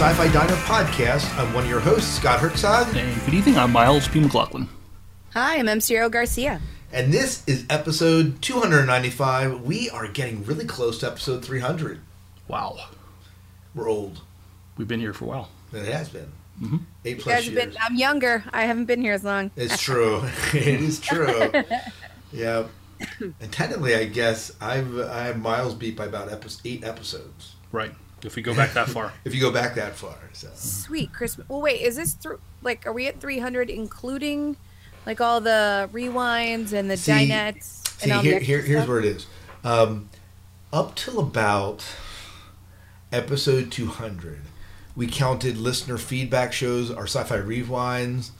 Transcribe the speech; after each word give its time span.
Sci 0.00 0.14
Fi 0.14 0.32
Diner 0.32 0.54
podcast. 0.54 1.36
I'm 1.38 1.52
one 1.52 1.64
of 1.64 1.68
your 1.70 1.80
hosts, 1.80 2.16
Scott 2.16 2.40
Hertzog, 2.40 2.94
And 2.96 3.22
good 3.26 3.34
evening, 3.34 3.58
I'm 3.58 3.70
Miles 3.70 4.08
P. 4.08 4.18
McLaughlin. 4.18 4.66
Hi, 5.34 5.58
I'm 5.58 5.66
MCRO 5.66 6.10
Garcia. 6.10 6.58
and 6.90 7.12
this 7.12 7.46
is 7.46 7.66
episode 7.68 8.40
295. 8.40 9.60
We 9.62 9.90
are 9.90 10.08
getting 10.08 10.42
really 10.44 10.64
close 10.64 10.98
to 11.00 11.06
episode 11.06 11.44
300. 11.44 12.00
Wow, 12.48 12.78
We're 13.74 13.90
old. 13.90 14.22
we've 14.78 14.88
been 14.88 15.00
here 15.00 15.12
for 15.12 15.26
a 15.26 15.28
while. 15.28 15.50
It 15.74 15.84
has 15.92 16.08
been. 16.08 16.32
Mm-hmm. 16.62 16.76
Eight 17.04 17.16
You 17.18 17.22
plus 17.22 17.34
guys 17.36 17.48
years. 17.50 17.64
been, 17.66 17.76
I'm 17.82 17.96
younger. 17.96 18.42
I 18.54 18.62
haven't 18.62 18.86
been 18.86 19.02
here 19.02 19.12
as 19.12 19.22
long. 19.22 19.50
It's 19.54 19.78
true. 19.78 20.22
it 20.54 20.80
is 20.80 20.98
true. 20.98 21.52
yeah. 22.32 22.64
And 23.20 23.52
technically, 23.52 23.94
I 23.94 24.04
guess 24.06 24.50
I've 24.62 24.98
I 24.98 25.24
have 25.24 25.38
Miles 25.38 25.74
beat 25.74 25.94
by 25.96 26.06
about 26.06 26.32
epi- 26.32 26.50
eight 26.64 26.84
episodes. 26.84 27.54
Right, 27.72 27.92
if 28.24 28.36
we 28.36 28.42
go 28.42 28.54
back 28.54 28.72
that 28.74 28.88
far. 28.88 29.12
If 29.24 29.34
you 29.34 29.40
go 29.40 29.50
back 29.50 29.74
that 29.76 29.94
far. 29.96 30.16
So 30.32 30.48
Sweet 30.54 31.12
Christmas. 31.12 31.48
Well, 31.48 31.60
wait, 31.60 31.80
is 31.80 31.96
this 31.96 32.14
through? 32.14 32.40
Like, 32.62 32.86
are 32.86 32.92
we 32.92 33.06
at 33.06 33.20
300, 33.20 33.70
including 33.70 34.56
like 35.06 35.20
all 35.20 35.40
the 35.40 35.88
rewinds 35.92 36.72
and 36.72 36.90
the 36.90 36.96
See- 36.96 37.12
dinettes 37.12 37.86
see, 37.98 38.04
and 38.04 38.12
all 38.12 38.22
here, 38.22 38.38
the 38.38 38.44
here 38.44 38.60
here's 38.60 38.86
where 38.88 38.98
it 38.98 39.04
is. 39.04 39.26
Um, 39.64 40.08
up 40.72 40.94
till 40.94 41.18
about 41.18 41.84
episode 43.12 43.72
200, 43.72 44.42
we 44.94 45.06
counted 45.06 45.56
listener 45.56 45.98
feedback 45.98 46.52
shows, 46.52 46.90
our 46.90 47.04
sci-fi 47.06 47.38
rewinds. 47.38 48.30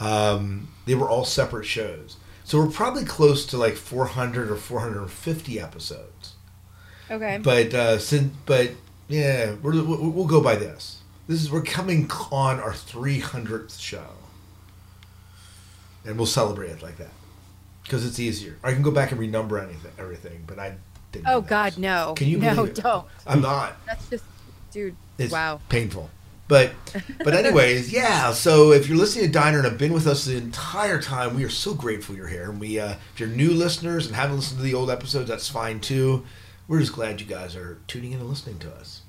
Um, 0.00 0.68
they 0.84 0.94
were 0.94 1.08
all 1.08 1.24
separate 1.24 1.64
shows, 1.64 2.16
so 2.44 2.58
we're 2.58 2.70
probably 2.70 3.04
close 3.04 3.46
to 3.46 3.56
like 3.56 3.76
400 3.76 4.50
or 4.50 4.56
450 4.56 5.58
episodes. 5.60 6.34
Okay. 7.10 7.38
But 7.42 7.72
uh, 7.72 7.98
since, 7.98 8.34
but 8.46 8.72
yeah, 9.08 9.54
we're, 9.62 9.72
we'll 9.82 10.10
we'll 10.10 10.26
go 10.26 10.40
by 10.40 10.56
this. 10.56 11.00
This 11.28 11.42
is 11.42 11.50
we're 11.50 11.62
coming 11.62 12.10
on 12.30 12.60
our 12.60 12.72
300th 12.72 13.80
show, 13.80 14.06
and 16.04 16.16
we'll 16.16 16.26
celebrate 16.26 16.70
it 16.70 16.82
like 16.82 16.98
that 16.98 17.10
because 17.82 18.06
it's 18.06 18.18
easier. 18.20 18.56
I 18.62 18.72
can 18.72 18.82
go 18.82 18.90
back 18.90 19.12
and 19.12 19.20
renumber 19.20 19.62
anything, 19.62 19.92
everything, 19.98 20.44
but 20.46 20.58
I 20.58 20.76
didn't. 21.12 21.28
oh. 21.28 21.40
God, 21.40 21.78
no. 21.78 22.14
Can 22.16 22.28
you 22.28 22.38
No, 22.38 22.66
don't. 22.66 23.06
I'm 23.26 23.40
not. 23.40 23.76
That's 23.86 24.08
just, 24.08 24.24
dude. 24.72 24.96
It's 25.18 25.32
wow. 25.32 25.60
painful. 25.68 26.10
But 26.48 26.72
but 27.24 27.34
anyways, 27.34 27.92
yeah. 27.92 28.32
So 28.32 28.70
if 28.70 28.88
you're 28.88 28.98
listening 28.98 29.26
to 29.26 29.32
Diner 29.32 29.58
and 29.58 29.66
have 29.66 29.78
been 29.78 29.92
with 29.92 30.06
us 30.06 30.24
the 30.26 30.36
entire 30.36 31.02
time, 31.02 31.34
we 31.34 31.42
are 31.42 31.48
so 31.50 31.74
grateful 31.74 32.14
you're 32.14 32.28
here. 32.28 32.50
And 32.50 32.60
we, 32.60 32.78
uh, 32.78 32.94
if 33.12 33.18
you're 33.20 33.28
new 33.28 33.50
listeners 33.50 34.06
and 34.06 34.14
haven't 34.14 34.36
listened 34.36 34.58
to 34.58 34.62
the 34.64 34.74
old 34.74 34.88
episodes, 34.88 35.28
that's 35.28 35.48
fine 35.48 35.80
too. 35.80 36.24
We're 36.68 36.80
just 36.80 36.92
glad 36.92 37.20
you 37.20 37.26
guys 37.26 37.54
are 37.54 37.78
tuning 37.86 38.12
in 38.12 38.20
and 38.20 38.28
listening 38.28 38.58
to 38.60 38.72
us. 38.74 39.02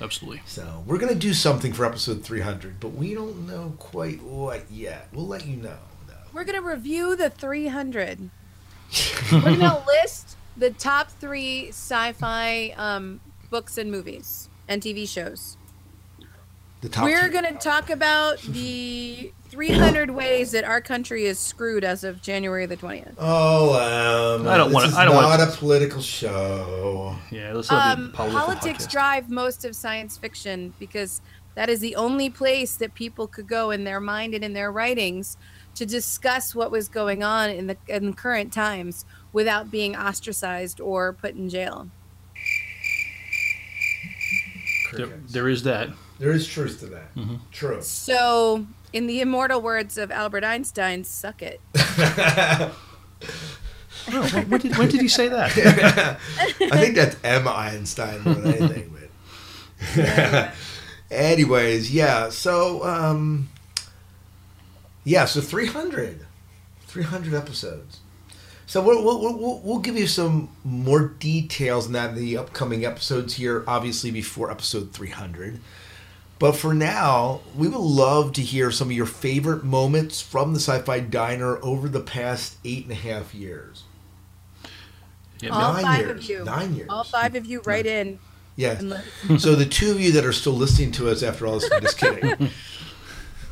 Absolutely. 0.00 0.40
So 0.46 0.82
we're 0.86 0.98
gonna 0.98 1.14
do 1.14 1.34
something 1.34 1.72
for 1.74 1.84
episode 1.84 2.24
300, 2.24 2.80
but 2.80 2.88
we 2.88 3.14
don't 3.14 3.46
know 3.46 3.74
quite 3.78 4.22
what 4.22 4.70
yet. 4.70 5.08
We'll 5.12 5.26
let 5.26 5.46
you 5.46 5.56
know. 5.56 5.76
though. 6.06 6.14
We're 6.32 6.44
gonna 6.44 6.62
review 6.62 7.16
the 7.16 7.28
300. 7.28 8.30
We're 9.32 9.40
gonna 9.42 9.84
list 9.86 10.36
the 10.56 10.70
top 10.70 11.10
three 11.10 11.68
sci-fi 11.68 12.74
um, 12.76 13.20
books 13.50 13.76
and 13.78 13.90
movies 13.90 14.48
and 14.66 14.80
TV 14.82 15.06
shows. 15.06 15.56
The 16.80 16.88
top. 16.88 17.04
We're 17.04 17.28
going 17.28 17.44
to 17.44 17.52
talk 17.54 17.90
about 17.90 18.40
the 18.40 19.32
300 19.50 20.10
ways 20.10 20.52
that 20.52 20.64
our 20.64 20.80
country 20.80 21.24
is 21.26 21.38
screwed 21.38 21.84
as 21.84 22.04
of 22.04 22.22
January 22.22 22.64
the 22.64 22.76
20th. 22.76 23.12
Oh, 23.18 23.74
um, 24.40 24.48
I 24.48 24.56
don't 24.56 24.72
wanna- 24.72 24.88
is 24.88 24.94
I 24.94 25.04
don't 25.04 25.14
not 25.14 25.24
wanna- 25.38 25.52
a 25.52 25.56
political 25.56 26.00
show. 26.00 27.16
Yeah, 27.30 27.52
let's 27.52 27.70
not 27.70 27.96
be 27.98 28.02
Um, 28.04 28.12
political 28.12 28.40
politics 28.40 28.86
podcast. 28.86 28.90
drive 28.90 29.28
most 29.30 29.64
of 29.66 29.76
science 29.76 30.16
fiction 30.16 30.72
because 30.78 31.20
that 31.54 31.68
is 31.68 31.80
the 31.80 31.96
only 31.96 32.30
place 32.30 32.74
that 32.76 32.94
people 32.94 33.26
could 33.26 33.46
go 33.48 33.70
in 33.70 33.84
their 33.84 34.00
mind 34.00 34.32
and 34.34 34.42
in 34.42 34.54
their 34.54 34.72
writings 34.72 35.36
to 35.74 35.84
discuss 35.84 36.54
what 36.54 36.70
was 36.70 36.88
going 36.88 37.22
on 37.22 37.50
in 37.50 37.66
the 37.66 37.76
in 37.88 38.14
current 38.14 38.52
times 38.52 39.04
without 39.32 39.70
being 39.70 39.94
ostracized 39.96 40.80
or 40.80 41.12
put 41.12 41.34
in 41.34 41.48
jail. 41.50 41.88
There, 44.92 45.20
there 45.28 45.48
is 45.48 45.62
that. 45.64 45.90
There 46.20 46.32
is 46.32 46.46
truth 46.46 46.80
to 46.80 46.86
that. 46.86 47.14
Mm-hmm. 47.16 47.36
True. 47.50 47.82
So, 47.82 48.66
in 48.92 49.06
the 49.06 49.22
immortal 49.22 49.60
words 49.60 49.96
of 49.96 50.12
Albert 50.12 50.44
Einstein, 50.44 51.02
suck 51.02 51.42
it. 51.42 51.60
Oh, 54.12 54.26
when, 54.32 54.48
when 54.48 54.60
did, 54.60 54.78
when 54.78 54.88
did 54.88 55.02
he 55.02 55.08
say 55.08 55.28
that? 55.28 55.50
I 56.60 56.78
think 56.78 56.94
that's 56.94 57.16
M. 57.22 57.46
Einstein 57.46 58.22
more 58.22 58.34
than 58.34 58.54
anything. 58.54 58.96
But 59.94 60.54
anyways, 61.10 61.92
yeah. 61.92 62.30
So, 62.30 62.82
um, 62.82 63.50
yeah. 65.04 65.26
So 65.26 65.40
300, 65.40 66.26
300 66.82 67.34
episodes. 67.34 68.00
So 68.66 68.80
we'll, 68.80 69.04
we'll, 69.04 69.20
we'll, 69.20 69.60
we'll 69.60 69.78
give 69.80 69.98
you 69.98 70.06
some 70.06 70.48
more 70.64 71.08
details 71.08 71.86
on 71.86 71.92
that 71.92 72.10
in 72.10 72.16
the 72.16 72.36
upcoming 72.36 72.84
episodes 72.84 73.34
here, 73.34 73.64
obviously 73.66 74.10
before 74.10 74.50
episode 74.50 74.92
300. 74.92 75.60
But 76.40 76.52
for 76.56 76.74
now, 76.74 77.42
we 77.54 77.68
would 77.68 77.78
love 77.78 78.32
to 78.32 78.40
hear 78.42 78.70
some 78.72 78.88
of 78.88 78.92
your 78.96 79.06
favorite 79.06 79.62
moments 79.62 80.20
from 80.22 80.54
the 80.54 80.58
Sci-Fi 80.58 80.98
Diner 81.00 81.62
over 81.62 81.88
the 81.88 82.00
past 82.00 82.56
eight 82.64 82.82
and 82.84 82.92
a 82.92 82.96
half 82.96 83.32
years. 83.34 83.84
Yeah, 85.40 85.50
All 85.50 85.74
Nine 85.74 85.82
five 85.84 85.98
years. 86.00 86.10
of 86.24 86.30
you. 86.30 86.44
Nine 86.44 86.74
years. 86.74 86.88
All 86.90 87.04
five 87.04 87.34
of 87.34 87.44
you 87.46 87.60
write 87.64 87.86
in. 87.86 88.18
Yeah. 88.56 88.80
So 89.38 89.54
the 89.54 89.64
two 89.66 89.90
of 89.92 90.00
you 90.00 90.12
that 90.12 90.24
are 90.24 90.32
still 90.32 90.52
listening 90.54 90.92
to 90.92 91.08
us 91.10 91.22
after 91.22 91.46
all 91.46 91.58
this, 91.60 91.70
I'm 91.70 91.82
just 91.82 91.98
kidding. 91.98 92.48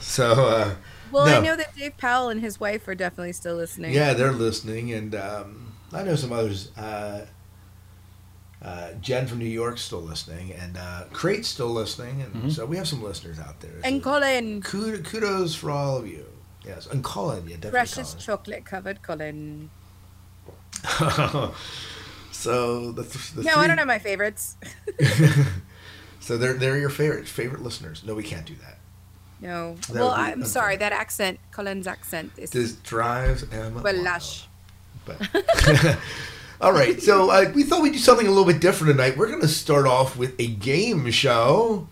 So 0.01 0.33
uh, 0.47 0.75
well, 1.13 1.27
No. 1.27 1.37
I 1.37 1.41
know 1.41 1.55
that 1.57 1.77
Dave 1.77 1.97
Powell 1.99 2.31
and 2.31 2.41
his 2.41 2.59
wife 2.59 2.89
are 2.89 2.95
definitely 2.95 3.33
still 3.35 3.57
listening. 3.57 3.93
yeah, 3.93 4.15
they're 4.15 4.33
listening, 4.33 4.93
and 4.93 5.15
um, 5.15 5.75
I 5.93 6.03
know 6.03 6.17
some 6.17 6.33
others. 6.33 6.71
Uh, 6.79 7.27
uh, 8.63 8.93
Jen 9.01 9.27
from 9.27 9.39
New 9.39 9.45
York's 9.47 9.83
still 9.83 10.01
listening, 10.03 10.53
and 10.53 10.77
uh, 10.77 11.05
Crate's 11.13 11.49
still 11.49 11.69
listening, 11.71 12.23
and 12.23 12.53
so 12.53 12.67
we 12.67 12.77
have 12.77 12.89
some 12.89 13.03
listeners 13.03 13.39
out 13.39 13.61
there. 13.61 13.71
And 13.85 14.03
So 14.03 14.11
Colin, 14.11 14.63
kudos 14.63 15.55
for 15.55 15.71
all 15.71 15.97
of 15.97 16.07
you. 16.09 16.25
Yes, 16.67 16.87
and 16.87 17.03
Colin, 17.05 17.45
yeah, 17.45 17.55
definitely. 17.57 17.71
precious 17.71 18.15
chocolate 18.15 18.65
covered 18.65 19.01
Colin. 19.03 19.71
Colin. 20.85 21.51
so 22.33 22.93
the, 22.93 23.03
th- 23.05 23.33
the 23.33 23.43
No, 23.43 23.53
three, 23.53 23.63
I 23.63 23.67
don't 23.69 23.79
have 23.79 23.87
my 23.87 23.99
favorites. 23.99 24.57
so 26.21 26.37
they're 26.37 26.55
they're 26.55 26.79
your 26.79 26.91
favorite 26.91 27.27
favorite 27.29 27.63
listeners. 27.63 28.03
No, 28.05 28.15
we 28.15 28.23
can't 28.23 28.45
do 28.47 28.55
that. 28.57 28.79
No. 29.41 29.75
That 29.75 29.95
well, 29.95 30.15
be 30.15 30.21
I'm 30.21 30.45
sorry. 30.45 30.75
unfair. 30.75 30.91
That 30.91 31.01
accent, 31.01 31.39
Colin's 31.53 31.87
accent, 31.87 32.33
is 32.37 32.51
This 32.51 32.73
drives 32.75 33.45
Emma. 33.53 33.81
well 33.83 33.95
wild. 33.95 34.05
lush. 34.05 34.47
But 35.07 35.21
all 36.61 36.73
right, 36.73 37.01
so 37.01 37.31
uh, 37.31 37.51
we 37.55 37.63
thought 37.63 37.83
we'd 37.83 37.93
do 37.93 37.99
something 37.99 38.27
a 38.27 38.31
little 38.31 38.45
bit 38.45 38.61
different 38.61 38.97
tonight. 38.97 39.17
We're 39.17 39.29
going 39.29 39.41
to 39.43 39.49
start 39.49 39.87
off 39.87 40.17
with 40.17 40.35
a 40.41 40.49
game 40.49 41.09
show. 41.13 41.87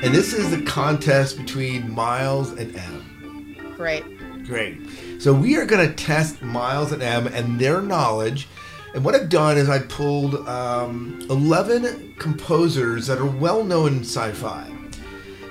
And 0.00 0.14
this 0.14 0.32
is 0.32 0.50
the 0.50 0.62
contest 0.62 1.36
between 1.36 1.90
Miles 1.92 2.52
and 2.52 2.74
M. 2.74 3.74
Great. 3.76 4.04
Great. 4.46 4.78
So 5.18 5.34
we 5.34 5.56
are 5.56 5.66
going 5.66 5.86
to 5.86 5.94
test 5.94 6.40
Miles 6.40 6.92
and 6.92 7.02
M 7.02 7.26
and 7.26 7.60
their 7.60 7.82
knowledge. 7.82 8.48
And 8.94 9.04
what 9.04 9.14
I've 9.14 9.28
done 9.28 9.58
is 9.58 9.68
I 9.68 9.80
pulled 9.80 10.48
um, 10.48 11.26
11 11.28 12.14
composers 12.18 13.08
that 13.08 13.18
are 13.18 13.26
well 13.26 13.62
known 13.62 13.98
in 13.98 14.00
sci-fi, 14.00 14.72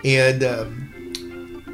and 0.03 0.43
um, 0.43 0.86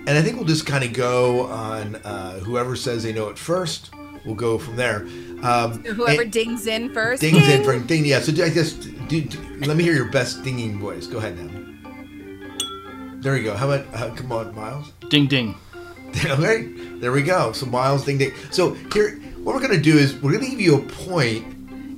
and 0.05 0.17
I 0.17 0.21
think 0.21 0.35
we'll 0.37 0.45
just 0.45 0.65
kind 0.65 0.83
of 0.83 0.93
go 0.93 1.47
on 1.47 1.95
uh, 1.97 2.39
whoever 2.39 2.75
says 2.75 3.03
they 3.03 3.13
know 3.13 3.29
it 3.29 3.37
first. 3.37 3.91
We'll 4.25 4.35
go 4.35 4.57
from 4.57 4.77
there. 4.77 5.01
Um, 5.41 5.83
Whoever 5.83 6.23
dings 6.23 6.65
in 6.67 6.93
first. 6.93 7.21
dings 7.21 7.45
in 7.47 7.63
for 7.65 7.77
ding. 7.79 8.05
Yeah. 8.05 8.19
So 8.21 8.31
I 8.31 8.49
guess 8.49 8.71
do, 8.73 9.21
do, 9.21 9.37
let 9.65 9.75
me 9.75 9.83
hear 9.83 9.93
your 9.93 10.09
best 10.09 10.43
dinging 10.43 10.79
voice. 10.79 11.07
Go 11.07 11.17
ahead 11.17 11.37
now. 11.37 13.19
There 13.19 13.37
you 13.37 13.43
go. 13.43 13.53
How 13.55 13.69
about 13.71 13.85
uh, 13.93 14.13
come 14.15 14.31
on, 14.31 14.55
Miles? 14.55 14.91
Ding 15.09 15.27
ding. 15.27 15.55
Okay, 16.25 16.67
there 16.99 17.11
we 17.11 17.23
go. 17.23 17.53
So 17.53 17.65
Miles 17.65 18.05
Ding 18.05 18.19
Ding. 18.19 18.33
So 18.51 18.75
here, 18.93 19.19
what 19.43 19.55
we're 19.55 19.61
gonna 19.61 19.81
do 19.81 19.97
is 19.97 20.13
we're 20.21 20.31
gonna 20.33 20.47
give 20.47 20.61
you 20.61 20.75
a 20.77 20.81
point 20.81 21.43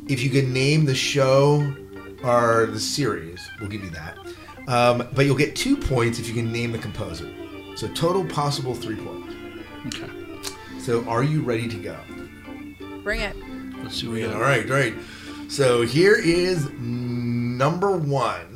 if 0.09 0.23
you 0.23 0.29
can 0.29 0.53
name 0.53 0.85
the 0.85 0.95
show 0.95 1.69
or 2.23 2.67
the 2.67 2.79
series. 2.79 3.45
We'll 3.59 3.69
give 3.69 3.83
you 3.83 3.89
that. 3.89 4.17
Um, 4.69 5.05
but 5.13 5.25
you'll 5.25 5.35
get 5.35 5.53
two 5.55 5.75
points 5.75 6.17
if 6.17 6.29
you 6.29 6.33
can 6.33 6.49
name 6.49 6.71
the 6.71 6.77
composer. 6.77 7.29
So 7.75 7.87
total 7.89 8.25
possible 8.25 8.73
three 8.75 8.95
points. 8.95 9.33
Okay. 9.87 10.09
So 10.79 11.03
are 11.07 11.23
you 11.23 11.41
ready 11.41 11.67
to 11.67 11.77
go? 11.77 11.97
Bring 13.03 13.21
it. 13.21 13.35
Let's 13.83 13.99
see 13.99 14.07
what 14.07 14.13
we 14.13 14.21
Yeah, 14.21 14.27
got. 14.27 14.35
all 14.37 14.41
right, 14.41 14.65
great. 14.65 14.93
So 15.47 15.81
here 15.83 16.15
is 16.15 16.69
number 16.79 17.91
one. 17.91 18.54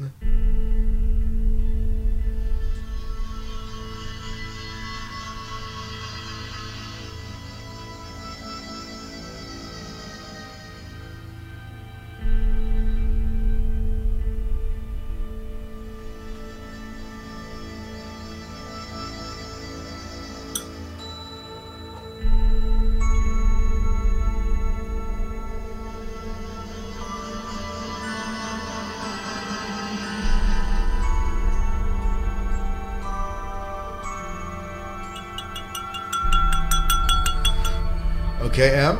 Okay, 38.62 38.76
M. 38.76 38.98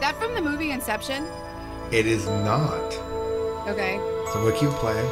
That 0.00 0.16
from 0.18 0.34
the 0.34 0.40
movie 0.40 0.72
Inception. 0.72 1.24
It 1.92 2.06
is 2.06 2.26
not. 2.26 2.92
Okay. 3.68 3.98
So 3.98 4.32
I'm 4.34 4.42
gonna 4.42 4.58
keep 4.58 4.70
playing. 4.70 5.06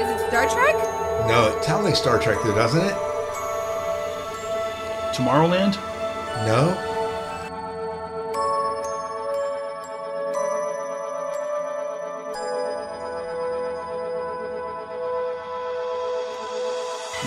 Is 0.00 0.10
it 0.10 0.26
Star 0.26 0.48
Trek? 0.48 0.74
No, 1.28 1.56
it 1.56 1.62
sounds 1.62 1.84
like 1.84 1.94
Star 1.94 2.18
Trek, 2.18 2.38
though, 2.42 2.56
doesn't 2.56 2.84
it? 2.84 2.94
Tomorrowland? 5.14 5.76
No. 6.48 6.83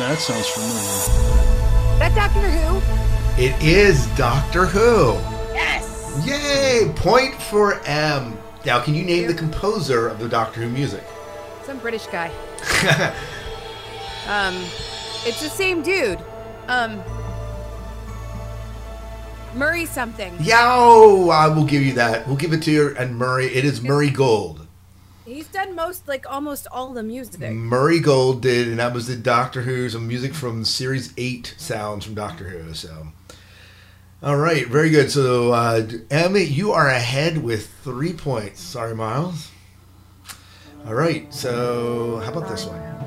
That 0.08 0.20
sounds 0.20 0.48
familiar. 0.48 2.00
That 2.00 2.16
Doctor 2.16 2.50
Who? 2.50 3.44
It 3.44 3.62
is 3.62 4.08
Doctor 4.16 4.66
Who. 4.66 5.14
Yes. 5.54 6.24
Yay! 6.26 6.94
Point 6.96 7.36
for 7.36 7.82
M. 7.86 8.38
Now, 8.66 8.80
can 8.82 8.96
you 8.96 9.04
name 9.04 9.28
the 9.28 9.34
composer 9.34 10.08
of 10.08 10.20
the 10.20 10.30
Doctor 10.30 10.62
Who 10.62 10.70
music? 10.70 11.04
Some 11.66 11.80
British 11.80 12.08
guy. 12.08 12.32
Um, 14.28 14.56
it's 15.26 15.42
the 15.42 15.50
same 15.50 15.82
dude. 15.82 16.20
Um, 16.68 17.02
Murray 19.56 19.86
something. 19.86 20.36
Yo! 20.42 21.30
I 21.32 21.48
will 21.48 21.64
give 21.64 21.82
you 21.82 21.94
that. 21.94 22.28
We'll 22.28 22.36
give 22.36 22.52
it 22.52 22.62
to 22.64 22.72
you. 22.72 22.94
And 22.98 23.16
Murray, 23.16 23.46
it 23.46 23.64
is 23.64 23.82
Murray 23.82 24.10
Gold. 24.10 24.67
He's 25.28 25.50
done 25.50 25.76
most, 25.76 26.08
like 26.08 26.26
almost 26.32 26.68
all 26.72 26.94
the 26.94 27.04
music. 27.04 27.52
Murray 27.52 28.00
Gold 28.00 28.42
did, 28.42 28.70
and 28.70 28.80
that 28.80 28.94
was 28.94 29.08
the 29.08 29.16
Doctor 29.18 29.64
Who, 29.64 29.90
some 29.90 30.08
music 30.08 30.34
from 30.34 30.64
Series 30.64 31.14
8 31.18 31.54
sounds 31.58 32.06
from 32.06 32.16
Doctor 32.16 32.46
Who. 32.46 32.74
So, 32.74 33.10
all 34.24 34.38
right, 34.38 34.66
very 34.68 34.90
good. 34.90 35.12
So, 35.12 35.52
uh, 35.52 35.86
Emmy, 36.10 36.44
you 36.44 36.72
are 36.72 36.88
ahead 36.88 37.44
with 37.44 37.68
three 37.84 38.14
points. 38.14 38.62
Sorry, 38.62 38.96
Miles. 38.96 39.52
All 40.86 40.96
right, 40.96 41.32
so 41.34 42.22
how 42.24 42.32
about 42.32 42.48
this 42.48 42.66
one? 42.66 43.07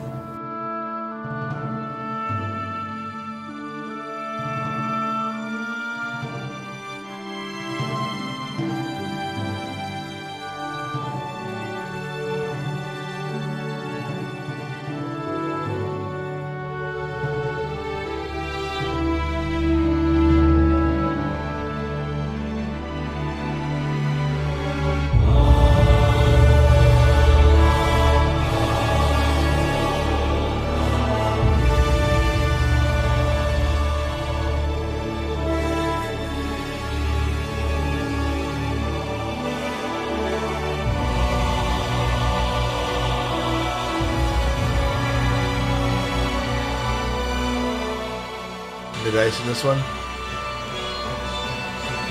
This 49.50 49.64
one? 49.64 49.78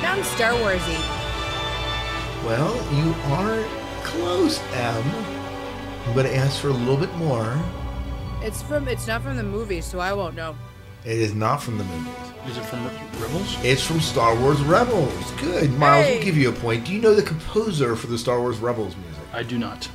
Sounds 0.02 0.28
Star 0.28 0.52
Warsy. 0.52 1.00
Well, 2.46 2.76
you 2.94 3.14
are 3.34 3.64
close, 4.04 4.60
M. 4.74 5.06
I'm 6.06 6.14
going 6.14 6.26
to 6.26 6.36
ask 6.36 6.60
for 6.60 6.68
a 6.68 6.74
little 6.74 6.98
bit 6.98 7.14
more. 7.16 7.58
It's 8.42 8.62
from. 8.62 8.90
It's 8.90 9.08
not 9.08 9.22
from 9.22 9.38
the 9.38 9.44
movie, 9.44 9.80
so 9.80 10.00
I 10.00 10.12
won't 10.12 10.36
know. 10.36 10.54
It 11.06 11.18
is 11.18 11.34
not 11.34 11.64
from 11.64 11.78
the 11.78 11.86
movies. 11.86 12.14
Is 12.48 12.58
it 12.58 12.66
from 12.66 12.84
Rebels? 13.22 13.56
It's 13.64 13.84
from 13.86 14.02
Star 14.02 14.36
Wars 14.38 14.62
Rebels. 14.62 15.32
Good. 15.40 15.72
Miles, 15.72 16.06
Hey. 16.08 16.16
we'll 16.16 16.24
give 16.26 16.36
you 16.36 16.50
a 16.50 16.54
point. 16.54 16.86
Do 16.86 16.92
you 16.94 17.00
know 17.00 17.16
the 17.16 17.24
composer 17.24 17.96
for 17.96 18.08
the 18.08 18.18
Star 18.18 18.42
Wars 18.42 18.58
Rebels 18.58 18.98
music? 18.98 19.24
I 19.32 19.44
do 19.44 19.58
not. 19.58 19.88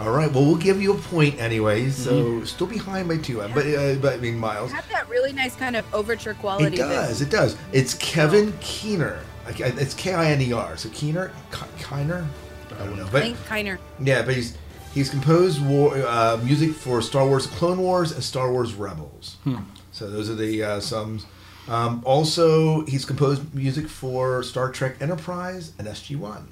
All 0.00 0.10
right. 0.10 0.30
Well, 0.30 0.44
we'll 0.44 0.56
give 0.56 0.82
you 0.82 0.92
a 0.94 0.98
point 0.98 1.40
anyway. 1.40 1.88
So 1.90 2.42
still 2.44 2.66
behind 2.66 3.08
by 3.08 3.18
two. 3.18 3.38
But 3.54 3.66
uh, 3.66 3.94
but 3.96 4.14
I 4.14 4.16
mean, 4.16 4.36
Miles. 4.38 4.72
It 4.72 4.76
had 4.76 4.84
that 4.90 5.08
really 5.08 5.32
nice 5.32 5.54
kind 5.54 5.76
of 5.76 5.84
overture 5.94 6.34
quality. 6.34 6.74
It 6.74 6.78
does. 6.78 7.20
It 7.22 7.30
does. 7.30 7.56
It's 7.72 7.94
Kevin 7.94 8.52
Keener. 8.60 9.20
It's 9.46 9.94
K 9.94 10.14
I 10.14 10.30
N 10.32 10.40
E 10.40 10.52
R. 10.52 10.76
So 10.76 10.88
Keener, 10.90 11.30
Ki- 11.52 11.82
Kiner. 11.84 12.26
I 12.72 12.78
don't 12.86 12.96
know. 12.96 13.08
But 13.12 13.22
Link 13.22 13.36
Kiner. 13.46 13.78
yeah, 14.00 14.22
but 14.22 14.34
he's 14.34 14.56
he's 14.94 15.10
composed 15.10 15.64
war, 15.64 15.94
uh, 15.96 16.38
music 16.42 16.72
for 16.74 17.00
Star 17.00 17.26
Wars 17.28 17.46
Clone 17.46 17.78
Wars 17.78 18.10
and 18.10 18.22
Star 18.24 18.50
Wars 18.50 18.74
Rebels. 18.74 19.36
So 19.92 20.10
those 20.10 20.28
are 20.28 20.34
the 20.34 20.62
uh, 20.64 20.80
sums. 20.80 21.24
Um, 21.68 22.02
also, 22.04 22.84
he's 22.86 23.04
composed 23.04 23.54
music 23.54 23.88
for 23.88 24.42
Star 24.42 24.70
Trek 24.72 24.96
Enterprise 25.00 25.72
and 25.78 25.86
SG 25.86 26.16
One. 26.16 26.48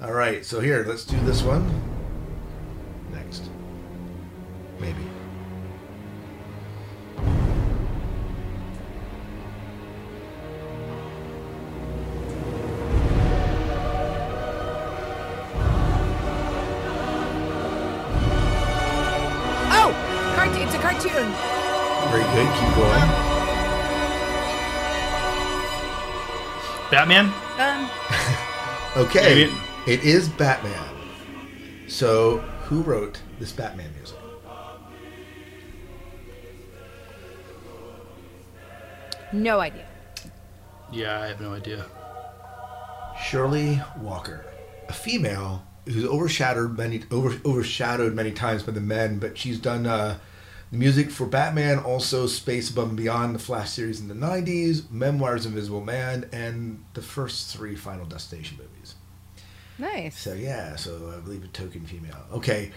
All 0.00 0.12
right, 0.12 0.44
so 0.44 0.60
here, 0.60 0.84
let's 0.86 1.04
do 1.04 1.18
this 1.20 1.42
one 1.42 1.64
next. 3.12 3.48
Maybe. 4.80 4.98
Oh, 19.76 19.94
it's 20.62 20.74
a 20.74 20.78
cartoon. 20.78 21.30
Very 22.10 22.24
good. 22.34 22.48
Keep 22.58 22.74
going. 22.76 23.04
Batman? 26.90 27.32
Um, 27.58 27.90
Okay, 28.96 29.46
Maybe- 29.46 29.73
it 29.86 30.04
is 30.04 30.28
Batman. 30.28 30.94
So, 31.88 32.38
who 32.64 32.82
wrote 32.82 33.20
this 33.38 33.52
Batman 33.52 33.92
music? 33.94 34.18
no 39.34 39.60
idea. 39.60 39.84
Yeah, 40.92 41.20
I 41.20 41.26
have 41.26 41.40
no 41.40 41.52
idea. 41.52 41.84
Shirley 43.20 43.82
Walker, 43.98 44.46
a 44.88 44.92
female 44.92 45.64
who's 45.86 46.04
overshadowed 46.04 46.78
many 46.78 47.02
over, 47.10 47.38
overshadowed 47.44 48.14
many 48.14 48.32
times 48.32 48.62
by 48.62 48.72
the 48.72 48.80
men, 48.80 49.18
but 49.18 49.36
she's 49.36 49.58
done 49.58 49.86
uh, 49.86 50.18
the 50.70 50.78
music 50.78 51.10
for 51.10 51.26
Batman, 51.26 51.78
also 51.78 52.26
Space 52.26 52.70
Above 52.70 52.88
and 52.88 52.96
Beyond, 52.96 53.34
the 53.34 53.38
Flash 53.38 53.70
series 53.70 54.00
in 54.00 54.08
the 54.08 54.14
'90s, 54.14 54.90
Memoirs 54.90 55.46
of 55.46 55.52
Invisible 55.52 55.80
Man, 55.80 56.28
and 56.32 56.84
the 56.94 57.02
first 57.02 57.54
three 57.54 57.76
Final 57.76 58.06
Destination 58.06 58.56
movies. 58.56 58.94
Nice. 59.78 60.18
So 60.18 60.32
yeah, 60.34 60.76
so 60.76 61.12
I 61.16 61.20
believe 61.20 61.44
a 61.44 61.48
token 61.48 61.84
female. 61.86 62.16
Okay, 62.32 62.70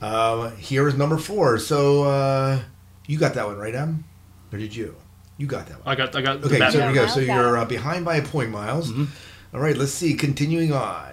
um, 0.00 0.56
here 0.56 0.88
is 0.88 0.94
number 0.96 1.18
four. 1.18 1.58
So 1.58 2.04
uh, 2.04 2.60
you 3.06 3.18
got 3.18 3.34
that 3.34 3.46
one 3.46 3.56
right, 3.58 3.74
Em, 3.74 4.04
or 4.52 4.58
did 4.58 4.74
you? 4.74 4.96
You 5.36 5.46
got 5.46 5.66
that 5.66 5.84
one. 5.84 5.86
I 5.86 5.94
got 5.96 6.16
I 6.16 6.22
got 6.22 6.40
the 6.40 6.46
Okay, 6.46 6.56
so 6.56 6.60
Batman. 6.60 6.80
here 6.82 6.88
we 6.88 6.94
go. 6.94 7.06
So 7.08 7.20
you're 7.20 7.58
uh, 7.58 7.64
behind 7.64 8.04
by 8.04 8.16
a 8.16 8.22
point, 8.22 8.50
Miles. 8.50 8.90
Mhm. 8.92 9.08
All 9.52 9.60
right, 9.60 9.76
let's 9.76 9.92
see. 9.92 10.14
Continuing 10.14 10.72
on. 10.72 11.12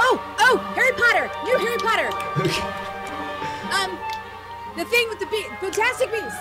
Oh, 0.00 0.20
oh, 0.38 0.58
Harry 0.74 0.92
Potter. 0.92 1.30
New 1.44 1.58
Harry 1.58 1.78
Potter. 1.78 2.08
Um, 3.72 3.98
the 4.76 4.84
thing 4.84 5.08
with 5.08 5.18
the 5.20 5.26
be- 5.26 5.46
Fantastic 5.60 6.10
Beasts. 6.10 6.36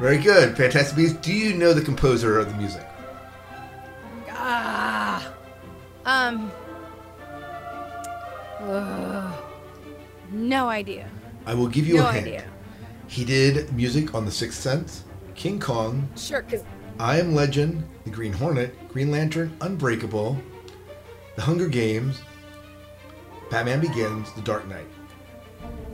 Very 0.00 0.18
good. 0.18 0.56
Fantastic 0.56 0.96
Beasts. 0.96 1.18
Do 1.18 1.32
you 1.32 1.54
know 1.54 1.72
the 1.72 1.82
composer 1.82 2.38
of 2.38 2.48
the 2.50 2.54
music? 2.56 2.86
Ah. 4.44 5.32
Um. 6.04 6.50
ugh. 8.60 9.34
no 10.32 10.68
idea. 10.68 11.08
I 11.46 11.54
will 11.54 11.68
give 11.68 11.86
you 11.86 11.94
No 11.96 12.08
a 12.08 12.12
hint. 12.12 12.26
idea. 12.26 12.44
He 13.06 13.24
did 13.24 13.72
music 13.72 14.14
on 14.14 14.24
The 14.24 14.30
Sixth 14.32 14.60
Sense, 14.60 15.04
King 15.34 15.60
Kong, 15.60 16.08
Sure, 16.16 16.42
because 16.42 16.64
I 16.98 17.18
Am 17.20 17.34
Legend, 17.34 17.84
The 18.04 18.10
Green 18.10 18.32
Hornet, 18.32 18.74
Green 18.88 19.10
Lantern, 19.10 19.56
Unbreakable, 19.60 20.36
The 21.36 21.42
Hunger 21.42 21.68
Games, 21.68 22.20
Batman 23.50 23.80
Begins, 23.80 24.32
The 24.32 24.40
Dark 24.42 24.66
Knight. 24.68 24.86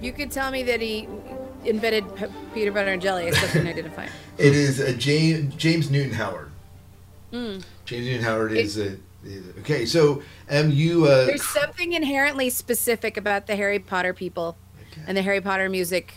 you 0.01 0.13
could 0.13 0.31
tell 0.31 0.51
me 0.51 0.63
that 0.63 0.81
he 0.81 1.09
invented 1.65 2.15
p- 2.17 2.27
peanut 2.55 2.73
butter 2.75 2.93
and 2.93 3.03
jelly, 3.03 3.27
except 3.29 3.57
I 3.57 3.73
didn't 3.73 3.93
find. 3.95 4.11
It 4.39 4.55
is 4.55 4.81
uh, 4.81 4.93
James 4.97 5.55
James 5.57 5.91
Newton 5.91 6.13
Howard. 6.13 6.51
Mm. 7.33 7.63
Newton 7.91 8.23
Howard 8.23 8.53
is 8.53 8.79
a 8.79 8.97
Okay, 9.61 9.85
so 9.85 10.23
um, 10.49 10.71
you. 10.71 11.05
Uh, 11.07 11.27
There's 11.27 11.43
something 11.47 11.93
inherently 11.93 12.51
specific 12.51 13.17
about 13.17 13.47
the 13.47 13.57
Harry 13.57 13.79
Potter 13.81 14.15
people 14.15 14.57
Okay. 14.93 15.03
and 15.09 15.17
the 15.17 15.23
Harry 15.23 15.41
Potter 15.41 15.69
music. 15.69 16.15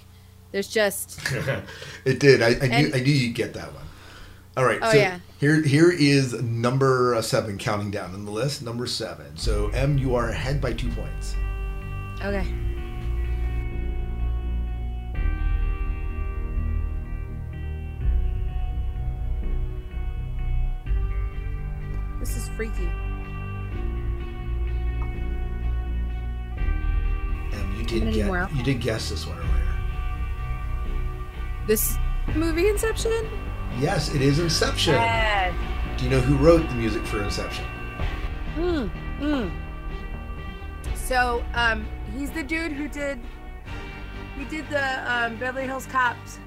There's 0.52 0.68
just 0.68 1.20
it 2.06 2.20
did. 2.20 2.42
I, 2.42 2.50
I 2.50 2.68
knew. 2.82 2.92
I 2.94 3.00
knew 3.00 3.12
you'd 3.12 3.36
get 3.36 3.54
that 3.56 3.74
one. 3.74 3.84
All 4.56 4.66
right. 4.66 4.80
Oh, 4.82 4.92
so 4.92 4.98
yeah. 4.98 5.20
Here, 5.40 5.62
here 5.64 5.92
is 5.92 6.34
number 6.42 7.18
seven, 7.24 7.58
counting 7.58 7.90
down 7.90 8.14
on 8.14 8.26
the 8.26 8.32
list. 8.32 8.62
Number 8.62 8.86
seven. 8.86 9.36
So 9.38 9.70
M, 9.70 9.98
you 9.98 10.16
are 10.16 10.30
ahead 10.30 10.62
by 10.62 10.74
two 10.74 10.90
points. 10.92 11.36
okay. 12.22 12.46
This 22.22 22.38
is 22.38 22.50
freaky. 22.50 22.88
M, 27.52 27.76
you 27.76 27.84
did 27.84 28.14
get. 28.14 28.56
You 28.56 28.64
did 28.64 28.80
guess 28.80 29.10
this 29.10 29.26
one 29.26 29.40
earlier. 29.40 29.50
This 31.66 31.98
movie 32.36 32.70
Inception? 32.70 33.28
Yes, 33.80 34.14
it 34.14 34.22
is 34.22 34.38
Inception. 34.38 34.94
Yes. 34.94 35.56
Do 35.98 36.04
you 36.04 36.12
know 36.12 36.20
who 36.22 36.38
wrote 36.38 36.68
the 36.70 36.76
music 36.76 37.04
for 37.08 37.24
Inception? 37.24 37.66
Mm, 38.56 38.92
mm. 39.20 39.52
So, 40.94 41.44
um, 41.56 41.88
he's 42.16 42.30
the 42.30 42.44
dude 42.44 42.72
who 42.72 42.88
did 42.88 43.20
he 44.38 44.46
did 44.46 44.70
the 44.70 45.12
um, 45.12 45.38
Beverly 45.38 45.66
Hills 45.66 45.88
Cops 45.88 46.38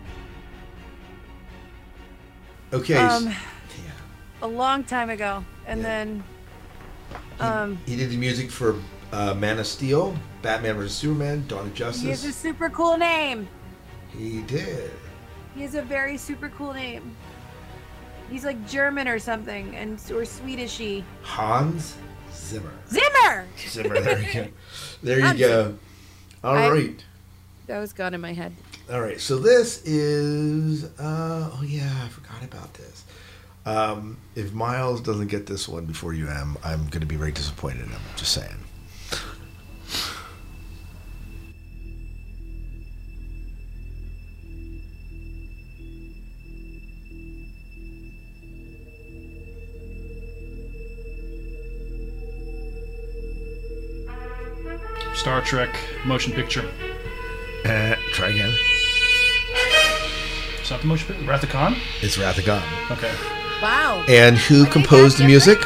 Okay. 2.73 2.95
um. 2.97 3.35
A 4.45 4.47
long 4.47 4.85
time 4.85 5.09
ago, 5.11 5.43
and 5.67 5.81
Yeah. 5.81 5.87
then 5.87 6.25
um, 7.41 7.79
He 7.87 7.97
did 7.97 8.11
the 8.11 8.17
music 8.17 8.51
for 8.51 8.77
uh, 9.13 9.35
Man 9.35 9.59
of 9.59 9.67
Steel, 9.67 10.15
Batman 10.43 10.77
vs 10.77 10.93
Superman, 10.95 11.45
Dawn 11.49 11.67
of 11.67 11.75
Justice. 11.75 12.03
he 12.03 12.11
has 12.11 12.25
a 12.25 12.33
super 12.33 12.69
cool 12.69 12.97
name. 12.99 13.49
He 14.17 14.43
did. 14.43 14.91
He 15.57 15.63
has 15.63 15.75
a 15.75 15.83
very 15.83 16.17
super 16.19 16.49
cool 16.51 16.75
name. 16.75 17.17
He's 18.31 18.45
like 18.45 18.67
German 18.69 19.09
or 19.09 19.19
something, 19.19 19.75
and 19.77 19.95
or 20.11 20.23
Swedishy. 20.25 21.03
Hans 21.23 21.97
Zimmer. 22.33 22.73
Zimmer. 22.89 23.47
Zimmer. 23.59 24.01
There 24.01 24.21
you 24.21 24.33
go. 24.35 24.49
There 25.03 25.19
you 25.21 25.35
go. 25.39 25.79
All 26.43 26.57
I- 26.57 26.69
right. 26.71 27.05
That 27.67 27.79
was 27.81 27.93
gone 27.95 28.13
in 28.13 28.21
my 28.21 28.35
head. 28.35 28.53
All 28.93 29.01
right. 29.01 29.19
So 29.21 29.39
this 29.39 29.83
is. 29.87 30.85
Uh, 30.99 31.51
oh 31.55 31.63
yeah, 31.67 31.91
I 32.05 32.09
forgot 32.09 32.43
about 32.45 32.75
this. 32.75 33.04
Um, 33.67 34.19
if 34.35 34.53
Miles 34.53 35.01
doesn't 35.01 35.29
get 35.29 35.47
this 35.47 35.67
one 35.69 35.87
before 35.87 36.13
you 36.13 36.29
am, 36.29 36.57
I'm 36.63 36.87
going 36.89 37.01
to 37.01 37.07
be 37.07 37.17
very 37.17 37.33
disappointed 37.33 37.83
in 37.83 37.89
him. 37.89 38.01
Just 38.17 38.33
saying. 38.33 38.51
Star 55.15 55.41
Trek 55.41 55.75
motion 56.05 56.35
picture. 56.35 56.69
Uh, 57.65 57.95
try 58.13 58.29
again. 58.29 58.55
Is 60.61 60.69
that 60.69 60.83
the 60.83 60.87
motion 60.87 61.07
picture? 61.07 61.25
Wrath 61.25 61.43
of 61.45 61.49
Khan? 61.49 61.77
It's 62.03 62.19
Wrath 62.19 62.37
of 62.37 62.45
God. 62.45 62.63
Okay. 62.91 63.15
Wow. 63.63 64.05
And 64.09 64.37
who 64.37 64.67
composed 64.67 65.19
the 65.19 65.25
music? 65.25 65.61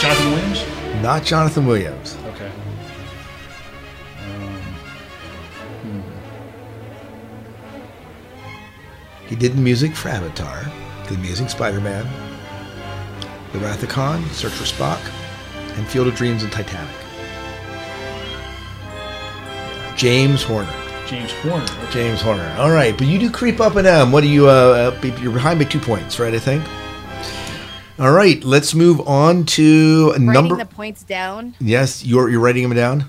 Jonathan 0.00 0.30
Williams? 0.32 1.02
Not 1.02 1.24
Jonathan 1.24 1.66
Williams. 1.66 2.16
Okay. 2.26 2.50
Um, 4.24 6.02
He 9.28 9.34
did 9.36 9.52
the 9.52 9.60
music 9.60 9.94
for 9.94 10.08
Avatar, 10.08 10.64
The 11.08 11.14
Amazing 11.14 11.48
Spider-Man, 11.48 12.06
The 13.52 13.58
Wrath 13.58 13.82
of 13.82 13.88
Khan, 13.88 14.24
Search 14.30 14.52
for 14.52 14.64
Spock, 14.64 15.00
and 15.76 15.86
Field 15.88 16.06
of 16.08 16.14
Dreams 16.14 16.42
and 16.42 16.52
Titanic. 16.52 16.94
James 19.96 20.42
Horner. 20.42 20.85
James 21.06 21.32
Horner. 21.32 21.62
Okay. 21.64 21.92
James 21.92 22.20
Horner. 22.20 22.54
All 22.58 22.70
right, 22.70 22.96
but 22.96 23.06
you 23.06 23.18
do 23.18 23.30
creep 23.30 23.60
up 23.60 23.76
and 23.76 23.84
down. 23.84 24.10
What 24.12 24.22
do 24.22 24.28
you? 24.28 24.48
Uh, 24.48 24.92
uh, 25.02 25.06
you're 25.20 25.32
behind 25.32 25.58
by 25.60 25.64
two 25.64 25.78
points, 25.80 26.18
right? 26.18 26.34
I 26.34 26.38
think. 26.38 26.64
All 27.98 28.12
right, 28.12 28.42
let's 28.44 28.74
move 28.74 29.00
on 29.08 29.44
to 29.46 30.10
Writing 30.10 30.26
number. 30.26 30.56
the 30.56 30.66
points 30.66 31.02
down. 31.02 31.54
yes, 31.60 32.04
you're 32.04 32.28
you're 32.28 32.40
writing 32.40 32.62
them 32.68 32.74
down. 32.76 33.04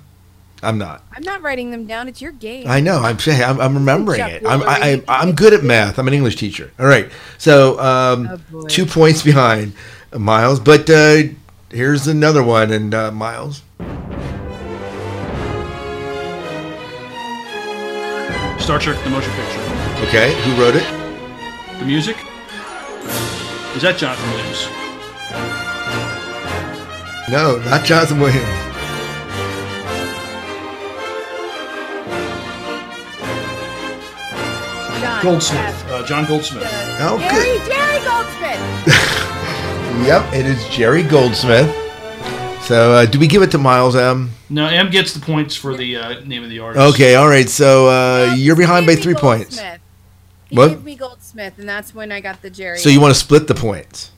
I'm 0.64 0.78
not. 0.78 1.04
I'm 1.16 1.24
not 1.24 1.42
writing 1.42 1.72
them 1.72 1.86
down. 1.86 2.08
It's 2.08 2.22
your 2.22 2.32
game. 2.32 2.66
I 2.68 2.80
know. 2.80 3.00
I'm 3.00 3.20
saying 3.20 3.44
I'm, 3.44 3.60
I'm 3.60 3.74
remembering 3.76 4.22
it. 4.22 4.44
I'm 4.46 4.62
I, 4.64 4.66
Woolery. 4.80 5.04
I, 5.08 5.22
I'm 5.22 5.36
good 5.36 5.54
at 5.54 5.64
math. 5.64 6.00
I'm 6.00 6.08
an 6.08 6.14
English 6.14 6.36
teacher. 6.38 6.72
All 6.80 6.88
right. 6.88 7.12
So 7.38 7.80
um, 7.80 8.28
Oh, 8.32 8.38
boy. 8.62 8.68
two 8.68 8.86
points 8.86 9.22
behind 9.24 9.74
Miles, 10.18 10.60
but 10.60 10.90
uh, 10.90 11.24
here's 11.70 12.08
another 12.08 12.42
one. 12.42 12.72
And 12.72 12.94
uh, 12.96 13.12
Miles, 13.12 13.62
Star 18.68 18.80
Trek 18.80 19.02
the 19.06 19.10
motion 19.10 19.32
picture. 19.32 19.62
okay, 20.10 20.34
who 20.42 20.62
wrote 20.62 20.76
it? 20.76 20.84
The 21.80 21.86
music? 21.86 22.18
Is 23.78 23.82
that 23.82 23.96
Jonathan 23.98 24.30
Williams? 24.32 24.68
No, 27.32 27.64
not 27.70 27.86
Jonathan 27.86 28.20
Williams. 28.20 28.44
John. 35.00 35.24
Goldsmith. 35.24 35.86
Uh, 35.90 36.06
John 36.06 36.26
Goldsmith. 36.26 36.68
Oh, 37.00 37.18
Jerry, 37.20 37.58
good. 37.60 37.72
Jerry 37.72 38.04
Goldsmith. 38.04 39.24
Yep, 40.06 40.34
it 40.34 40.46
is 40.46 40.68
Jerry 40.68 41.04
Goldsmith. 41.04 41.74
So, 42.64 42.92
uh, 42.92 43.06
do 43.06 43.18
we 43.18 43.28
give 43.28 43.42
it 43.44 43.52
to 43.52 43.58
Miles 43.58 43.96
M? 43.96 44.32
No, 44.50 44.66
M 44.68 44.90
gets 44.90 45.14
the 45.14 45.20
points 45.20 45.56
for 45.56 45.76
the 45.76 45.98
uh, 45.98 46.20
name 46.22 46.44
of 46.44 46.50
the 46.50 46.60
artist. 46.60 46.94
Okay, 46.96 47.16
all 47.16 47.28
right. 47.28 47.50
So 47.50 47.88
uh, 47.88 48.34
you're 48.36 48.56
behind 48.56 48.86
by 48.88 48.96
three 48.96 49.14
points. 49.14 49.58
Goldsmith. 49.58 49.82
He 50.50 50.56
What? 50.58 50.70
gave 50.70 50.84
me 50.86 50.96
Goldsmith, 50.96 51.60
and 51.60 51.68
that's 51.68 51.94
when 51.94 52.12
I 52.12 52.22
got 52.22 52.42
the 52.42 52.50
Jerry. 52.50 52.78
So 52.80 52.90
you 52.90 53.02
want 53.02 53.14
to 53.14 53.20
split 53.20 53.48
the 53.48 53.56
points? 53.56 54.12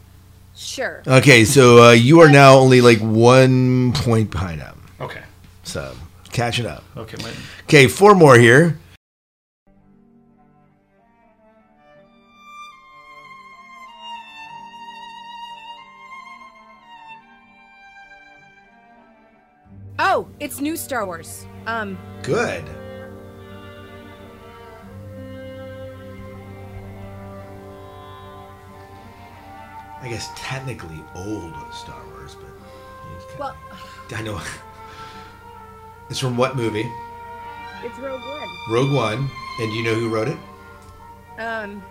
sure. 0.56 1.02
Okay, 1.08 1.46
so 1.46 1.82
uh, 1.84 1.92
you 1.92 2.20
are 2.20 2.30
now 2.30 2.56
only 2.56 2.82
like 2.82 3.00
one 3.00 3.94
point 3.94 4.30
behind 4.30 4.62
him. 4.62 4.82
Okay. 5.00 5.22
So 5.64 5.96
catching 6.32 6.66
up. 6.66 6.84
Okay. 6.98 7.18
My, 7.24 7.32
Okay, 7.64 7.88
four 7.88 8.14
more 8.14 8.38
here. 8.38 8.78
It's 20.40 20.62
new 20.62 20.76
Star 20.76 21.06
Wars. 21.06 21.46
Um, 21.66 21.98
Good. 22.24 22.64
I 30.02 30.08
guess 30.08 30.30
technically 30.36 31.04
old 31.16 31.54
Star 31.74 32.02
Wars, 32.08 32.36
but 32.36 33.38
well, 33.38 33.56
I 34.16 34.22
know. 34.22 34.42
It's 36.10 36.20
from 36.20 36.38
what 36.38 36.56
movie? 36.56 36.90
it's 37.84 37.98
Rogue 38.00 38.22
One. 38.22 38.50
Rogue 38.72 38.92
One. 38.94 39.30
And 39.60 39.72
do 39.72 39.78
you 39.78 39.84
know 39.84 39.94
who 39.94 40.10
wrote 40.10 40.28
it? 40.28 40.38
Um, 41.38 41.84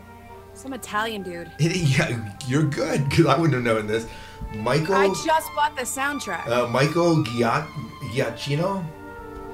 some 0.54 0.72
Italian 0.72 1.22
dude. 1.22 1.50
yeah, 1.58 2.34
you're 2.46 2.64
good 2.64 3.08
because 3.08 3.26
I 3.26 3.38
wouldn't 3.38 3.54
have 3.54 3.62
known 3.62 3.86
this. 3.86 4.08
Michael. 4.54 4.94
I 4.94 5.08
just 5.24 5.54
bought 5.54 5.76
the 5.76 5.82
soundtrack. 5.82 6.46
uh, 6.48 6.66
Michael 6.68 7.16
Giac- 7.24 7.66
Giacchino. 8.12 8.84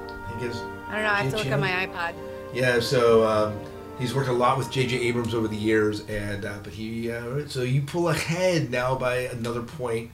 I 0.09 0.31
think 0.31 0.43
it's 0.51 0.59
I 0.59 0.93
don't 0.95 1.03
know. 1.03 1.09
I 1.11 1.23
have 1.23 1.31
to 1.33 1.37
look 1.39 1.53
on 1.53 1.61
my 1.61 1.71
iPod. 1.87 2.15
Yeah, 2.53 2.79
so 2.81 3.27
um, 3.27 3.59
he's 3.99 4.15
worked 4.15 4.29
a 4.29 4.33
lot 4.33 4.57
with 4.57 4.71
J.J. 4.71 4.97
Abrams 5.01 5.35
over 5.35 5.49
the 5.49 5.57
years, 5.57 6.01
and 6.09 6.45
uh, 6.45 6.59
but 6.63 6.73
he 6.73 7.11
uh, 7.11 7.47
so 7.49 7.63
you 7.63 7.83
pull 7.83 8.09
ahead 8.09 8.71
now 8.71 8.95
by 8.95 9.17
another 9.17 9.63
point. 9.63 10.11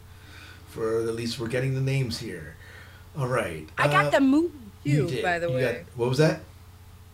For 0.68 1.00
at 1.00 1.14
least 1.16 1.40
we're 1.40 1.48
getting 1.48 1.74
the 1.74 1.80
names 1.80 2.20
here. 2.20 2.54
All 3.18 3.26
right. 3.26 3.68
I 3.76 3.88
got 3.88 4.06
uh, 4.06 4.10
the 4.10 4.20
movie 4.20 4.54
you 4.84 5.02
too, 5.08 5.16
did. 5.16 5.22
by 5.24 5.38
the 5.40 5.48
You 5.48 5.54
way. 5.56 5.62
got- 5.62 5.96
what 5.98 6.08
was 6.08 6.18
that? 6.18 6.40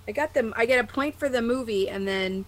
I 0.06 0.12
got 0.12 0.34
them. 0.34 0.52
I 0.56 0.66
get 0.66 0.78
a 0.78 0.86
point 0.86 1.18
for 1.18 1.28
the 1.28 1.40
movie, 1.42 1.88
and 1.88 2.06
then 2.06 2.44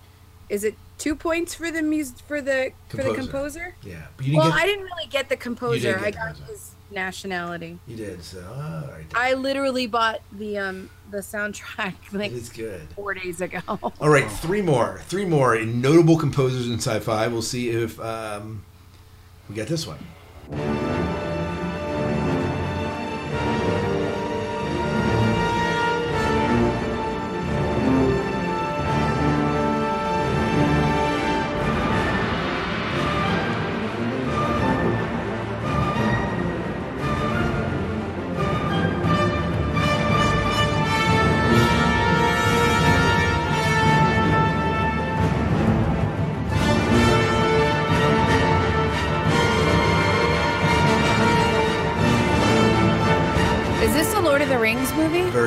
is 0.50 0.62
it 0.64 0.74
two 0.98 1.14
points 1.14 1.54
for 1.54 1.70
the 1.70 1.80
music 1.82 2.18
for 2.26 2.40
the 2.42 2.72
for 2.88 2.98
the 2.98 3.14
Composer. 3.14 3.20
composer? 3.20 3.74
Yeah, 3.82 4.06
but 4.16 4.26
you 4.26 4.32
didn't 4.32 4.42
Well, 4.42 4.50
get. 4.52 4.60
I 4.62 4.66
didn't 4.66 4.84
really 4.84 5.06
get 5.08 5.28
the 5.28 5.36
composer. 5.36 5.92
get 5.94 6.02
I 6.02 6.10
got 6.10 6.34
composer. 6.34 6.52
his 6.52 6.74
nationality. 6.90 7.78
You 7.86 7.96
did. 7.96 8.22
So 8.24 8.40
all 8.50 8.90
right. 8.90 9.04
I 9.14 9.34
literally 9.34 9.86
bought 9.86 10.20
the 10.32 10.58
um 10.58 10.90
the 11.10 11.18
soundtrack 11.18 11.94
like 12.12 12.32
it 12.32 12.36
is 12.36 12.48
good. 12.50 12.82
four 12.94 13.14
days 13.14 13.40
ago. 13.40 13.60
All 14.00 14.08
right, 14.10 14.30
three 14.30 14.60
more. 14.62 15.00
Three 15.06 15.24
more 15.24 15.58
notable 15.60 16.18
composers 16.18 16.66
in 16.68 16.74
sci-fi. 16.74 17.28
We'll 17.28 17.40
see 17.42 17.70
if 17.70 17.98
um, 18.00 18.64
we 19.48 19.54
get 19.54 19.68
this 19.68 19.86
one. 19.86 19.98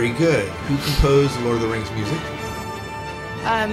Very 0.02 0.18
good. 0.18 0.50
Who 0.50 0.78
composed 0.78 1.40
Lord 1.42 1.58
of 1.58 1.62
the 1.62 1.68
Rings 1.68 1.92
music? 1.92 2.18
Um. 3.46 3.72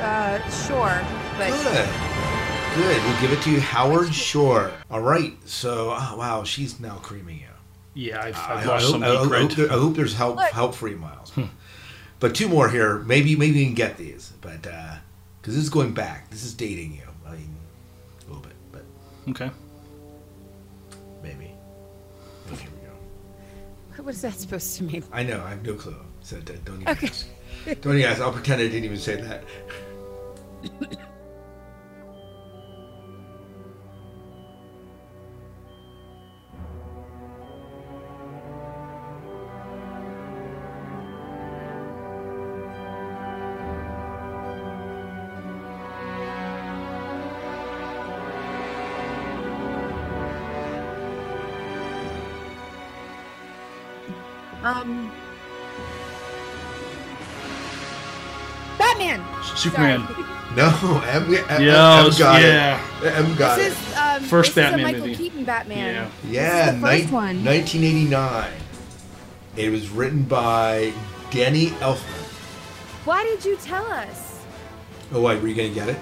Uh, 0.00 0.40
sure, 0.48 0.98
but 1.36 1.50
Good. 1.50 1.88
Good. 2.74 3.04
We'll 3.04 3.20
give 3.20 3.32
it 3.32 3.42
to 3.42 3.50
you, 3.50 3.60
Howard 3.60 4.14
Shore. 4.14 4.72
All 4.90 5.02
right. 5.02 5.36
So, 5.46 5.90
oh, 5.94 6.14
wow, 6.16 6.42
she's 6.44 6.80
now 6.80 6.94
creaming 7.02 7.36
you. 7.40 7.48
Yeah, 7.92 8.22
I've, 8.22 8.36
I, 8.38 8.54
I've 8.54 8.66
I 8.66 8.70
lost 8.70 8.84
hope, 8.86 8.92
some 8.92 9.02
I 9.02 9.06
hope- 9.08 9.30
I 9.32 9.40
hope 9.40 9.50
there- 9.52 9.70
I 9.72 9.74
hope 9.74 9.94
there's 9.94 10.14
help 10.14 10.36
Look. 10.36 10.50
help 10.52 10.74
for 10.74 10.88
you, 10.88 10.96
Miles. 10.96 11.32
But 12.18 12.34
two 12.34 12.48
more 12.48 12.70
here. 12.70 13.00
Maybe 13.00 13.36
maybe 13.36 13.58
you 13.58 13.66
can 13.66 13.74
get 13.74 13.98
these, 13.98 14.32
but 14.40 14.62
because 14.62 15.54
this 15.54 15.56
is 15.56 15.68
going 15.68 15.92
back. 15.92 16.30
This 16.30 16.44
is 16.44 16.54
dating 16.54 16.94
you. 16.94 17.02
I 17.26 17.32
mean, 17.32 17.54
a 18.22 18.26
little 18.26 18.42
bit, 18.42 18.54
but 18.72 18.84
Okay. 19.28 19.50
What 24.00 24.14
is 24.14 24.22
that 24.22 24.34
supposed 24.34 24.76
to 24.78 24.84
mean? 24.84 25.04
I 25.12 25.22
know. 25.22 25.42
I 25.44 25.50
have 25.50 25.64
no 25.64 25.74
clue. 25.74 25.96
So 26.22 26.38
don't 26.40 26.82
even 26.82 26.88
Okay. 26.88 27.06
ask. 27.08 27.26
Don't 27.80 27.96
even 27.98 28.10
ask. 28.10 28.20
I'll 28.20 28.32
pretend 28.32 28.60
I 28.60 28.68
didn't 28.68 28.84
even 28.84 28.98
say 28.98 29.20
that. 29.20 29.44
Superman. 59.60 60.06
Sorry. 60.06 60.24
No, 60.56 61.02
M, 61.06 61.32
M, 61.34 61.34
M 61.48 61.64
got 62.18 62.42
yeah. 62.42 62.82
it. 63.02 63.06
M 63.18 63.34
got 63.36 63.58
it. 63.58 63.62
This 63.62 63.72
it. 63.72 63.90
is 63.92 63.96
um, 63.96 64.22
First 64.24 64.54
this 64.54 64.64
is 64.64 64.70
Batman 64.70 64.80
a 64.80 64.82
Michael 64.92 65.00
movie. 65.06 65.14
Keaton 65.16 65.44
Batman. 65.44 65.94
Yeah. 65.94 66.10
Yeah, 66.30 66.64
This 66.66 66.74
is 66.74 66.80
the 66.80 66.86
first 66.88 67.04
nin- 67.04 67.12
one. 67.12 67.44
1989. 67.44 68.52
It 69.56 69.70
was 69.70 69.88
written 69.90 70.22
by 70.24 70.92
Danny 71.30 71.66
Elfman. 71.80 72.26
Why 73.04 73.22
did 73.24 73.44
you 73.44 73.56
tell 73.58 73.84
us? 73.86 74.40
Oh, 75.12 75.20
wait, 75.22 75.40
were 75.40 75.48
you 75.48 75.54
gonna 75.54 75.68
get 75.70 75.88
it? 75.88 75.98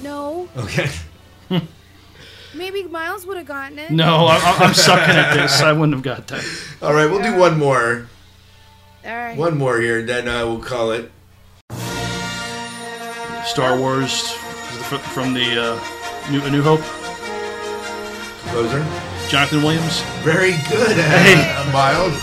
No, 0.00 0.48
Okay. 0.56 0.88
maybe 2.54 2.84
Miles 2.84 3.26
would 3.26 3.36
have 3.36 3.46
gotten 3.46 3.78
it. 3.78 3.90
No, 3.90 4.26
I, 4.26 4.36
I- 4.36 4.64
I'm 4.66 4.74
sucking 4.74 5.14
at 5.16 5.34
this. 5.34 5.60
I 5.60 5.72
wouldn't 5.72 5.94
have 5.94 6.02
got 6.02 6.26
that. 6.28 6.44
All 6.82 6.92
right, 6.94 7.06
we'll 7.06 7.22
do 7.22 7.36
one 7.36 7.58
more. 7.58 8.08
All 9.04 9.12
right. 9.16 9.36
One 9.36 9.56
more 9.58 9.80
here, 9.80 10.02
then 10.02 10.28
uh, 10.28 10.46
we'll 10.46 10.60
call 10.60 10.92
it. 10.92 11.10
Star 13.48 13.78
Wars 13.78 14.30
from 15.12 15.34
the 15.34 15.60
uh, 15.60 16.30
New, 16.30 16.42
A 16.44 16.50
New 16.50 16.62
Hope. 16.62 16.80
Composer. 18.42 18.84
Jonathan 19.28 19.62
Williams. 19.62 20.00
Very 20.22 20.52
good, 20.68 20.96
Hey. 20.96 21.54
uh, 21.56 21.72
Miles. 21.72 22.14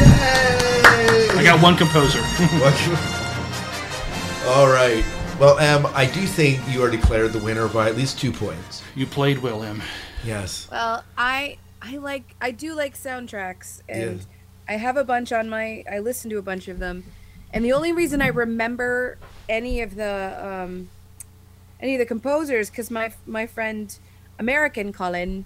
Yay! 0.00 1.28
I 1.38 1.42
got 1.44 1.60
one 1.62 1.76
composer. 1.76 2.20
All 4.48 4.68
right. 4.68 5.04
Well, 5.40 5.58
Em, 5.58 5.86
I 5.94 6.06
do 6.06 6.26
think 6.26 6.60
you 6.68 6.82
are 6.84 6.90
declared 6.90 7.32
the 7.32 7.38
winner 7.40 7.68
by 7.68 7.88
at 7.88 7.96
least 7.96 8.18
two 8.20 8.30
points. 8.32 8.82
you 8.94 9.06
played 9.06 9.38
well, 9.38 9.62
him. 9.62 9.82
Yes. 10.24 10.68
Well, 10.70 11.02
I 11.18 11.56
I 11.80 11.96
like 11.96 12.34
I 12.40 12.52
do 12.52 12.74
like 12.74 12.94
soundtracks, 12.96 13.80
and 13.88 14.18
Yeah. 14.20 14.24
I 14.68 14.74
have 14.76 14.96
a 14.96 15.02
bunch 15.04 15.32
on 15.32 15.48
my. 15.48 15.82
I 15.90 15.98
listen 15.98 16.30
to 16.30 16.38
a 16.38 16.42
bunch 16.42 16.68
of 16.68 16.78
them, 16.78 17.04
and 17.52 17.64
the 17.64 17.72
only 17.72 17.92
reason 17.92 18.22
I 18.22 18.28
remember 18.28 19.18
any 19.48 19.80
of 19.82 19.94
the 19.96 20.38
um, 20.40 20.88
any 21.80 21.94
of 21.94 21.98
the 21.98 22.06
composers 22.06 22.70
because 22.70 22.90
my 22.90 23.12
my 23.26 23.46
friend 23.46 23.96
American 24.38 24.92
Colin, 24.92 25.44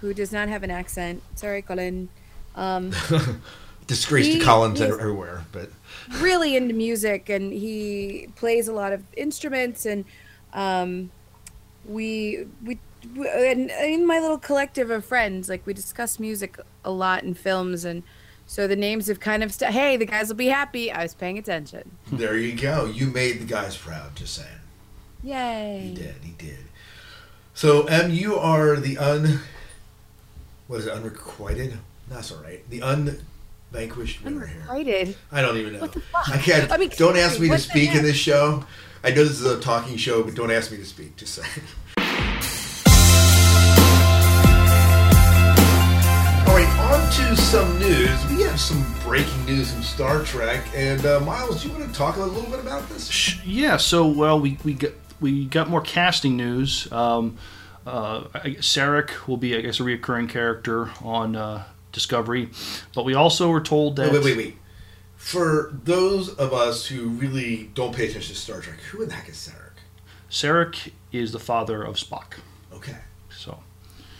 who 0.00 0.14
does 0.14 0.32
not 0.32 0.48
have 0.48 0.62
an 0.62 0.70
accent. 0.70 1.22
Sorry, 1.34 1.62
Colin. 1.62 2.08
Um, 2.54 2.92
Disgrace 3.86 4.26
to 4.26 4.32
He 4.34 4.40
Collins 4.40 4.80
everywhere, 4.80 5.44
but 5.50 5.70
really 6.20 6.56
into 6.56 6.74
music 6.74 7.28
and 7.30 7.52
he 7.52 8.28
plays 8.36 8.68
a 8.68 8.72
lot 8.72 8.92
of 8.92 9.02
instruments 9.16 9.86
and 9.86 10.04
um, 10.52 11.10
we 11.86 12.46
we 12.64 12.78
we- 13.16 13.28
and 13.28 13.70
in 13.70 14.06
my 14.06 14.18
little 14.18 14.38
collective 14.38 14.90
of 14.90 15.04
friends 15.04 15.48
like 15.48 15.66
we 15.66 15.72
discuss 15.72 16.18
music 16.18 16.58
a 16.84 16.90
lot 16.90 17.22
in 17.22 17.32
films 17.34 17.84
and 17.84 18.02
so 18.48 18.66
the 18.66 18.74
names 18.74 19.06
have 19.06 19.20
kind 19.20 19.44
of 19.44 19.52
st- 19.52 19.70
hey 19.70 19.96
the 19.96 20.06
guys 20.06 20.28
will 20.28 20.34
be 20.34 20.46
happy 20.48 20.90
i 20.90 21.02
was 21.02 21.14
paying 21.14 21.38
attention 21.38 21.90
there 22.10 22.36
you 22.36 22.54
go. 22.56 22.86
You 22.86 23.08
made 23.08 23.38
the 23.40 23.44
guys 23.44 23.76
proud. 23.76 24.16
Just 24.16 24.34
saying. 24.34 24.48
yay 25.22 25.88
He 25.88 25.94
did. 25.94 26.14
He 26.22 26.32
did. 26.32 26.58
So, 27.54 27.84
M, 27.84 28.10
you 28.10 28.36
are 28.38 28.76
the 28.76 28.96
un. 28.98 29.40
What 30.68 30.80
is 30.80 30.86
it? 30.86 30.92
Unrequited. 30.92 31.76
That's 32.08 32.32
all 32.32 32.42
right. 32.42 32.68
The 32.70 32.80
unvanquished 32.80 34.24
winner 34.24 34.46
here. 34.46 34.62
Unrequited. 34.70 35.16
I 35.30 35.42
don't 35.42 35.56
even 35.58 35.74
know. 35.74 35.80
What 35.80 35.92
the 35.92 36.00
fuck? 36.00 36.28
I 36.30 36.38
can't. 36.38 36.70
I 36.72 36.76
mean, 36.78 36.90
don't 36.96 37.16
ask 37.18 37.38
me 37.38 37.48
to 37.50 37.58
speak 37.58 37.94
in 37.94 38.02
this 38.02 38.16
show. 38.16 38.64
I 39.04 39.10
know 39.10 39.24
this 39.24 39.38
is 39.40 39.44
a 39.46 39.60
talking 39.60 39.96
show, 39.96 40.22
but 40.22 40.34
don't 40.34 40.50
ask 40.50 40.70
me 40.70 40.78
to 40.78 40.86
speak. 40.86 41.16
Just 41.16 41.34
say. 41.34 41.42
All 46.48 46.54
right, 46.54 46.77
to 47.10 47.36
some 47.36 47.78
news. 47.78 48.26
We 48.30 48.42
have 48.42 48.58
some 48.60 48.84
breaking 49.02 49.44
news 49.46 49.72
from 49.72 49.82
Star 49.82 50.22
Trek, 50.24 50.64
and 50.74 51.04
uh, 51.06 51.20
Miles, 51.20 51.62
do 51.62 51.68
you 51.68 51.74
want 51.78 51.86
to 51.90 51.96
talk 51.96 52.16
a 52.16 52.20
little 52.20 52.50
bit 52.50 52.60
about 52.60 52.88
this? 52.88 53.42
Yeah, 53.44 53.76
so 53.76 54.06
well, 54.06 54.38
we 54.40 54.58
we 54.64 54.74
got 54.74 54.92
we 55.20 55.46
got 55.46 55.68
more 55.68 55.80
casting 55.80 56.36
news. 56.36 56.90
Um, 56.92 57.36
uh, 57.86 58.24
Sarek 58.60 59.26
will 59.26 59.36
be, 59.38 59.56
I 59.56 59.60
guess, 59.62 59.80
a 59.80 59.82
reoccurring 59.82 60.28
character 60.28 60.90
on 61.02 61.36
uh, 61.36 61.64
Discovery, 61.92 62.50
but 62.94 63.04
we 63.04 63.14
also 63.14 63.50
were 63.50 63.60
told 63.62 63.96
that 63.96 64.12
Wait, 64.12 64.22
wait, 64.22 64.24
wait, 64.24 64.36
wait. 64.36 64.56
For 65.16 65.72
those 65.84 66.28
of 66.34 66.52
us 66.52 66.86
who 66.86 67.08
really 67.08 67.70
don't 67.74 67.94
pay 67.94 68.08
attention 68.08 68.34
to 68.34 68.40
Star 68.40 68.60
Trek, 68.60 68.78
who 68.90 69.02
in 69.02 69.08
the 69.08 69.14
heck 69.14 69.28
is 69.28 69.36
Sarek? 69.36 69.78
Sarek 70.30 70.92
is 71.12 71.32
the 71.32 71.38
father 71.40 71.82
of 71.82 71.96
Spock. 71.96 72.34
Okay, 72.72 72.96
So, 73.30 73.58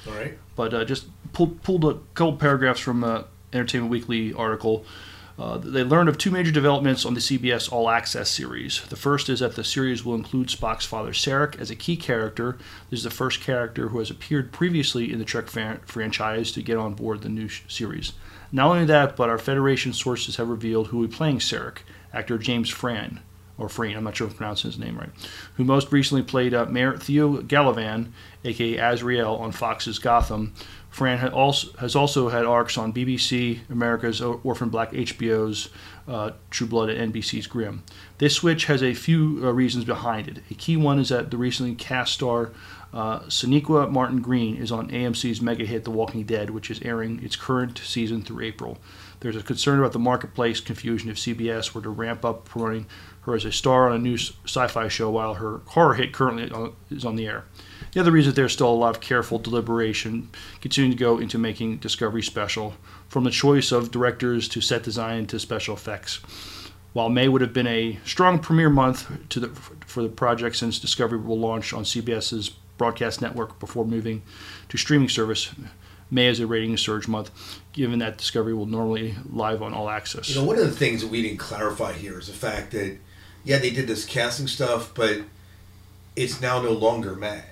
all 0.08 0.14
right. 0.14 0.38
but 0.56 0.72
uh, 0.74 0.84
just 0.84 1.04
pulled 1.32 1.62
pulled 1.62 1.84
a 1.84 1.98
couple 2.14 2.36
paragraphs 2.36 2.80
from 2.80 3.04
uh, 3.04 3.22
Entertainment 3.52 3.90
Weekly 3.90 4.32
article. 4.32 4.84
Uh, 5.38 5.56
they 5.56 5.84
learned 5.84 6.08
of 6.08 6.18
two 6.18 6.32
major 6.32 6.50
developments 6.50 7.06
on 7.06 7.14
the 7.14 7.20
CBS 7.20 7.70
All 7.70 7.88
Access 7.88 8.28
series. 8.28 8.82
The 8.88 8.96
first 8.96 9.28
is 9.28 9.38
that 9.38 9.54
the 9.54 9.62
series 9.62 10.04
will 10.04 10.16
include 10.16 10.48
Spock's 10.48 10.84
father, 10.84 11.12
Sarek, 11.12 11.60
as 11.60 11.70
a 11.70 11.76
key 11.76 11.96
character. 11.96 12.58
This 12.90 12.98
is 12.98 13.04
the 13.04 13.10
first 13.10 13.40
character 13.40 13.88
who 13.88 14.00
has 14.00 14.10
appeared 14.10 14.50
previously 14.50 15.12
in 15.12 15.20
the 15.20 15.24
Trek 15.24 15.46
fan- 15.46 15.78
franchise 15.86 16.50
to 16.52 16.62
get 16.62 16.76
on 16.76 16.94
board 16.94 17.22
the 17.22 17.28
new 17.28 17.46
sh- 17.46 17.62
series. 17.68 18.14
Not 18.50 18.66
only 18.66 18.84
that, 18.86 19.14
but 19.14 19.28
our 19.28 19.38
Federation 19.38 19.92
sources 19.92 20.36
have 20.36 20.48
revealed 20.48 20.88
who 20.88 20.98
will 20.98 21.06
be 21.06 21.14
playing 21.14 21.38
Sarek, 21.38 21.78
actor 22.12 22.36
James 22.36 22.68
Fran, 22.68 23.20
or 23.58 23.68
Freen, 23.68 23.96
I'm 23.96 24.04
not 24.04 24.16
sure 24.16 24.26
if 24.26 24.32
I'm 24.32 24.38
pronouncing 24.38 24.70
his 24.70 24.78
name 24.78 24.96
right, 24.96 25.10
who 25.56 25.64
most 25.64 25.92
recently 25.92 26.22
played 26.22 26.54
uh, 26.54 26.66
Mayor 26.66 26.96
Theo 26.96 27.42
Galavan, 27.42 28.12
aka 28.44 28.76
Azrael, 28.76 29.34
on 29.36 29.52
Fox's 29.52 29.98
Gotham. 29.98 30.54
Fran 30.98 31.18
has 31.18 31.94
also 31.94 32.28
had 32.28 32.44
arcs 32.44 32.76
on 32.76 32.92
BBC, 32.92 33.60
America's 33.70 34.20
Orphan 34.20 34.68
Black, 34.68 34.90
HBO's 34.90 35.68
uh, 36.08 36.32
True 36.50 36.66
Blood, 36.66 36.90
and 36.90 37.14
NBC's 37.14 37.46
Grimm. 37.46 37.84
This 38.18 38.34
switch 38.34 38.64
has 38.64 38.82
a 38.82 38.94
few 38.94 39.40
uh, 39.44 39.52
reasons 39.52 39.84
behind 39.84 40.26
it. 40.26 40.38
A 40.50 40.54
key 40.54 40.76
one 40.76 40.98
is 40.98 41.10
that 41.10 41.30
the 41.30 41.36
recently 41.36 41.76
cast 41.76 42.14
star 42.14 42.50
uh, 42.92 43.20
Sonequa 43.20 43.88
Martin 43.88 44.20
Green 44.20 44.56
is 44.56 44.72
on 44.72 44.90
AMC's 44.90 45.40
mega 45.40 45.64
hit 45.64 45.84
The 45.84 45.92
Walking 45.92 46.24
Dead, 46.24 46.50
which 46.50 46.68
is 46.68 46.82
airing 46.82 47.22
its 47.22 47.36
current 47.36 47.78
season 47.78 48.22
through 48.22 48.44
April. 48.44 48.78
There's 49.20 49.36
a 49.36 49.42
concern 49.44 49.78
about 49.78 49.92
the 49.92 50.00
marketplace 50.00 50.58
confusion 50.58 51.10
if 51.10 51.16
CBS 51.16 51.74
were 51.74 51.82
to 51.82 51.90
ramp 51.90 52.24
up 52.24 52.44
promoting 52.44 52.86
her 53.20 53.36
as 53.36 53.44
a 53.44 53.52
star 53.52 53.88
on 53.88 53.94
a 53.94 53.98
new 53.98 54.16
sci-fi 54.16 54.88
show 54.88 55.10
while 55.10 55.34
her 55.34 55.60
horror 55.66 55.94
hit 55.94 56.12
currently 56.12 56.50
on- 56.50 56.72
is 56.90 57.04
on 57.04 57.14
the 57.14 57.28
air. 57.28 57.44
The 57.92 58.00
other 58.00 58.12
reason 58.12 58.34
there's 58.34 58.52
still 58.52 58.70
a 58.70 58.74
lot 58.74 58.94
of 58.94 59.00
careful 59.00 59.38
deliberation 59.38 60.30
continuing 60.60 60.96
to 60.96 60.98
go 60.98 61.18
into 61.18 61.38
making 61.38 61.78
Discovery 61.78 62.22
special, 62.22 62.74
from 63.08 63.24
the 63.24 63.30
choice 63.30 63.72
of 63.72 63.90
directors 63.90 64.48
to 64.48 64.60
set 64.60 64.82
design 64.82 65.26
to 65.28 65.38
special 65.38 65.74
effects. 65.74 66.20
While 66.92 67.08
May 67.08 67.28
would 67.28 67.40
have 67.40 67.52
been 67.52 67.66
a 67.66 67.98
strong 68.04 68.38
premiere 68.38 68.70
month 68.70 69.08
the, 69.30 69.48
for 69.86 70.02
the 70.02 70.08
project 70.08 70.56
since 70.56 70.78
Discovery 70.78 71.18
will 71.18 71.38
launch 71.38 71.72
on 71.72 71.84
CBS's 71.84 72.50
broadcast 72.76 73.20
network 73.20 73.58
before 73.58 73.84
moving 73.84 74.22
to 74.68 74.76
streaming 74.76 75.08
service, 75.08 75.50
May 76.10 76.26
is 76.26 76.40
a 76.40 76.46
ratings 76.46 76.80
surge 76.80 77.08
month, 77.08 77.30
given 77.72 77.98
that 77.98 78.18
Discovery 78.18 78.54
will 78.54 78.66
normally 78.66 79.14
live 79.30 79.62
on 79.62 79.74
All 79.74 79.90
Access. 79.90 80.30
You 80.30 80.36
know, 80.36 80.44
one 80.44 80.58
of 80.58 80.64
the 80.64 80.72
things 80.72 81.02
that 81.02 81.10
we 81.10 81.22
didn't 81.22 81.38
clarify 81.38 81.92
here 81.92 82.18
is 82.18 82.28
the 82.28 82.32
fact 82.32 82.72
that, 82.72 82.96
yeah, 83.44 83.58
they 83.58 83.70
did 83.70 83.86
this 83.86 84.04
casting 84.04 84.46
stuff, 84.46 84.92
but 84.94 85.20
it's 86.16 86.40
now 86.40 86.60
no 86.60 86.72
longer 86.72 87.14
May. 87.14 87.42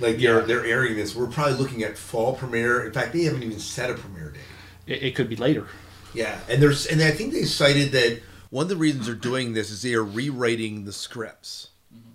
Like 0.00 0.18
they're 0.18 0.40
Yeah. 0.40 0.46
they're 0.46 0.64
airing 0.64 0.96
this. 0.96 1.14
We're 1.14 1.26
probably 1.26 1.54
looking 1.54 1.82
at 1.82 1.98
fall 1.98 2.34
premiere. 2.34 2.84
In 2.86 2.92
fact, 2.92 3.12
they 3.12 3.24
haven't 3.24 3.42
even 3.42 3.58
set 3.58 3.90
a 3.90 3.94
premiere 3.94 4.30
date. 4.30 4.40
It, 4.86 5.02
it 5.02 5.14
could 5.14 5.28
be 5.28 5.36
later. 5.36 5.66
Yeah, 6.14 6.38
and 6.48 6.62
there's 6.62 6.86
and 6.86 7.02
I 7.02 7.10
think 7.10 7.32
they 7.32 7.44
cited 7.44 7.92
that 7.92 8.20
one 8.50 8.62
of 8.62 8.68
the 8.68 8.76
reasons 8.76 9.06
they're 9.06 9.14
doing 9.14 9.52
this 9.52 9.70
is 9.70 9.82
they 9.82 9.94
are 9.94 10.04
rewriting 10.04 10.84
the 10.84 10.92
scripts. 10.92 11.68
Mm-hmm. 11.94 12.10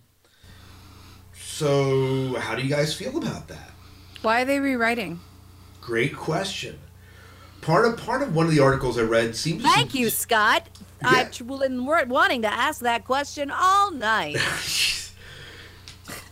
So, 1.35 2.39
how 2.39 2.55
do 2.55 2.63
you 2.63 2.69
guys 2.69 2.93
feel 2.93 3.17
about 3.17 3.47
that? 3.49 3.71
Why 4.21 4.41
are 4.41 4.45
they 4.45 4.59
rewriting? 4.59 5.19
Great 5.81 6.15
question. 6.15 6.79
Part 7.61 7.85
of 7.85 7.97
part 7.97 8.21
of 8.21 8.35
one 8.35 8.45
of 8.45 8.51
the 8.51 8.61
articles 8.61 8.97
I 8.97 9.01
read 9.03 9.35
seems. 9.35 9.61
to 9.63 9.69
Thank 9.69 9.93
you, 9.93 10.09
Scott. 10.09 10.67
Yeah. 11.01 11.09
I've 11.09 11.47
been 11.47 11.85
wanting 11.85 12.41
to 12.43 12.53
ask 12.53 12.81
that 12.81 13.03
question 13.03 13.51
all 13.51 13.91
night. 13.91 14.37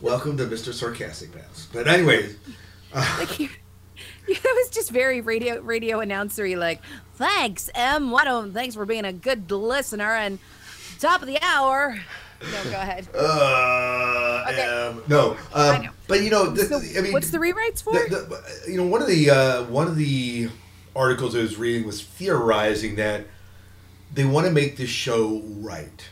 Welcome 0.02 0.36
to 0.38 0.46
Mr. 0.46 0.74
Sarcastic 0.74 1.34
Mouse. 1.36 1.68
But 1.72 1.88
anyways, 1.88 2.36
like 2.96 3.40
you, 3.40 3.50
that 4.28 4.44
was 4.44 4.70
just 4.72 4.90
very 4.90 5.22
radio 5.22 5.60
radio 5.62 6.00
announcery. 6.00 6.58
Like, 6.58 6.82
thanks, 7.16 7.70
M. 7.76 8.10
Why 8.10 8.24
don't 8.24 8.52
thanks 8.52 8.74
for 8.76 8.86
being 8.86 9.06
a 9.06 9.14
good 9.14 9.50
listener 9.52 10.16
and 10.16 10.40
top 11.00 11.22
of 11.22 11.28
the 11.28 11.38
hour. 11.42 12.00
No, 12.42 12.64
go 12.64 12.72
ahead. 12.72 13.08
uh, 13.16 14.46
Okay. 14.50 14.66
um, 14.66 15.04
no, 15.08 15.38
I 15.54 15.76
um, 15.76 15.84
know. 15.84 15.92
but 16.08 16.24
you 16.24 16.32
know, 16.32 16.50
the, 16.50 16.96
I 16.98 17.02
mean, 17.02 17.14
what's 17.14 17.30
the 17.30 17.38
rewrites 17.38 17.84
for? 17.84 17.94
the, 17.94 18.10
the, 18.66 18.72
you 18.72 18.78
know, 18.78 18.88
one 18.88 19.04
of 19.04 19.08
the 19.08 19.30
uh, 19.30 19.64
one 19.66 19.88
of 19.88 19.96
the 19.98 20.50
articles 20.96 21.36
I 21.36 21.40
was 21.40 21.58
reading 21.58 21.86
was 21.86 22.02
theorizing 22.02 22.96
that 22.96 23.28
they 24.12 24.26
want 24.26 24.48
to 24.48 24.52
make 24.52 24.78
this 24.78 24.90
show 24.90 25.44
right, 25.46 26.10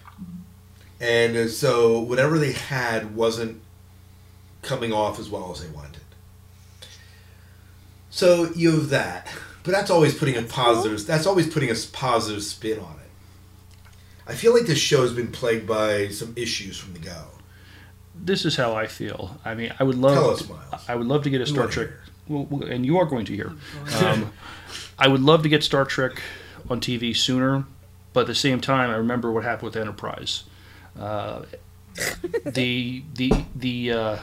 and 1.01 1.35
uh, 1.35 1.47
so 1.47 1.97
whatever 1.99 2.37
they 2.37 2.51
had 2.51 3.15
wasn't 3.15 3.61
coming 4.61 4.93
off 4.93 5.19
as 5.19 5.29
well 5.29 5.51
as 5.51 5.61
they 5.61 5.69
wanted. 5.69 6.01
So 8.09 8.51
you 8.55 8.71
have 8.71 8.89
that, 8.89 9.27
but 9.63 9.71
that's 9.71 9.91
always 9.91 10.17
putting 10.17 10.35
a 10.35 10.41
positive. 10.41 11.05
That's 11.05 11.25
always 11.27 11.51
putting 11.51 11.69
a 11.69 11.75
positive 11.93 12.43
spin 12.43 12.79
on 12.79 12.95
it. 12.95 13.09
I 14.27 14.33
feel 14.33 14.53
like 14.53 14.65
this 14.65 14.79
show 14.79 15.01
has 15.01 15.13
been 15.13 15.31
plagued 15.31 15.67
by 15.67 16.09
some 16.09 16.33
issues 16.35 16.77
from 16.77 16.93
the 16.93 16.99
go. 16.99 17.25
This 18.15 18.45
is 18.45 18.55
how 18.55 18.75
I 18.75 18.87
feel. 18.87 19.37
I 19.45 19.55
mean, 19.55 19.73
I 19.79 19.83
would 19.83 19.95
love. 19.95 20.15
Tell 20.15 20.29
us, 20.31 20.47
Miles. 20.49 20.85
I 20.87 20.95
would 20.95 21.07
love 21.07 21.23
to 21.23 21.29
get 21.29 21.41
a 21.41 21.45
Star 21.45 21.67
Trek, 21.67 21.89
well, 22.27 22.45
well, 22.49 22.69
and 22.69 22.85
you 22.85 22.97
are 22.97 23.05
going 23.05 23.25
to 23.25 23.33
hear. 23.33 23.53
Um, 24.03 24.33
I 24.97 25.07
would 25.07 25.21
love 25.21 25.43
to 25.43 25.49
get 25.49 25.63
Star 25.63 25.85
Trek 25.85 26.21
on 26.69 26.81
TV 26.81 27.15
sooner, 27.15 27.65
but 28.13 28.21
at 28.21 28.27
the 28.27 28.35
same 28.35 28.59
time, 28.59 28.89
I 28.89 28.95
remember 28.95 29.31
what 29.31 29.43
happened 29.43 29.73
with 29.73 29.77
Enterprise. 29.77 30.43
Uh, 30.99 31.43
the 32.45 33.03
the 33.15 33.31
the 33.55 33.91
uh, 33.91 34.17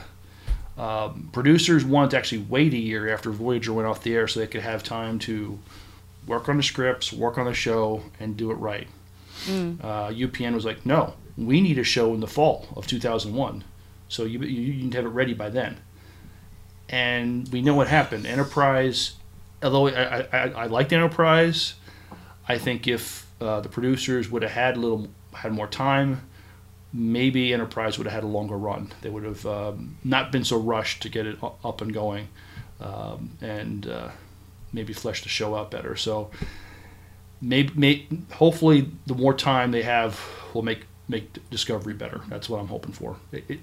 um, 0.77 1.29
producers 1.31 1.83
wanted 1.83 2.11
to 2.11 2.17
actually 2.17 2.45
wait 2.49 2.73
a 2.73 2.77
year 2.77 3.11
after 3.11 3.31
Voyager 3.31 3.73
went 3.73 3.87
off 3.87 4.03
the 4.03 4.13
air 4.15 4.27
so 4.27 4.39
they 4.39 4.47
could 4.47 4.61
have 4.61 4.83
time 4.83 5.17
to 5.19 5.57
work 6.27 6.49
on 6.49 6.57
the 6.57 6.63
scripts, 6.63 7.11
work 7.11 7.37
on 7.37 7.45
the 7.45 7.53
show, 7.53 8.03
and 8.19 8.37
do 8.37 8.51
it 8.51 8.55
right. 8.55 8.87
Uh, 9.81 10.09
UPN 10.09 10.53
was 10.53 10.65
like, 10.65 10.85
no, 10.85 11.13
we 11.37 11.61
need 11.61 11.77
a 11.77 11.83
show 11.83 12.13
in 12.13 12.19
the 12.19 12.27
fall 12.27 12.67
of 12.75 12.85
2001, 12.87 13.63
so 14.09 14.23
you 14.23 14.39
you, 14.39 14.61
you 14.73 14.83
need 14.83 14.91
to 14.91 14.97
have 14.97 15.05
it 15.05 15.09
ready 15.09 15.33
by 15.33 15.49
then. 15.49 15.77
And 16.89 17.47
we 17.49 17.61
know 17.61 17.75
what 17.75 17.87
happened. 17.87 18.25
Enterprise, 18.25 19.15
although 19.61 19.87
I, 19.87 20.27
I, 20.31 20.49
I 20.49 20.65
liked 20.67 20.91
Enterprise, 20.93 21.75
I 22.47 22.57
think 22.57 22.87
if 22.87 23.27
uh, 23.39 23.61
the 23.61 23.69
producers 23.69 24.29
would 24.29 24.41
have 24.41 24.51
had 24.51 24.77
a 24.77 24.79
little 24.79 25.07
had 25.33 25.51
more 25.51 25.67
time, 25.67 26.27
maybe 26.93 27.53
Enterprise 27.53 27.97
would 27.97 28.07
have 28.07 28.13
had 28.13 28.23
a 28.23 28.27
longer 28.27 28.57
run. 28.57 28.91
They 29.01 29.09
would 29.09 29.23
have 29.23 29.45
um, 29.45 29.97
not 30.03 30.31
been 30.31 30.43
so 30.43 30.57
rushed 30.57 31.01
to 31.03 31.09
get 31.09 31.25
it 31.25 31.37
up 31.41 31.81
and 31.81 31.93
going, 31.93 32.29
um, 32.79 33.31
and 33.41 33.87
uh, 33.87 34.09
maybe 34.71 34.93
flesh 34.93 35.23
the 35.23 35.29
show 35.29 35.55
out 35.55 35.71
better. 35.71 35.95
So 35.95 36.29
maybe, 37.41 37.73
may, 37.75 38.07
hopefully, 38.33 38.91
the 39.05 39.15
more 39.15 39.33
time 39.33 39.71
they 39.71 39.83
have 39.83 40.19
will 40.53 40.63
make 40.63 40.85
make 41.09 41.49
Discovery 41.49 41.93
better. 41.93 42.21
That's 42.27 42.49
what 42.49 42.59
I'm 42.59 42.67
hoping 42.67 42.91
for. 42.91 43.15
It, 43.31 43.45
it, 43.47 43.59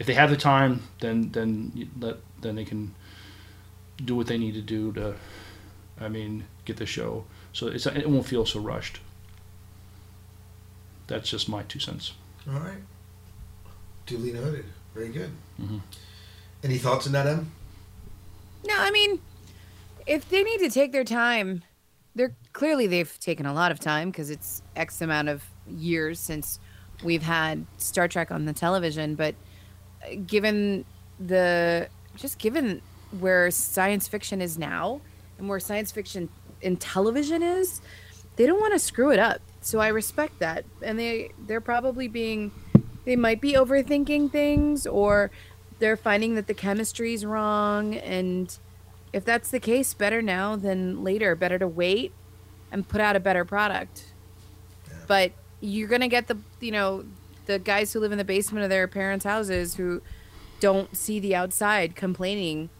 if 0.00 0.06
they 0.06 0.14
have 0.14 0.30
the 0.30 0.36
time, 0.36 0.82
then 1.00 1.30
then 1.32 1.90
let 1.98 2.16
then 2.40 2.56
they 2.56 2.64
can 2.64 2.94
do 4.04 4.14
what 4.14 4.28
they 4.28 4.38
need 4.38 4.54
to 4.54 4.62
do 4.62 4.92
to, 4.92 5.16
I 6.00 6.08
mean, 6.08 6.44
get 6.64 6.76
the 6.76 6.86
show 6.86 7.24
so 7.52 7.66
it 7.66 8.08
won't 8.08 8.26
feel 8.26 8.46
so 8.46 8.60
rushed. 8.60 9.00
That's 11.08 11.28
just 11.28 11.48
my 11.48 11.62
two 11.64 11.80
cents. 11.80 12.12
All 12.48 12.60
right. 12.60 12.78
Duly 14.06 14.32
noted. 14.32 14.64
Very 14.94 15.08
good. 15.10 15.30
Mhm. 15.60 15.80
Any 16.64 16.78
thoughts 16.78 17.06
on 17.06 17.12
that, 17.12 17.26
Em? 17.26 17.52
No, 18.66 18.74
I 18.76 18.90
mean, 18.90 19.20
if 20.06 20.28
they 20.28 20.42
need 20.42 20.58
to 20.58 20.70
take 20.70 20.92
their 20.92 21.04
time, 21.04 21.62
they're 22.14 22.34
clearly 22.52 22.86
they've 22.86 23.18
taken 23.20 23.46
a 23.46 23.52
lot 23.52 23.70
of 23.70 23.78
time 23.78 24.10
because 24.10 24.30
it's 24.30 24.62
X 24.74 25.00
amount 25.00 25.28
of 25.28 25.44
years 25.68 26.18
since 26.18 26.58
we've 27.04 27.22
had 27.22 27.66
Star 27.76 28.08
Trek 28.08 28.30
on 28.32 28.46
the 28.46 28.52
television. 28.52 29.14
But 29.14 29.34
uh, 30.02 30.14
given 30.26 30.84
the 31.20 31.88
just 32.16 32.38
given 32.38 32.80
where 33.20 33.50
science 33.50 34.08
fiction 34.08 34.40
is 34.40 34.58
now 34.58 35.00
and 35.38 35.48
where 35.48 35.60
science 35.60 35.92
fiction 35.92 36.28
in 36.62 36.76
television 36.76 37.42
is, 37.42 37.80
they 38.36 38.46
don't 38.46 38.60
want 38.60 38.72
to 38.72 38.78
screw 38.78 39.10
it 39.12 39.18
up. 39.18 39.40
So 39.60 39.80
I 39.80 39.88
respect 39.88 40.38
that, 40.38 40.64
and 40.82 40.98
they 40.98 41.32
they're 41.46 41.60
probably 41.60 42.08
being 42.08 42.52
they 43.04 43.16
might 43.16 43.40
be 43.40 43.54
overthinking 43.54 44.30
things 44.30 44.86
or 44.86 45.30
they're 45.78 45.96
finding 45.96 46.34
that 46.34 46.46
the 46.46 46.54
chemistry's 46.54 47.24
wrong. 47.24 47.94
And 47.94 48.56
if 49.12 49.24
that's 49.24 49.50
the 49.50 49.60
case 49.60 49.94
better 49.94 50.20
now 50.22 50.56
than 50.56 51.02
later. 51.02 51.34
Better 51.34 51.58
to 51.58 51.68
wait 51.68 52.12
and 52.70 52.86
put 52.86 53.00
out 53.00 53.16
a 53.16 53.20
better 53.20 53.44
product. 53.44 54.12
But 55.06 55.32
you're 55.60 55.88
gonna 55.88 56.08
get 56.08 56.28
the 56.28 56.38
you 56.60 56.70
know 56.70 57.04
the 57.46 57.58
guys 57.58 57.92
who 57.92 58.00
live 58.00 58.12
in 58.12 58.18
the 58.18 58.24
basement 58.24 58.62
of 58.64 58.70
their 58.70 58.86
parents 58.86 59.24
houses 59.24 59.76
who 59.76 60.02
don't 60.60 60.96
see 60.96 61.18
the 61.18 61.34
outside 61.34 61.96
complaining 61.96 62.68
Yeah. 62.68 62.77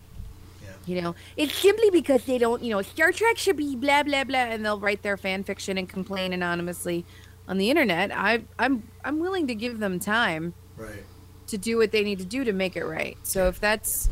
You 0.88 1.00
know 1.02 1.14
it's 1.36 1.54
simply 1.54 1.90
because 1.90 2.24
they 2.24 2.38
don't 2.38 2.62
you 2.62 2.70
know 2.70 2.82
star 2.82 3.12
trek 3.12 3.36
should 3.38 3.56
be 3.56 3.76
blah 3.76 4.02
blah 4.02 4.24
blah 4.24 4.38
and 4.38 4.64
they'll 4.64 4.80
write 4.80 5.02
their 5.02 5.16
fan 5.16 5.44
fiction 5.44 5.76
and 5.78 5.88
complain 5.88 6.32
anonymously 6.32 7.04
on 7.46 7.58
the 7.58 7.70
internet 7.70 8.10
i 8.16 8.42
i'm 8.58 8.82
i'm 9.04 9.18
willing 9.18 9.46
to 9.46 9.54
give 9.54 9.78
them 9.78 9.98
time 9.98 10.54
Right. 10.76 11.04
to 11.48 11.58
do 11.58 11.76
what 11.78 11.90
they 11.90 12.04
need 12.04 12.18
to 12.20 12.24
do 12.24 12.44
to 12.44 12.52
make 12.52 12.76
it 12.76 12.84
right. 12.84 13.16
So 13.24 13.48
if 13.48 13.58
that's, 13.58 14.08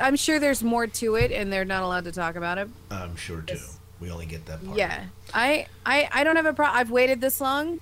I'm 0.00 0.16
sure 0.16 0.40
there's 0.40 0.64
more 0.64 0.88
to 0.88 1.14
it, 1.14 1.30
and 1.30 1.52
they're 1.52 1.64
not 1.64 1.84
allowed 1.84 2.02
to 2.04 2.10
talk 2.10 2.34
about 2.34 2.58
it. 2.58 2.68
I'm 2.90 3.14
sure 3.14 3.42
too. 3.42 3.60
We 4.00 4.10
only 4.10 4.26
get 4.26 4.44
that 4.46 4.64
part. 4.64 4.76
Yeah, 4.76 5.04
I, 5.32 5.66
I, 5.86 6.08
I 6.10 6.24
don't 6.24 6.34
have 6.34 6.46
a 6.46 6.52
problem. 6.52 6.76
I've 6.76 6.90
waited 6.90 7.20
this 7.20 7.40
long. 7.40 7.78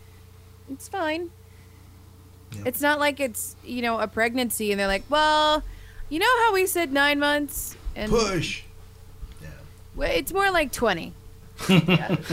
It's 0.70 0.88
fine. 0.88 1.30
Yeah. 2.52 2.64
It's 2.66 2.82
not 2.82 2.98
like 2.98 3.18
it's 3.18 3.56
you 3.64 3.80
know 3.80 3.98
a 3.98 4.06
pregnancy, 4.08 4.72
and 4.72 4.78
they're 4.78 4.86
like, 4.86 5.04
well, 5.08 5.62
you 6.08 6.18
know 6.18 6.38
how 6.44 6.52
we 6.52 6.66
said 6.66 6.92
nine 6.92 7.18
months, 7.18 7.76
and 7.94 8.10
Push. 8.10 8.62
Yeah. 9.42 9.48
well, 9.94 10.10
it's 10.10 10.32
more 10.32 10.50
like 10.50 10.72
twenty. 10.72 11.12
Yeah. 11.68 12.16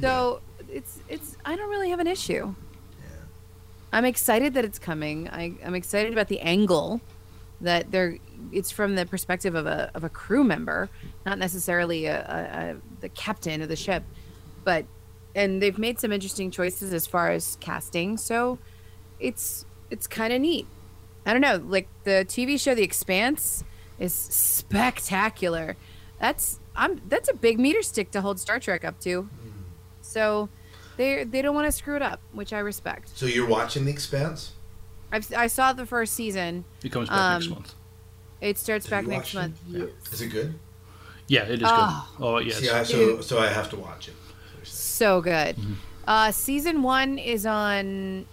So 0.00 0.40
it's 0.68 0.98
it's 1.08 1.36
I 1.44 1.56
don't 1.56 1.70
really 1.70 1.90
have 1.90 2.00
an 2.00 2.06
issue. 2.06 2.54
Yeah. 3.00 3.08
I'm 3.92 4.04
excited 4.04 4.54
that 4.54 4.64
it's 4.64 4.78
coming. 4.78 5.28
I, 5.28 5.54
I'm 5.64 5.74
excited 5.74 6.12
about 6.12 6.28
the 6.28 6.40
angle 6.40 7.00
that 7.60 7.90
they're. 7.90 8.18
It's 8.52 8.70
from 8.70 8.96
the 8.96 9.06
perspective 9.06 9.54
of 9.54 9.66
a 9.66 9.90
of 9.94 10.04
a 10.04 10.08
crew 10.08 10.44
member, 10.44 10.90
not 11.24 11.38
necessarily 11.38 12.06
a, 12.06 12.20
a, 12.22 12.70
a 12.72 12.76
the 13.00 13.08
captain 13.08 13.62
of 13.62 13.68
the 13.68 13.76
ship, 13.76 14.02
but 14.64 14.84
and 15.34 15.62
they've 15.62 15.78
made 15.78 16.00
some 16.00 16.12
interesting 16.12 16.50
choices 16.50 16.92
as 16.92 17.06
far 17.06 17.30
as 17.30 17.56
casting. 17.60 18.16
So 18.16 18.58
it's 19.20 19.64
it's 19.90 20.06
kind 20.06 20.32
of 20.32 20.40
neat. 20.40 20.66
I 21.26 21.32
don't 21.32 21.40
know, 21.42 21.62
like 21.66 21.88
the 22.04 22.24
TV 22.28 22.60
show 22.60 22.74
The 22.74 22.82
Expanse 22.82 23.64
is 23.98 24.12
spectacular. 24.12 25.76
That's 26.20 26.58
I'm 26.76 27.00
that's 27.08 27.28
a 27.28 27.34
big 27.34 27.58
meter 27.58 27.82
stick 27.82 28.10
to 28.12 28.20
hold 28.20 28.38
Star 28.40 28.58
Trek 28.58 28.84
up 28.84 29.00
to. 29.00 29.28
So 30.02 30.48
they 30.96 31.24
they 31.24 31.42
don't 31.42 31.54
want 31.54 31.66
to 31.66 31.72
screw 31.72 31.96
it 31.96 32.02
up, 32.02 32.20
which 32.32 32.52
I 32.52 32.58
respect. 32.58 33.10
So 33.16 33.26
you're 33.26 33.48
watching 33.48 33.84
The 33.84 33.90
Expanse? 33.92 34.52
I've, 35.12 35.32
I 35.34 35.46
saw 35.46 35.72
the 35.72 35.86
first 35.86 36.14
season. 36.14 36.64
It 36.82 36.90
comes 36.90 37.08
back 37.08 37.34
next 37.40 37.46
Um, 37.46 37.52
month. 37.52 37.74
It 38.40 38.58
starts 38.58 38.86
Have 38.86 38.90
back 38.90 39.06
next 39.06 39.34
watched 39.34 39.34
month. 39.34 39.58
it? 39.72 39.90
Yes. 40.04 40.12
Is 40.12 40.20
it 40.22 40.28
good? 40.28 40.58
Yeah, 41.28 41.44
it 41.44 41.62
is 41.62 41.68
Ah. 41.68 42.10
good. 42.18 42.24
Oh 42.24 42.38
yes. 42.38 42.56
See, 42.58 42.68
I, 42.70 42.82
so 42.82 43.20
so 43.20 43.38
I 43.38 43.46
have 43.48 43.70
to 43.70 43.76
watch 43.76 44.08
it. 44.08 44.14
So 44.64 45.20
good. 45.20 45.56
Mm-hmm. 45.56 45.72
Uh, 46.06 46.30
season 46.32 46.82
one 46.82 47.18
is 47.18 47.46
on. 47.46 48.26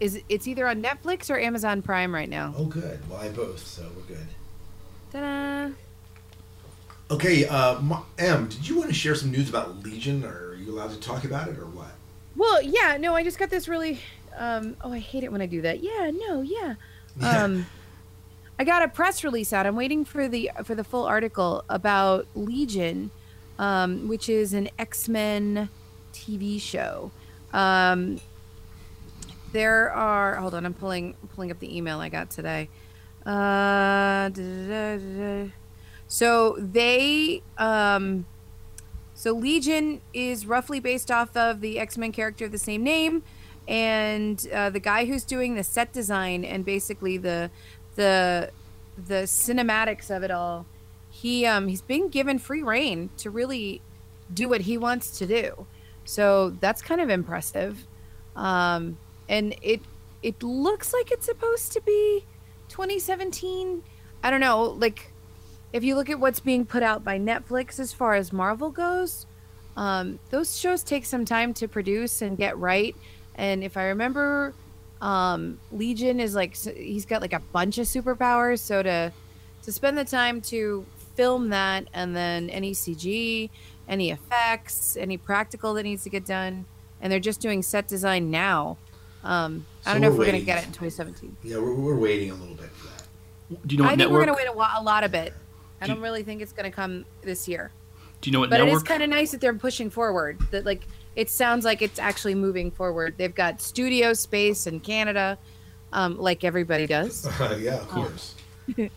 Is 0.00 0.20
it's 0.28 0.46
either 0.46 0.66
on 0.68 0.82
Netflix 0.82 1.28
or 1.28 1.38
Amazon 1.38 1.82
Prime 1.82 2.14
right 2.14 2.28
now? 2.28 2.54
Oh, 2.56 2.64
good. 2.66 3.00
Well, 3.08 3.20
I 3.20 3.28
both, 3.30 3.66
so 3.66 3.84
we're 3.96 4.14
good. 4.14 4.26
Ta-da! 5.12 5.70
Okay, 7.10 7.46
uh, 7.46 7.80
Em, 8.18 8.48
did 8.48 8.68
you 8.68 8.76
want 8.76 8.88
to 8.88 8.94
share 8.94 9.14
some 9.14 9.30
news 9.30 9.48
about 9.48 9.82
Legion? 9.82 10.24
Or 10.24 10.50
are 10.50 10.54
you 10.54 10.72
allowed 10.72 10.90
to 10.90 11.00
talk 11.00 11.24
about 11.24 11.48
it, 11.48 11.58
or 11.58 11.64
what? 11.66 11.90
Well, 12.36 12.62
yeah, 12.62 12.96
no, 13.00 13.14
I 13.14 13.24
just 13.24 13.38
got 13.38 13.50
this 13.50 13.66
really. 13.66 13.98
Um, 14.36 14.76
oh, 14.84 14.92
I 14.92 14.98
hate 14.98 15.24
it 15.24 15.32
when 15.32 15.40
I 15.40 15.46
do 15.46 15.62
that. 15.62 15.82
Yeah, 15.82 16.10
no, 16.14 16.42
yeah. 16.42 16.74
Um, 17.20 17.66
I 18.60 18.64
got 18.64 18.82
a 18.82 18.88
press 18.88 19.24
release 19.24 19.52
out. 19.52 19.66
I'm 19.66 19.74
waiting 19.74 20.04
for 20.04 20.28
the 20.28 20.50
for 20.62 20.76
the 20.76 20.84
full 20.84 21.04
article 21.04 21.64
about 21.68 22.28
Legion, 22.36 23.10
um, 23.58 24.06
which 24.06 24.28
is 24.28 24.52
an 24.52 24.68
X 24.78 25.08
Men 25.08 25.68
TV 26.12 26.60
show. 26.60 27.10
Um, 27.52 28.20
there 29.52 29.92
are. 29.92 30.36
Hold 30.36 30.54
on, 30.54 30.66
I'm 30.66 30.74
pulling 30.74 31.14
pulling 31.34 31.50
up 31.50 31.58
the 31.58 31.76
email 31.76 32.00
I 32.00 32.08
got 32.08 32.30
today. 32.30 32.68
Uh, 33.26 34.28
da-da-da-da-da. 34.30 35.50
so 36.06 36.56
they 36.58 37.42
um, 37.58 38.26
so 39.14 39.32
Legion 39.32 40.00
is 40.14 40.46
roughly 40.46 40.80
based 40.80 41.10
off 41.10 41.36
of 41.36 41.60
the 41.60 41.78
X 41.78 41.98
Men 41.98 42.12
character 42.12 42.44
of 42.44 42.52
the 42.52 42.58
same 42.58 42.82
name, 42.84 43.22
and 43.66 44.46
uh, 44.52 44.70
the 44.70 44.80
guy 44.80 45.06
who's 45.06 45.24
doing 45.24 45.56
the 45.56 45.64
set 45.64 45.92
design 45.92 46.44
and 46.44 46.64
basically 46.64 47.18
the 47.18 47.50
the 47.96 48.50
the 48.96 49.24
cinematics 49.24 50.14
of 50.14 50.22
it 50.22 50.30
all. 50.30 50.66
He 51.10 51.46
um 51.46 51.68
he's 51.68 51.82
been 51.82 52.08
given 52.08 52.38
free 52.38 52.62
reign 52.62 53.10
to 53.18 53.30
really 53.30 53.80
do 54.32 54.48
what 54.48 54.62
he 54.62 54.78
wants 54.78 55.18
to 55.18 55.26
do, 55.26 55.66
so 56.04 56.50
that's 56.60 56.80
kind 56.80 57.00
of 57.00 57.10
impressive. 57.10 57.86
Um, 58.36 58.98
and 59.28 59.54
it 59.62 59.80
it 60.22 60.42
looks 60.42 60.92
like 60.92 61.10
it's 61.12 61.26
supposed 61.26 61.72
to 61.72 61.80
be 61.80 62.24
2017. 62.68 63.82
I 64.22 64.30
don't 64.30 64.40
know, 64.40 64.62
like 64.62 65.12
if 65.72 65.84
you 65.84 65.94
look 65.94 66.10
at 66.10 66.18
what's 66.18 66.40
being 66.40 66.64
put 66.64 66.82
out 66.82 67.04
by 67.04 67.18
Netflix 67.18 67.78
as 67.78 67.92
far 67.92 68.14
as 68.14 68.32
Marvel 68.32 68.70
goes, 68.70 69.26
um, 69.76 70.18
those 70.30 70.58
shows 70.58 70.82
take 70.82 71.04
some 71.04 71.24
time 71.24 71.54
to 71.54 71.68
produce 71.68 72.22
and 72.22 72.36
get 72.36 72.58
right. 72.58 72.96
And 73.34 73.62
if 73.62 73.76
I 73.76 73.84
remember, 73.88 74.54
um, 75.00 75.60
Legion 75.70 76.18
is 76.18 76.34
like 76.34 76.56
he's 76.56 77.06
got 77.06 77.20
like 77.20 77.32
a 77.32 77.38
bunch 77.52 77.78
of 77.78 77.86
superpowers. 77.86 78.58
So 78.58 78.82
to 78.82 79.12
to 79.62 79.72
spend 79.72 79.98
the 79.98 80.04
time 80.04 80.40
to 80.40 80.84
film 81.14 81.50
that 81.50 81.86
and 81.92 82.16
then 82.16 82.50
any 82.50 82.72
CG, 82.72 83.50
any 83.88 84.10
effects, 84.10 84.96
any 84.96 85.16
practical 85.16 85.74
that 85.74 85.82
needs 85.82 86.02
to 86.04 86.10
get 86.10 86.24
done, 86.24 86.64
and 87.00 87.12
they're 87.12 87.20
just 87.20 87.40
doing 87.40 87.62
set 87.62 87.86
design 87.86 88.30
now. 88.30 88.78
Um, 89.24 89.66
I 89.84 89.92
don't 89.92 90.00
know 90.00 90.08
if 90.08 90.14
we're 90.14 90.20
we're 90.20 90.26
gonna 90.26 90.40
get 90.40 90.58
it 90.58 90.66
in 90.66 90.72
2017. 90.72 91.36
Yeah, 91.42 91.58
we're, 91.58 91.74
we're 91.74 91.96
waiting 91.96 92.30
a 92.30 92.34
little 92.34 92.54
bit 92.54 92.70
for 92.70 92.86
that. 92.88 93.66
Do 93.66 93.74
you 93.74 93.78
know 93.78 93.84
what 93.84 93.94
I 93.94 93.96
think 93.96 94.10
we're 94.10 94.20
gonna 94.24 94.36
wait 94.36 94.48
a, 94.48 94.52
wa- 94.52 94.72
a 94.76 94.82
lot 94.82 95.04
of 95.04 95.14
it. 95.14 95.34
I 95.80 95.86
Do- 95.86 95.94
don't 95.94 96.02
really 96.02 96.22
think 96.22 96.42
it's 96.42 96.52
gonna 96.52 96.70
come 96.70 97.04
this 97.22 97.48
year. 97.48 97.70
Do 98.20 98.30
you 98.30 98.32
know 98.32 98.40
what 98.40 98.50
But 98.50 98.60
it 98.60 98.68
is 98.68 98.82
kind 98.82 99.02
of 99.02 99.10
nice 99.10 99.30
that 99.30 99.40
they're 99.40 99.54
pushing 99.54 99.90
forward. 99.90 100.38
That 100.50 100.64
like 100.64 100.82
it 101.16 101.30
sounds 101.30 101.64
like 101.64 101.82
it's 101.82 101.98
actually 101.98 102.34
moving 102.34 102.70
forward. 102.70 103.14
They've 103.16 103.34
got 103.34 103.60
studio 103.60 104.12
space 104.12 104.66
in 104.66 104.80
Canada, 104.80 105.38
um, 105.92 106.18
like 106.18 106.44
everybody 106.44 106.86
does. 106.86 107.26
yeah, 107.58 107.74
of 107.76 107.88
course. 107.88 108.34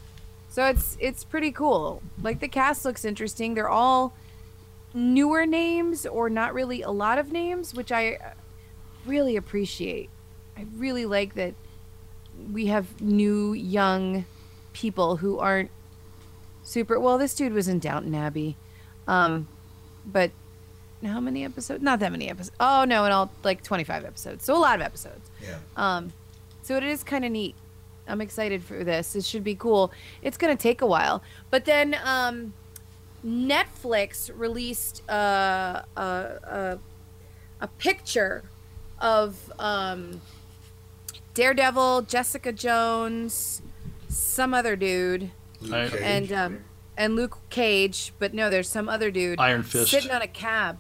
So 0.52 0.66
it's 0.66 0.98
it's 1.00 1.24
pretty 1.24 1.54
cool. 1.54 2.04
Like 2.22 2.42
the 2.42 2.50
cast 2.50 2.84
looks 2.84 3.06
interesting. 3.06 3.54
They're 3.54 3.70
all 3.70 4.14
newer 4.94 5.46
names 5.46 6.06
or 6.06 6.30
not 6.30 6.54
really 6.54 6.82
a 6.82 6.92
lot 6.92 7.18
of 7.18 7.32
names, 7.32 7.74
which 7.74 7.90
I 7.90 8.16
uh, 8.16 8.34
really 9.06 9.36
appreciate. 9.36 10.10
I 10.58 10.66
really 10.76 11.06
like 11.06 11.36
that 11.36 11.54
we 12.52 12.68
have 12.68 13.02
new 13.02 13.54
young 13.54 14.26
people 14.74 15.18
who 15.18 15.38
aren't 15.38 15.70
super 16.64 17.00
well 17.00 17.18
this 17.18 17.34
dude 17.36 17.54
was 17.54 17.68
in 17.68 17.80
Downton 17.80 18.16
Abbey. 18.16 18.56
Um 19.08 19.48
but 20.06 20.32
how 21.04 21.20
many 21.20 21.44
episodes? 21.44 21.82
Not 21.82 22.00
that 22.00 22.12
many 22.12 22.30
episodes. 22.30 22.56
Oh 22.60 22.86
no, 22.86 23.06
in 23.06 23.12
all 23.12 23.32
like 23.44 23.64
25 23.64 24.06
episodes. 24.06 24.46
So 24.46 24.56
a 24.56 24.60
lot 24.60 24.76
of 24.76 24.82
episodes. 24.82 25.30
Yeah. 25.42 25.58
Um, 25.76 26.14
so 26.62 26.78
it 26.78 26.84
is 26.84 27.04
kind 27.04 27.26
of 27.26 27.32
neat. 27.32 27.56
I'm 28.08 28.22
excited 28.22 28.64
for 28.64 28.84
this. 28.84 29.16
It 29.16 29.24
should 29.26 29.44
be 29.44 29.56
cool. 29.56 29.92
It's 30.22 30.38
gonna 30.38 30.56
take 30.56 30.82
a 30.82 30.86
while, 30.86 31.24
but 31.50 31.66
then 31.66 31.96
um, 32.04 32.54
Netflix 33.26 34.32
released 34.36 35.02
uh, 35.10 35.84
a, 35.96 36.02
a 36.02 36.80
a 37.62 37.68
picture 37.68 38.44
of 39.02 39.52
um, 39.60 40.22
Daredevil, 41.34 42.04
Jessica 42.04 42.52
Jones, 42.54 43.62
some 44.08 44.54
other 44.54 44.76
dude, 44.76 45.32
Luke 45.60 45.94
and 46.02 46.32
um, 46.32 46.60
and 46.98 47.16
Luke 47.16 47.38
Cage. 47.50 48.14
But 48.20 48.34
no, 48.34 48.50
there's 48.50 48.70
some 48.70 48.88
other 48.88 49.12
dude 49.12 49.40
Iron 49.40 49.64
Fist. 49.64 49.92
sitting 49.92 50.12
on 50.12 50.22
a 50.22 50.28
cab. 50.28 50.78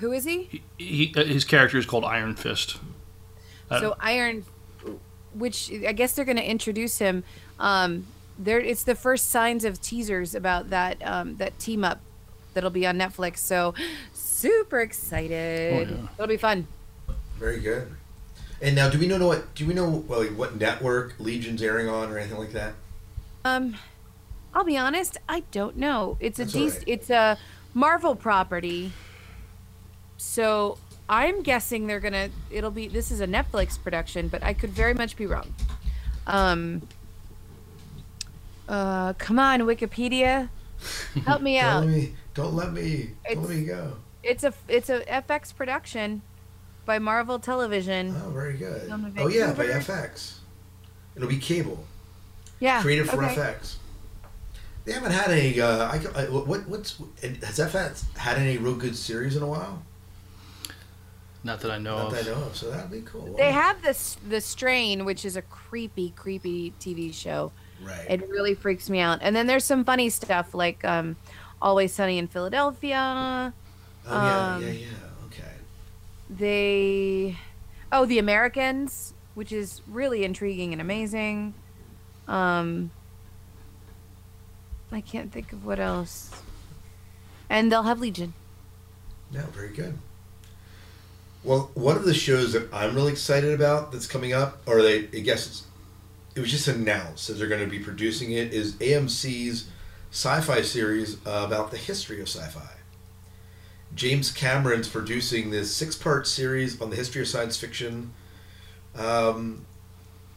Who 0.00 0.12
is 0.12 0.24
he? 0.24 0.62
He, 0.78 0.84
he, 0.84 1.14
uh, 1.16 1.24
his 1.24 1.44
character 1.44 1.78
is 1.78 1.86
called 1.86 2.04
Iron 2.04 2.36
Fist. 2.36 2.78
Uh, 3.70 3.80
so 3.80 3.96
Iron, 4.00 4.44
which 5.34 5.72
I 5.86 5.92
guess 5.92 6.14
they're 6.14 6.24
going 6.24 6.36
to 6.36 6.48
introduce 6.48 6.98
him. 6.98 7.24
Um, 7.58 8.06
there, 8.38 8.60
it's 8.60 8.84
the 8.84 8.94
first 8.94 9.30
signs 9.30 9.64
of 9.64 9.80
teasers 9.80 10.34
about 10.34 10.70
that 10.70 11.04
um, 11.04 11.36
that 11.36 11.58
team 11.58 11.84
up 11.84 12.00
that'll 12.54 12.70
be 12.70 12.86
on 12.86 12.98
Netflix. 12.98 13.38
So 13.38 13.74
super 14.12 14.80
excited! 14.80 15.88
Oh, 15.88 15.94
yeah. 15.94 16.08
It'll 16.16 16.28
be 16.28 16.36
fun. 16.36 16.66
Very 17.38 17.60
good. 17.60 17.92
And 18.60 18.74
now, 18.74 18.88
do 18.88 18.98
we 18.98 19.06
know 19.06 19.24
what? 19.26 19.54
Do 19.54 19.66
we 19.66 19.74
know 19.74 19.88
well, 20.08 20.24
what 20.24 20.56
network 20.56 21.14
Legion's 21.18 21.62
airing 21.62 21.88
on, 21.88 22.10
or 22.10 22.18
anything 22.18 22.38
like 22.38 22.52
that? 22.52 22.74
Um, 23.44 23.76
I'll 24.52 24.64
be 24.64 24.76
honest, 24.76 25.16
I 25.28 25.44
don't 25.52 25.76
know. 25.76 26.16
It's 26.18 26.40
a 26.40 26.44
That's 26.44 26.56
dec- 26.56 26.74
right. 26.78 26.84
it's 26.88 27.10
a 27.10 27.38
Marvel 27.74 28.16
property. 28.16 28.92
So 30.16 30.78
I'm 31.08 31.42
guessing 31.42 31.86
they're 31.86 32.00
gonna. 32.00 32.30
It'll 32.50 32.72
be. 32.72 32.88
This 32.88 33.12
is 33.12 33.20
a 33.20 33.26
Netflix 33.28 33.80
production, 33.80 34.26
but 34.26 34.42
I 34.42 34.52
could 34.54 34.70
very 34.70 34.94
much 34.94 35.16
be 35.16 35.26
wrong. 35.26 35.54
Um. 36.26 36.82
Uh, 38.68 39.12
come 39.14 39.38
on, 39.38 39.60
Wikipedia, 39.60 40.48
help 41.24 41.40
me 41.40 41.54
Don't 41.60 41.64
out. 41.64 41.80
let 41.84 41.88
me. 41.88 42.12
Don't 42.34 42.54
let 42.54 42.72
me. 42.72 42.96
Don't 43.24 43.32
It's- 43.32 43.46
let 43.48 43.56
me 43.56 43.64
go. 43.64 43.92
It's 44.24 44.42
a 44.42 44.52
it's 44.66 44.90
a 44.90 45.00
FX 45.02 45.54
production 45.54 46.22
by 46.88 46.98
Marvel 46.98 47.38
Television. 47.38 48.16
Oh, 48.24 48.30
very 48.30 48.54
good. 48.54 48.90
Oh 49.18 49.28
yeah, 49.28 49.52
by 49.52 49.66
FX. 49.66 50.38
It'll 51.14 51.28
be 51.28 51.36
cable. 51.36 51.84
Yeah, 52.60 52.80
Created 52.80 53.10
for 53.10 53.22
okay. 53.22 53.34
FX. 53.34 53.76
They 54.86 54.92
haven't 54.92 55.12
had 55.12 55.30
any. 55.30 55.60
Uh, 55.60 55.84
I, 55.84 56.00
I, 56.16 56.24
what 56.30 56.66
what's 56.66 56.96
has 57.20 57.58
FX 57.58 58.16
had 58.16 58.38
any 58.38 58.56
real 58.56 58.74
good 58.74 58.96
series 58.96 59.36
in 59.36 59.42
a 59.42 59.46
while? 59.46 59.82
not 61.44 61.60
that 61.60 61.70
I 61.70 61.78
know 61.78 61.96
Not 61.98 62.06
of. 62.06 62.12
Not 62.12 62.24
that 62.24 62.30
I 62.30 62.40
know 62.40 62.46
of. 62.46 62.56
So 62.56 62.70
that'd 62.70 62.90
be 62.90 63.02
cool. 63.02 63.34
They 63.36 63.52
have 63.52 63.82
this 63.82 64.16
the 64.26 64.40
Strain, 64.40 65.04
which 65.04 65.26
is 65.26 65.36
a 65.36 65.42
creepy, 65.42 66.14
creepy 66.16 66.72
TV 66.80 67.12
show. 67.12 67.52
right. 67.82 68.06
It 68.08 68.28
really 68.30 68.54
freaks 68.54 68.88
me 68.88 68.98
out. 68.98 69.18
And 69.20 69.36
then 69.36 69.46
there's 69.46 69.64
some 69.64 69.84
funny 69.84 70.08
stuff 70.08 70.54
like 70.54 70.82
um, 70.86 71.16
Always 71.60 71.92
Sunny 71.92 72.16
in 72.16 72.28
Philadelphia. 72.28 73.52
oh 74.06 74.10
yeah, 74.10 74.54
um, 74.54 74.62
yeah, 74.62 74.68
yeah. 74.70 74.86
Okay. 74.86 75.07
They, 76.30 77.36
oh, 77.90 78.04
The 78.04 78.18
Americans, 78.18 79.14
which 79.34 79.52
is 79.52 79.82
really 79.86 80.24
intriguing 80.24 80.72
and 80.72 80.80
amazing. 80.80 81.54
Um, 82.26 82.90
I 84.92 85.00
can't 85.00 85.32
think 85.32 85.52
of 85.52 85.64
what 85.64 85.78
else. 85.78 86.30
And 87.48 87.72
they'll 87.72 87.84
have 87.84 88.00
Legion. 88.00 88.34
Yeah, 89.30 89.46
very 89.52 89.68
good. 89.70 89.98
Well, 91.44 91.70
one 91.74 91.96
of 91.96 92.04
the 92.04 92.14
shows 92.14 92.52
that 92.52 92.72
I'm 92.72 92.94
really 92.94 93.12
excited 93.12 93.54
about 93.54 93.92
that's 93.92 94.06
coming 94.06 94.32
up, 94.32 94.60
or 94.66 94.82
they, 94.82 95.04
I 95.04 95.20
guess 95.20 95.64
it 96.34 96.40
was 96.40 96.50
just 96.50 96.68
announced 96.68 97.28
that 97.28 97.34
they're 97.34 97.48
going 97.48 97.64
to 97.64 97.70
be 97.70 97.78
producing 97.78 98.32
it, 98.32 98.52
is 98.52 98.74
AMC's 98.74 99.68
sci-fi 100.10 100.62
series 100.62 101.16
about 101.24 101.70
the 101.70 101.76
history 101.76 102.20
of 102.20 102.28
sci-fi. 102.28 102.77
James 103.94 104.30
Cameron's 104.30 104.88
producing 104.88 105.50
this 105.50 105.74
six-part 105.74 106.26
series 106.26 106.80
on 106.80 106.90
the 106.90 106.96
history 106.96 107.22
of 107.22 107.28
science 107.28 107.56
fiction, 107.56 108.12
um, 108.96 109.64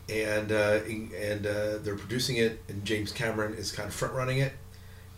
and 0.10 0.52
uh, 0.52 0.80
and 0.86 1.46
uh, 1.46 1.78
they're 1.80 1.96
producing 1.96 2.38
it, 2.38 2.60
and 2.68 2.84
James 2.86 3.12
Cameron 3.12 3.54
is 3.54 3.72
kind 3.72 3.88
of 3.88 3.94
front-running 3.94 4.40
it 4.40 4.54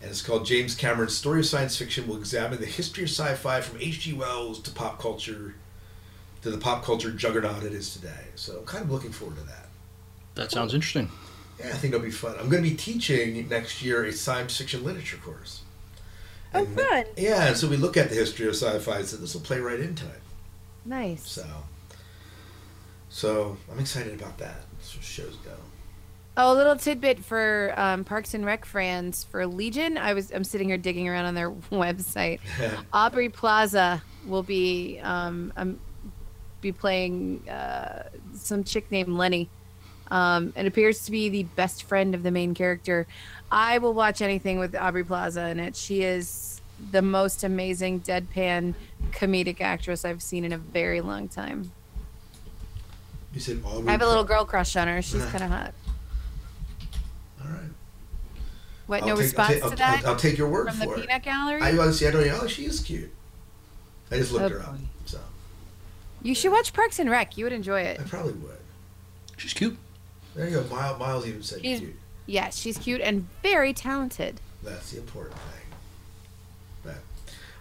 and 0.04 0.12
it's 0.12 0.22
called 0.22 0.46
James 0.46 0.76
Cameron's 0.76 1.16
Story 1.16 1.40
of 1.40 1.46
Science 1.46 1.78
Fiction. 1.78 2.08
Will 2.08 2.18
examine 2.18 2.60
the 2.60 2.66
history 2.66 3.06
of 3.06 3.10
sci-fi 3.10 3.62
from 3.62 3.80
H.G. 3.80 4.12
Wells 4.12 4.60
to 4.64 4.72
pop 4.72 5.00
culture, 5.00 5.56
to 6.42 6.52
the 6.52 6.58
pop 6.58 6.84
culture 6.84 7.10
juggernaut 7.10 7.64
it 7.64 7.72
is 7.72 7.94
today. 7.94 8.26
So, 8.36 8.60
I'm 8.60 8.66
kind 8.66 8.84
of 8.84 8.92
looking 8.92 9.14
forward 9.14 9.38
to 9.38 9.44
that. 9.46 9.70
That 10.36 10.52
sounds 10.52 10.74
interesting. 10.74 11.10
Yeah, 11.58 11.68
I 11.68 11.78
think 11.78 11.94
it'll 11.94 12.06
be 12.06 12.12
fun. 12.12 12.36
I'm 12.38 12.50
going 12.50 12.62
to 12.64 12.70
be 12.70 12.76
teaching 12.76 13.48
next 13.48 13.82
year 13.82 14.04
a 14.04 14.12
science 14.12 14.58
fiction 14.58 14.84
literature 14.84 15.18
course. 15.18 15.62
Oh, 16.54 16.60
And- 16.66 16.76
fun. 16.76 17.06
Yeah, 17.18 17.48
and 17.48 17.58
so 17.58 17.68
we 17.68 17.78
look 17.78 17.98
at 17.98 18.10
the 18.10 18.16
history 18.16 18.48
of 18.48 18.56
sci-fi, 18.56 19.02
so 19.04 19.18
this 19.18 19.34
will 19.34 19.42
play 19.42 19.60
right 19.60 19.80
into 19.80 20.06
it. 20.06 20.22
Nice. 20.86 21.28
So, 21.30 21.46
so 23.10 23.58
I'm 23.72 23.80
excited 23.80 24.14
about 24.20 24.38
that. 24.40 24.62
Shows 24.82 25.36
go. 25.46 25.52
Oh, 26.36 26.54
a 26.54 26.56
little 26.56 26.76
tidbit 26.76 27.24
for 27.24 27.74
um, 27.78 28.04
Parks 28.04 28.34
and 28.34 28.44
Rec 28.46 28.66
fans 28.66 29.24
for 29.24 29.46
Legion. 29.46 29.98
I 29.98 30.14
was 30.14 30.32
I'm 30.32 30.44
sitting 30.44 30.68
here 30.70 30.78
digging 30.78 31.08
around 31.08 31.26
on 31.26 31.36
their 31.36 31.52
website. 31.72 32.40
Aubrey 32.94 33.30
Plaza 33.30 34.02
will 34.26 34.44
be 34.44 35.00
um, 35.04 35.54
um 35.56 35.80
be 36.62 36.72
playing 36.72 37.48
uh, 37.50 38.04
some 38.34 38.64
chick 38.64 38.90
named 38.92 39.10
Lenny. 39.10 39.50
Um, 40.12 40.54
and 40.56 40.68
appears 40.68 41.06
to 41.06 41.12
be 41.12 41.30
the 41.30 41.44
best 41.44 41.84
friend 41.84 42.14
of 42.14 42.24
the 42.24 42.30
main 42.32 42.54
character. 42.54 43.08
I 43.54 43.78
will 43.78 43.94
watch 43.94 44.20
anything 44.24 44.58
with 44.58 44.76
Aubrey 44.76 45.04
Plaza 45.04 45.48
in 45.50 45.60
it. 45.60 45.76
She 45.76 46.02
is 46.02 46.60
the 46.92 47.04
most 47.04 47.44
amazing 47.44 48.02
deadpan 48.02 48.74
comedic 49.12 49.62
actress 49.62 50.04
I've 50.04 50.24
seen 50.24 50.44
in 50.44 50.54
a 50.54 50.58
very 50.58 51.02
long 51.02 51.28
time. 51.28 51.72
You 53.32 53.40
said 53.40 53.62
Aubrey. 53.64 53.88
I 53.88 53.92
have 53.92 54.02
a 54.02 54.08
little 54.08 54.24
girl 54.24 54.44
crush 54.44 54.76
on 54.76 54.88
her. 54.88 55.04
She's 55.04 55.24
kind 55.26 55.44
of 55.44 55.52
hot. 55.52 55.74
All 57.44 57.48
right. 57.52 57.60
What? 58.88 59.02
I'll 59.04 59.10
no 59.10 59.16
take- 59.16 59.24
response 59.24 59.50
I'll 59.62 59.70
take, 59.70 59.78
to 59.78 59.84
I'll, 59.86 59.92
that 59.92 60.04
I'll, 60.06 60.10
I'll 60.14 60.16
take 60.20 60.38
your 60.38 60.50
word 60.50 60.70
from 60.70 60.80
the 60.80 60.86
for 60.86 60.96
it. 60.98 61.02
peanut 61.02 61.22
gallery? 61.22 61.62
I 61.62 61.74
was 61.74 62.00
see. 62.00 62.08
I 62.08 62.12
don't 62.12 62.26
know. 62.26 62.40
Oh, 62.42 62.48
she 62.48 62.66
is 62.66 62.80
cute. 62.80 63.12
I 64.12 64.18
just 64.18 64.32
looked 64.32 64.46
Oh, 64.46 64.50
her 64.50 64.62
up. 64.64 64.78
So 65.06 65.20
You 66.24 66.34
should 66.34 66.52
watch 66.52 66.74
Parks 66.74 66.98
and 66.98 67.08
Rec. 67.08 67.38
You 67.38 67.46
would 67.46 67.54
enjoy 67.54 67.82
it. 67.82 68.00
I 68.00 68.04
probably 68.04 68.34
would. 68.34 68.58
She's 69.38 69.54
cute. 69.54 69.78
There 70.36 70.50
you 70.50 70.62
go. 70.62 70.76
Miles, 70.76 70.98
Miles 71.00 71.28
even 71.28 71.44
said 71.44 71.62
She's- 71.62 71.80
cute. 71.80 71.96
Yes, 72.26 72.58
she's 72.58 72.78
cute 72.78 73.02
and 73.02 73.28
very 73.42 73.74
talented. 73.74 74.40
That's 74.64 74.92
the 74.92 75.00
important 75.00 75.36
thing. 75.38 75.76
But, 76.84 76.96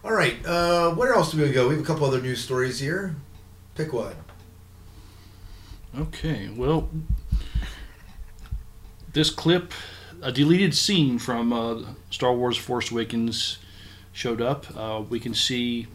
all 0.04 0.12
right. 0.12 0.44
Uh, 0.46 0.94
where 0.94 1.14
else 1.14 1.32
do 1.32 1.42
we 1.42 1.50
go? 1.52 1.68
We 1.68 1.74
have 1.74 1.82
a 1.82 1.86
couple 1.86 2.06
other 2.06 2.20
news 2.20 2.42
stories 2.42 2.78
here. 2.78 3.16
Pick 3.74 3.92
one. 3.92 4.14
Okay, 5.98 6.48
well, 6.48 6.88
this 9.12 9.28
clip, 9.28 9.72
a 10.22 10.32
deleted 10.32 10.74
scene 10.74 11.18
from 11.18 11.52
uh, 11.52 11.82
Star 12.10 12.32
Wars 12.32 12.56
Force 12.56 12.90
Awakens 12.90 13.58
showed 14.12 14.40
up. 14.40 14.66
Uh, 14.74 15.02
we 15.08 15.20
can 15.20 15.34
see 15.34 15.86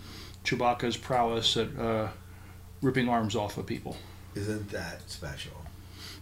Chewbacca's 0.43 0.97
prowess 0.97 1.57
at 1.57 1.75
uh, 1.79 2.09
ripping 2.81 3.09
arms 3.09 3.35
off 3.35 3.57
of 3.57 3.65
people. 3.65 3.97
Isn't 4.35 4.69
that 4.69 5.09
special? 5.09 5.53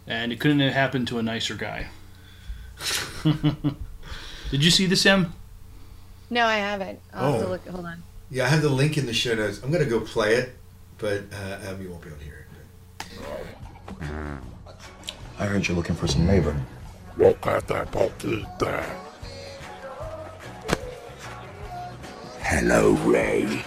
And 0.06 0.32
it 0.32 0.40
couldn't 0.40 0.60
have 0.60 0.72
happened 0.72 1.08
to 1.08 1.18
a 1.18 1.22
nicer 1.22 1.54
guy. 1.54 1.88
Did 4.50 4.64
you 4.64 4.70
see 4.70 4.86
the 4.86 4.96
sim? 4.96 5.32
No, 6.30 6.44
I 6.46 6.56
haven't. 6.56 7.00
I'll 7.12 7.32
have 7.32 7.40
to 7.42 7.46
Oh. 7.46 7.50
look. 7.50 7.66
Hold 7.68 7.86
on. 7.86 8.02
Yeah, 8.30 8.44
I 8.44 8.48
have 8.48 8.62
the 8.62 8.68
link 8.68 8.98
in 8.98 9.06
the 9.06 9.12
show 9.14 9.34
notes. 9.34 9.60
I'm 9.62 9.70
gonna 9.70 9.84
go 9.84 10.00
play 10.00 10.34
it, 10.34 10.56
but 10.98 11.22
uh, 11.32 11.70
um, 11.70 11.80
you 11.82 11.90
won't 11.90 12.02
be 12.02 12.08
able 12.08 12.18
to 12.18 12.24
hear 12.24 12.46
it. 14.00 14.40
I 15.38 15.44
heard 15.44 15.66
you're 15.68 15.76
looking 15.76 15.94
for 15.94 16.06
some 16.08 16.26
labor. 16.26 16.56
Look 17.16 17.46
at 17.46 17.66
that 17.68 17.90
body 17.92 18.44
there. 18.58 18.96
Hello, 22.40 22.92
Rey. 22.92 23.64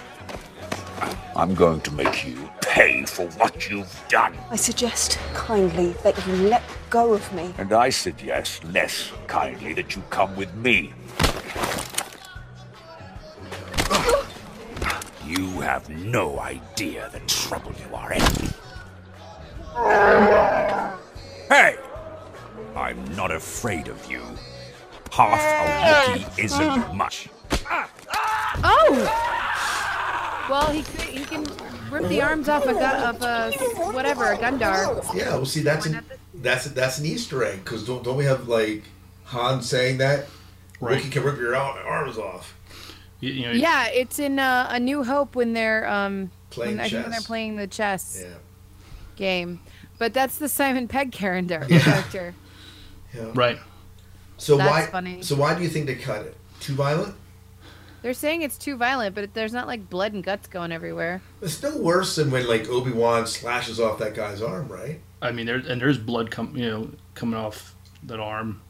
I'm 1.35 1.55
going 1.55 1.81
to 1.81 1.91
make 1.91 2.25
you 2.27 2.49
pay 2.61 3.05
for 3.05 3.27
what 3.37 3.69
you've 3.69 4.05
done. 4.09 4.33
I 4.49 4.55
suggest 4.55 5.17
kindly 5.33 5.93
that 6.03 6.25
you 6.27 6.33
let 6.49 6.63
go 6.89 7.13
of 7.13 7.33
me. 7.33 7.53
And 7.57 7.71
I 7.71 7.89
suggest 7.89 8.63
less 8.65 9.11
kindly 9.27 9.73
that 9.73 9.95
you 9.95 10.03
come 10.09 10.35
with 10.35 10.53
me. 10.55 10.93
You 15.25 15.61
have 15.61 15.87
no 15.89 16.39
idea 16.39 17.09
the 17.13 17.19
trouble 17.21 17.71
you 17.87 17.95
are 17.95 18.13
in. 18.13 18.21
Hey! 21.47 21.77
I'm 22.75 23.15
not 23.15 23.31
afraid 23.31 23.87
of 23.87 24.09
you. 24.11 24.23
Half 25.11 25.39
a 25.39 26.17
Wookiee 26.17 26.39
isn't 26.43 26.95
much. 26.95 27.29
Oh. 28.63 29.35
Well, 30.49 30.71
he 30.71 30.81
could, 30.83 31.01
he 31.01 31.23
can 31.25 31.45
rip 31.91 32.07
the 32.09 32.21
arms 32.21 32.49
off 32.49 32.65
a 32.65 32.73
gun 32.73 33.15
of 33.15 33.21
a 33.21 33.51
whatever 33.93 34.31
a 34.31 34.37
Gundar. 34.37 35.15
Yeah, 35.15 35.35
well, 35.35 35.45
see, 35.45 35.61
that's 35.61 35.85
an, 35.85 36.03
that's 36.33 36.65
that's 36.65 36.99
an 36.99 37.05
Easter 37.05 37.43
egg 37.43 37.63
because 37.63 37.85
don't 37.85 38.03
don't 38.03 38.17
we 38.17 38.25
have 38.25 38.47
like 38.47 38.83
Han 39.25 39.61
saying 39.61 39.97
that 39.99 40.25
Right. 40.81 41.01
Wookiee 41.01 41.11
can 41.11 41.23
rip 41.23 41.37
your 41.37 41.55
arms 41.55 42.17
off? 42.17 42.55
You, 43.19 43.31
you 43.33 43.45
know, 43.47 43.51
Yeah, 43.51 43.87
it's 43.89 44.17
in 44.17 44.39
uh, 44.39 44.67
A 44.71 44.79
New 44.79 45.03
Hope 45.03 45.35
when 45.35 45.53
they're 45.53 45.85
um 45.87 46.31
Playing 46.51 46.77
when, 46.77 46.85
I 46.85 46.89
think 46.89 47.03
when 47.03 47.11
they're 47.11 47.21
playing 47.21 47.55
the 47.57 47.67
chess 47.67 48.17
Yeah, 48.21 48.35
game. 49.17 49.59
But 49.97 50.13
that's 50.13 50.37
the 50.37 50.47
Simon 50.49 50.87
Pegg 50.87 51.11
character. 51.11 51.65
Yeah. 51.69 51.79
character. 51.81 52.33
yeah. 53.13 53.31
Right. 53.35 53.59
So 54.37 54.55
That's 54.57 54.85
why? 54.85 54.91
funny. 54.91 55.21
So 55.21 55.35
why 55.35 55.53
do 55.53 55.61
you 55.61 55.69
think 55.69 55.85
they 55.87 55.95
cut 55.95 56.25
it? 56.25 56.37
Too 56.61 56.73
violent? 56.75 57.13
They're 58.01 58.13
saying 58.13 58.41
it's 58.43 58.57
too 58.57 58.77
violent, 58.77 59.13
but 59.15 59.33
there's 59.33 59.51
not 59.53 59.67
like 59.67 59.89
blood 59.89 60.13
and 60.13 60.23
guts 60.23 60.47
going 60.47 60.71
everywhere. 60.71 61.21
It's 61.41 61.53
still 61.53 61.81
worse 61.81 62.15
than 62.15 62.31
when 62.31 62.47
like 62.47 62.67
Obi 62.69 62.91
Wan 62.91 63.27
slashes 63.27 63.79
off 63.79 63.99
that 63.99 64.13
guy's 64.15 64.41
arm, 64.41 64.67
right? 64.69 64.99
I 65.21 65.31
mean, 65.31 65.45
there 65.45 65.57
and 65.57 65.81
there's 65.81 65.97
blood 65.97 66.31
com- 66.31 66.55
you 66.55 66.65
know 66.69 66.91
coming 67.15 67.37
off 67.37 67.75
that 68.03 68.19
arm 68.19 68.61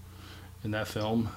in 0.63 0.71
that 0.71 0.87
film. 0.87 1.29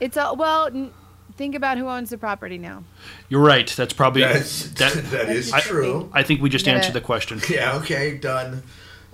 It's 0.00 0.16
all 0.16 0.36
well. 0.36 0.66
N- 0.66 0.92
think 1.36 1.54
about 1.56 1.78
who 1.78 1.88
owns 1.88 2.10
the 2.10 2.18
property 2.18 2.58
now. 2.58 2.84
You're 3.28 3.40
right. 3.42 3.66
That's 3.68 3.92
probably 3.92 4.22
That's, 4.22 4.70
that. 4.74 4.92
that 5.10 5.28
is 5.28 5.52
I- 5.52 5.60
true. 5.60 6.10
I 6.12 6.22
think 6.22 6.42
we 6.42 6.48
just 6.48 6.66
Yeah. 6.66 6.74
answered 6.74 6.92
the 6.94 7.00
question. 7.00 7.40
Yeah. 7.50 7.76
Okay. 7.78 8.18
Done. 8.18 8.62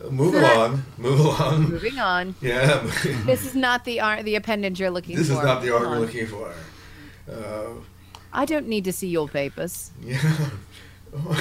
Uh, 0.04 0.10
Move 0.10 0.34
along. 0.34 0.82
Move 0.98 1.20
along. 1.20 1.62
Moving 1.70 1.98
on. 1.98 2.34
Yeah. 2.42 2.82
This 3.24 3.46
is 3.46 3.54
not 3.54 3.84
the 3.86 4.00
ar- 4.00 4.22
the 4.22 4.34
appendage 4.34 4.78
you're 4.80 4.90
looking 4.90 5.16
this 5.16 5.28
for. 5.28 5.34
This 5.34 5.38
is 5.40 5.46
not 5.46 5.62
the 5.62 5.68
Come 5.68 5.76
art 5.82 5.90
we're 5.90 5.98
looking 5.98 6.26
for. 6.26 6.52
Uh, 7.30 7.70
I 8.32 8.44
don't 8.44 8.68
need 8.68 8.84
to 8.84 8.92
see 8.92 9.08
your 9.08 9.28
papers. 9.28 9.90
Yeah. 10.02 10.20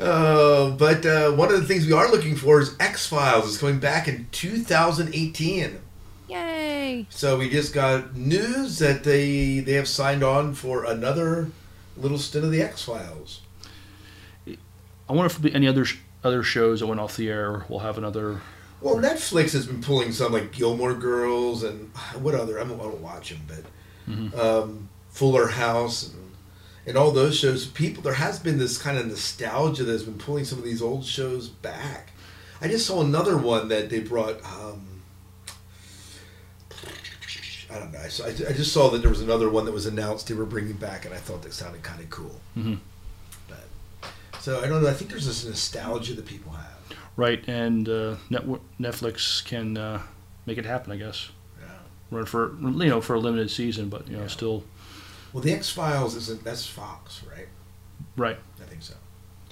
uh, 0.00 0.70
but 0.70 1.06
uh, 1.06 1.32
one 1.32 1.52
of 1.52 1.60
the 1.60 1.66
things 1.66 1.86
we 1.86 1.92
are 1.92 2.10
looking 2.10 2.36
for 2.36 2.60
is 2.60 2.76
X 2.78 3.06
Files. 3.06 3.48
It's 3.48 3.58
coming 3.58 3.78
back 3.78 4.08
in 4.08 4.28
2018. 4.32 5.80
Yay! 6.28 7.06
So 7.10 7.38
we 7.38 7.50
just 7.50 7.74
got 7.74 8.16
news 8.16 8.78
that 8.78 9.04
they 9.04 9.60
they 9.60 9.74
have 9.74 9.88
signed 9.88 10.22
on 10.22 10.54
for 10.54 10.84
another 10.84 11.50
little 11.96 12.18
stint 12.18 12.44
of 12.44 12.50
the 12.50 12.62
X 12.62 12.82
Files. 12.82 13.40
I 14.46 15.12
wonder 15.12 15.26
if 15.26 15.32
there'll 15.32 15.50
be 15.50 15.54
any 15.54 15.68
other 15.68 15.84
sh- 15.84 15.98
other 16.22 16.42
shows 16.42 16.80
that 16.80 16.86
went 16.86 17.00
off 17.00 17.16
the 17.16 17.28
air. 17.28 17.64
We'll 17.68 17.80
have 17.80 17.98
another. 17.98 18.40
Well, 18.80 18.96
Netflix 18.96 19.52
has 19.52 19.66
been 19.66 19.82
pulling 19.82 20.12
some 20.12 20.32
like 20.32 20.52
Gilmore 20.52 20.94
Girls 20.94 21.62
and 21.62 21.90
what 22.20 22.34
other 22.34 22.58
I 22.58 22.64
don't, 22.64 22.80
I 22.80 22.84
don't 22.84 23.00
watch 23.00 23.30
them, 23.30 23.40
but 23.46 24.38
um, 24.38 24.88
Fuller 25.14 25.46
House 25.48 26.12
and, 26.12 26.32
and 26.86 26.96
all 26.98 27.10
those 27.12 27.36
shows. 27.38 27.66
People, 27.66 28.02
there 28.02 28.14
has 28.14 28.38
been 28.38 28.58
this 28.58 28.76
kind 28.76 28.98
of 28.98 29.06
nostalgia 29.06 29.84
that's 29.84 30.02
been 30.02 30.18
pulling 30.18 30.44
some 30.44 30.58
of 30.58 30.64
these 30.64 30.82
old 30.82 31.04
shows 31.04 31.48
back. 31.48 32.10
I 32.60 32.68
just 32.68 32.86
saw 32.86 33.00
another 33.00 33.36
one 33.38 33.68
that 33.68 33.90
they 33.90 34.00
brought. 34.00 34.42
Um, 34.44 35.02
I 37.70 37.78
don't 37.78 37.92
know. 37.92 37.98
I, 37.98 38.08
saw, 38.08 38.24
I 38.26 38.28
I 38.28 38.52
just 38.52 38.72
saw 38.72 38.88
that 38.90 38.98
there 38.98 39.10
was 39.10 39.20
another 39.22 39.48
one 39.50 39.64
that 39.64 39.72
was 39.72 39.86
announced 39.86 40.28
they 40.28 40.34
were 40.34 40.44
bringing 40.44 40.74
back, 40.74 41.04
and 41.04 41.14
I 41.14 41.16
thought 41.18 41.42
that 41.42 41.52
sounded 41.52 41.82
kind 41.82 42.00
of 42.00 42.10
cool. 42.10 42.40
Mhm. 42.56 42.78
But 43.48 44.10
so 44.40 44.60
I 44.62 44.68
don't 44.68 44.82
know. 44.82 44.88
I 44.88 44.92
think 44.94 45.10
there's 45.10 45.26
this 45.26 45.44
nostalgia 45.44 46.14
that 46.14 46.26
people 46.26 46.52
have. 46.52 46.70
Right, 47.16 47.44
and 47.48 47.88
uh, 47.88 48.16
Net- 48.30 48.46
Netflix 48.80 49.44
can 49.44 49.76
uh, 49.76 50.02
make 50.46 50.58
it 50.58 50.66
happen, 50.66 50.92
I 50.92 50.96
guess. 50.96 51.30
Yeah. 51.60 51.66
Run 52.10 52.26
for 52.26 52.54
you 52.60 52.88
know 52.88 53.00
for 53.00 53.14
a 53.14 53.20
limited 53.20 53.50
season, 53.50 53.88
but 53.88 54.06
you 54.08 54.16
know 54.16 54.22
Yeah. 54.22 54.28
still 54.28 54.64
Well, 55.34 55.42
the 55.42 55.52
X 55.52 55.68
Files 55.68 56.14
isn't 56.14 56.44
that's 56.44 56.64
Fox, 56.64 57.20
right? 57.28 57.48
right. 58.16 58.38
I 58.62 58.64
think 58.64 58.82
so. 58.82 58.94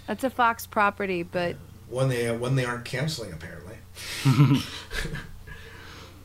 That's 0.07 0.23
a 0.23 0.31
Fox 0.31 0.65
property, 0.65 1.25
but 1.25 1.57
One 1.89 2.09
they 2.09 2.31
one 2.35 2.55
they 2.55 2.65
aren't 2.65 2.85
canceling 2.85 3.33
apparently. 3.33 3.75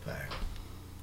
but 0.05 0.15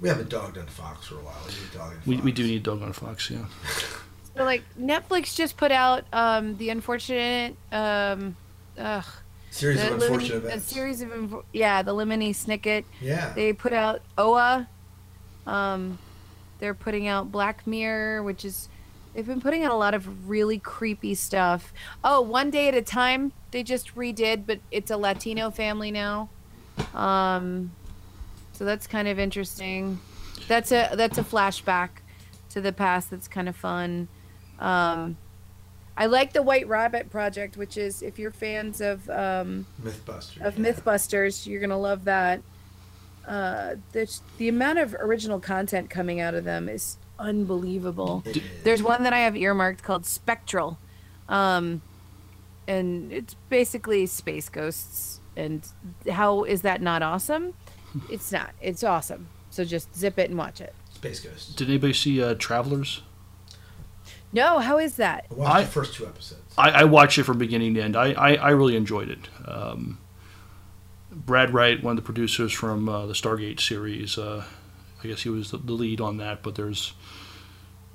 we 0.01 0.09
haven't 0.09 0.29
dogged 0.29 0.57
on 0.57 0.67
Fox 0.67 1.09
for 1.09 1.17
a 1.17 1.19
while. 1.19 1.37
We 1.47 1.53
need 1.53 1.73
dog 1.75 1.93
on 1.93 2.01
We, 2.07 2.17
we 2.19 2.33
do 2.33 2.45
need 2.45 2.63
Dog 2.63 2.83
on 2.83 2.93
Fox, 2.93 3.29
yeah. 3.29 3.45
so 4.37 4.45
like 4.45 4.63
Netflix 4.81 5.35
just 5.35 5.57
put 5.57 5.73
out 5.73 6.05
um, 6.13 6.57
the 6.57 6.71
unfortunate 6.71 7.57
um, 7.73 8.37
ugh, 8.79 9.05
series 9.51 9.81
the 9.81 9.89
of 9.89 10.03
unfortunate 10.03 10.43
Lemony- 10.45 10.47
events. 10.47 10.71
A 10.71 10.75
series 10.75 11.03
of 11.03 11.45
yeah, 11.53 11.83
the 11.83 11.93
Lemony 11.93 12.31
Snicket. 12.31 12.85
yeah. 13.01 13.33
They 13.35 13.53
put 13.53 13.73
out 13.73 14.01
OA. 14.17 14.69
Um, 15.45 15.99
they're 16.65 16.73
putting 16.73 17.07
out 17.07 17.31
Black 17.31 17.67
Mirror, 17.67 18.23
which 18.23 18.43
is 18.43 18.71
they've 19.13 19.27
been 19.27 19.43
putting 19.43 19.65
out 19.65 19.71
a 19.71 19.75
lot 19.77 19.93
of 19.93 20.31
really 20.31 20.59
creepy 20.59 21.15
stuff. 21.15 21.75
Oh, 22.03 22.23
One 22.23 22.49
Day 22.49 22.69
at 22.69 22.75
a 22.75 22.81
Time 22.81 23.33
they 23.51 23.63
just 23.63 23.95
redid, 23.95 24.47
but 24.47 24.61
it's 24.71 24.91
a 24.91 24.97
Latino 24.97 25.51
family 25.51 25.91
now. 25.91 26.31
Um, 26.95 27.71
so 28.55 28.65
that's 28.65 28.87
kind 28.87 29.09
of 29.09 29.19
interesting. 29.19 30.01
That's 30.49 30.73
a 30.73 30.89
that's 30.95 31.19
a 31.19 31.23
flashback 31.23 31.91
to 32.49 32.63
the 32.63 32.73
past. 32.73 33.11
That's 33.11 33.29
kind 33.29 33.47
of 33.47 33.57
fun. 33.57 34.09
Um, 34.59 35.19
I 35.99 36.07
like 36.07 36.33
the 36.33 36.43
White 36.43 36.67
Rabbit 36.67 37.11
project, 37.11 37.59
which 37.59 37.77
is 37.77 38.01
if 38.01 38.19
you're 38.19 38.31
fans 38.31 38.81
of 38.81 39.09
um, 39.11 39.67
Mythbusters. 39.83 40.41
of 40.41 40.59
yeah. 40.59 40.73
MythBusters, 40.73 41.47
you're 41.47 41.61
gonna 41.61 41.79
love 41.79 42.05
that. 42.07 42.41
Uh, 43.27 43.77
there's 43.93 44.21
the 44.39 44.49
amount 44.49 44.79
of 44.79 44.95
original 44.95 45.41
content 45.41 45.89
coming 45.91 46.21
out 46.21 46.35
of 46.35 46.45
them 46.45 46.69
is 46.69 46.97
unbelievable. 47.19 48.25
There's 48.65 48.83
one 48.83 49.03
that 49.05 49.13
I 49.13 49.21
have 49.21 49.37
earmarked 49.37 49.83
called 49.83 50.05
Spectral, 50.05 50.79
um, 51.29 51.81
and 52.69 53.13
it's 53.13 53.35
basically 53.49 54.07
space 54.07 54.49
ghosts. 54.49 55.21
And 55.37 55.67
how 56.11 56.45
is 56.45 56.63
that 56.63 56.81
not 56.83 57.03
awesome? 57.03 57.55
It's 58.11 58.31
not. 58.31 58.51
It's 58.61 58.85
awesome. 58.85 59.29
So 59.51 59.65
just 59.65 59.95
zip 59.97 60.19
it 60.19 60.29
and 60.31 60.39
watch 60.39 60.61
it. 60.61 60.75
Space 60.95 61.21
Ghosts. 61.21 61.55
Did 61.55 61.69
anybody 61.69 61.93
see 61.93 62.23
uh, 62.23 62.35
Travelers? 62.35 63.03
No, 64.33 64.59
how 64.59 64.79
is 64.79 64.97
that? 64.97 65.27
I 65.31 65.35
watched 65.35 65.55
I- 65.57 65.63
the 65.63 65.71
first 65.71 65.95
two 65.95 66.07
episodes. 66.07 66.41
I, 66.57 66.71
I 66.71 66.85
watched 66.85 67.19
it 67.19 67.25
from 67.25 67.39
beginning 67.39 67.75
to 67.75 67.81
end. 67.83 67.97
I, 67.97 68.13
I, 68.13 68.35
I 68.35 68.51
really 68.51 68.77
enjoyed 68.77 69.09
it. 69.11 69.29
Um, 69.45 69.99
Brad 71.15 71.53
Wright, 71.55 71.83
one 71.83 71.93
of 71.93 71.97
the 71.97 72.07
producers 72.07 72.53
from 72.53 72.89
uh, 72.89 73.07
the 73.07 73.13
Stargate 73.15 73.61
series, 73.61 74.19
uh, 74.19 74.45
I 75.03 75.07
guess 75.09 75.23
he 75.23 75.29
was 75.29 75.51
the, 75.51 75.59
the 75.59 75.73
lead 75.73 76.01
on 76.01 76.17
that. 76.19 76.43
But 76.43 76.55
there's 76.55 76.95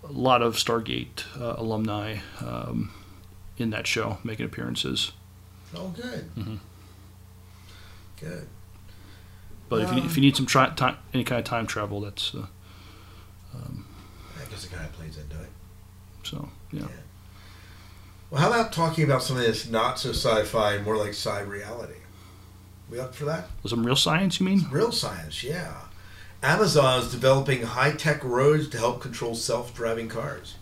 a 0.03 0.11
lot 0.11 0.41
of 0.41 0.55
Stargate 0.55 1.23
uh, 1.39 1.55
alumni 1.57 2.17
um, 2.39 2.91
in 3.57 3.69
that 3.71 3.87
show 3.87 4.17
making 4.23 4.45
appearances. 4.45 5.11
Oh, 5.75 5.89
good. 5.89 6.29
Mhm. 6.35 6.59
Good. 8.19 8.47
But 9.69 9.81
if, 9.83 9.91
you, 9.93 10.03
if 10.03 10.15
you 10.17 10.21
need 10.21 10.35
some 10.35 10.47
tri- 10.47 10.71
time, 10.71 10.97
any 11.13 11.23
kind 11.23 11.37
of 11.39 11.45
time 11.45 11.67
travel, 11.67 12.01
that's 12.01 12.33
uh, 12.33 12.47
I 13.53 14.49
guess 14.49 14.65
the 14.65 14.75
guy 14.75 14.85
plays 14.93 15.17
into 15.17 15.39
it. 15.41 15.49
so 16.23 16.49
yeah. 16.71 16.87
Well, 18.31 18.41
how 18.41 18.47
about 18.49 18.71
talking 18.73 19.03
about 19.03 19.21
something 19.23 19.45
that's 19.45 19.67
not 19.69 19.99
so 19.99 20.09
sci-fi 20.09 20.73
and 20.75 20.85
more 20.85 20.97
like 20.97 21.09
sci 21.09 21.39
reality? 21.41 21.98
We 22.89 22.99
up 22.99 23.13
for 23.13 23.25
that? 23.25 23.47
Some 23.67 23.85
real 23.85 23.95
science, 23.95 24.39
you 24.39 24.45
mean? 24.45 24.65
Real 24.71 24.91
science, 24.91 25.43
yeah. 25.43 25.73
Amazon 26.41 27.01
is 27.01 27.11
developing 27.11 27.61
high-tech 27.61 28.23
roads 28.23 28.67
to 28.69 28.77
help 28.77 29.01
control 29.01 29.35
self-driving 29.35 30.07
cars. 30.07 30.55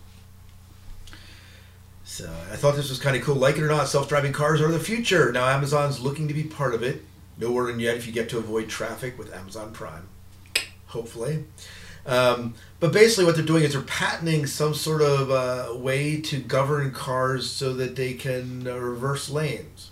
So 2.04 2.30
I 2.50 2.56
thought 2.56 2.74
this 2.74 2.90
was 2.90 2.98
kind 2.98 3.16
of 3.16 3.22
cool. 3.22 3.36
Like 3.36 3.56
it 3.56 3.62
or 3.62 3.68
not, 3.68 3.88
self-driving 3.88 4.32
cars 4.32 4.60
are 4.60 4.72
the 4.72 4.80
future. 4.80 5.30
Now 5.30 5.46
Amazon's 5.46 6.00
looking 6.00 6.26
to 6.28 6.34
be 6.34 6.42
part 6.42 6.74
of 6.74 6.82
it. 6.82 7.04
No 7.38 7.52
word 7.52 7.70
in 7.70 7.80
yet 7.80 7.96
if 7.96 8.06
you 8.06 8.12
get 8.12 8.28
to 8.30 8.38
avoid 8.38 8.68
traffic 8.68 9.16
with 9.16 9.32
Amazon 9.32 9.72
Prime. 9.72 10.08
Hopefully. 10.86 11.44
Um, 12.06 12.54
but 12.80 12.92
basically, 12.92 13.26
what 13.26 13.36
they're 13.36 13.44
doing 13.44 13.62
is 13.62 13.74
they're 13.74 13.82
patenting 13.82 14.46
some 14.46 14.74
sort 14.74 15.02
of 15.02 15.30
uh, 15.30 15.76
way 15.76 16.20
to 16.22 16.38
govern 16.38 16.90
cars 16.90 17.50
so 17.50 17.74
that 17.74 17.94
they 17.94 18.14
can 18.14 18.66
uh, 18.66 18.76
reverse 18.76 19.28
lanes. 19.28 19.90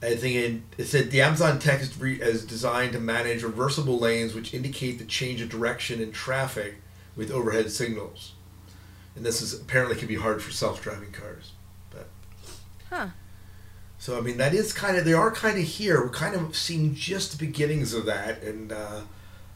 I 0.00 0.14
think 0.14 0.34
it, 0.36 0.62
it 0.82 0.84
said 0.86 1.10
the 1.10 1.22
Amazon 1.22 1.58
tech 1.58 1.80
is, 1.80 1.98
re, 1.98 2.20
is 2.20 2.44
designed 2.44 2.92
to 2.92 3.00
manage 3.00 3.42
reversible 3.42 3.98
lanes, 3.98 4.32
which 4.34 4.54
indicate 4.54 4.98
the 4.98 5.04
change 5.04 5.40
of 5.40 5.48
direction 5.48 6.00
in 6.00 6.12
traffic 6.12 6.76
with 7.16 7.32
overhead 7.32 7.70
signals. 7.72 8.32
And 9.16 9.26
this 9.26 9.42
is 9.42 9.52
apparently 9.60 9.96
can 9.96 10.06
be 10.06 10.14
hard 10.14 10.40
for 10.40 10.52
self-driving 10.52 11.10
cars. 11.10 11.52
But 11.90 12.08
Huh. 12.88 13.08
so 13.98 14.16
I 14.16 14.20
mean 14.20 14.36
that 14.36 14.54
is 14.54 14.72
kind 14.72 14.96
of 14.96 15.04
they 15.04 15.12
are 15.14 15.32
kind 15.32 15.58
of 15.58 15.64
here. 15.64 16.00
We're 16.00 16.10
kind 16.10 16.36
of 16.36 16.54
seeing 16.56 16.94
just 16.94 17.32
the 17.32 17.44
beginnings 17.44 17.92
of 17.92 18.06
that, 18.06 18.40
and 18.44 18.70
uh, 18.70 19.00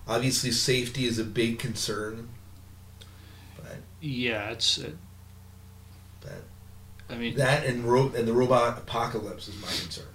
obviously 0.08 0.50
safety 0.50 1.04
is 1.06 1.20
a 1.20 1.24
big 1.24 1.60
concern. 1.60 2.28
But, 3.56 3.76
Yeah, 4.00 4.50
it's. 4.50 4.78
Uh, 4.78 4.90
but 6.20 6.42
I 7.08 7.14
mean, 7.16 7.36
that 7.36 7.64
and 7.64 7.84
ro- 7.84 8.10
and 8.16 8.26
the 8.26 8.32
robot 8.32 8.78
apocalypse 8.78 9.46
is 9.46 9.54
my 9.62 9.68
concern. 9.68 10.06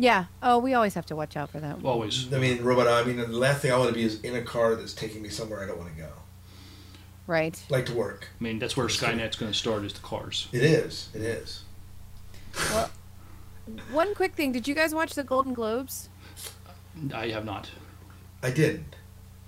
Yeah. 0.00 0.24
Oh, 0.42 0.58
we 0.58 0.72
always 0.74 0.94
have 0.94 1.06
to 1.06 1.16
watch 1.16 1.36
out 1.36 1.50
for 1.50 1.60
that. 1.60 1.78
always. 1.84 2.32
I 2.32 2.38
mean, 2.38 2.62
robot. 2.62 2.86
I 2.88 3.04
mean, 3.04 3.16
the 3.18 3.26
last 3.28 3.60
thing 3.60 3.70
I 3.72 3.76
want 3.76 3.88
to 3.88 3.94
be 3.94 4.02
is 4.02 4.20
in 4.22 4.34
a 4.34 4.42
car 4.42 4.74
that's 4.74 4.94
taking 4.94 5.20
me 5.22 5.28
somewhere 5.28 5.62
I 5.62 5.66
don't 5.66 5.78
want 5.78 5.94
to 5.94 6.00
go, 6.00 6.08
Right. 7.26 7.62
like 7.68 7.86
to 7.86 7.92
work. 7.94 8.28
I 8.40 8.42
mean, 8.42 8.58
that's 8.58 8.76
where 8.76 8.86
Skynet's 8.88 9.36
going 9.36 9.52
to 9.52 9.56
start 9.58 9.84
is 9.84 9.92
the 9.92 10.00
cars. 10.00 10.48
It 10.52 10.62
is. 10.62 11.10
It 11.14 11.20
is. 11.22 11.64
Well, 12.72 12.90
one 13.92 14.14
quick 14.14 14.34
thing. 14.34 14.52
Did 14.52 14.66
you 14.66 14.74
guys 14.74 14.94
watch 14.94 15.14
the 15.14 15.22
Golden 15.22 15.52
Globes? 15.54 16.08
I 17.14 17.28
have 17.28 17.44
not. 17.44 17.70
I 18.42 18.50
didn't. 18.50 18.96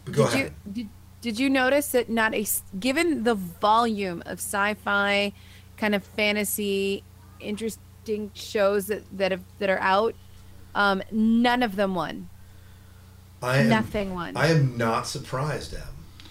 But 0.04 0.14
go 0.14 0.26
did 0.26 0.34
ahead. 0.34 0.52
you 0.66 0.72
did, 0.72 0.88
did 1.22 1.38
you 1.40 1.48
notice 1.50 1.88
that 1.88 2.08
not 2.10 2.34
a 2.34 2.46
given 2.78 3.24
the 3.24 3.34
volume 3.34 4.22
of 4.26 4.38
sci-fi 4.38 5.32
kind 5.76 5.94
of 5.94 6.04
fantasy 6.04 7.02
interesting 7.40 8.30
shows 8.34 8.86
that 8.88 9.02
that 9.16 9.30
have 9.32 9.42
that 9.58 9.70
are 9.70 9.80
out 9.80 10.14
um 10.74 11.02
none 11.10 11.62
of 11.62 11.76
them 11.76 11.94
won 11.94 12.28
I 13.42 13.58
am, 13.58 13.68
nothing 13.68 14.14
won 14.14 14.36
I 14.36 14.48
am 14.48 14.76
not 14.78 15.06
surprised, 15.06 15.74
Em. 15.74 15.82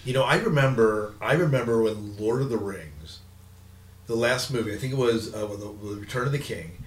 You 0.04 0.14
know, 0.14 0.24
I 0.24 0.38
remember. 0.38 1.14
I 1.22 1.34
remember 1.34 1.82
when 1.82 2.18
Lord 2.18 2.42
of 2.42 2.50
the 2.50 2.58
Rings, 2.58 3.20
the 4.08 4.16
last 4.16 4.52
movie. 4.52 4.74
I 4.74 4.78
think 4.78 4.94
it 4.94 4.98
was 4.98 5.34
uh, 5.34 5.46
the, 5.46 5.96
Return 5.96 6.26
of 6.26 6.32
the 6.32 6.40
King, 6.40 6.84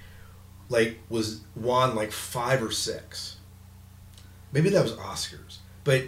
like 0.68 0.98
was 1.08 1.42
won 1.54 1.94
like 1.94 2.10
five 2.10 2.62
or 2.62 2.72
six. 2.72 3.36
Maybe 4.52 4.68
that 4.70 4.82
was 4.82 4.92
Oscars, 4.92 5.58
but 5.84 6.04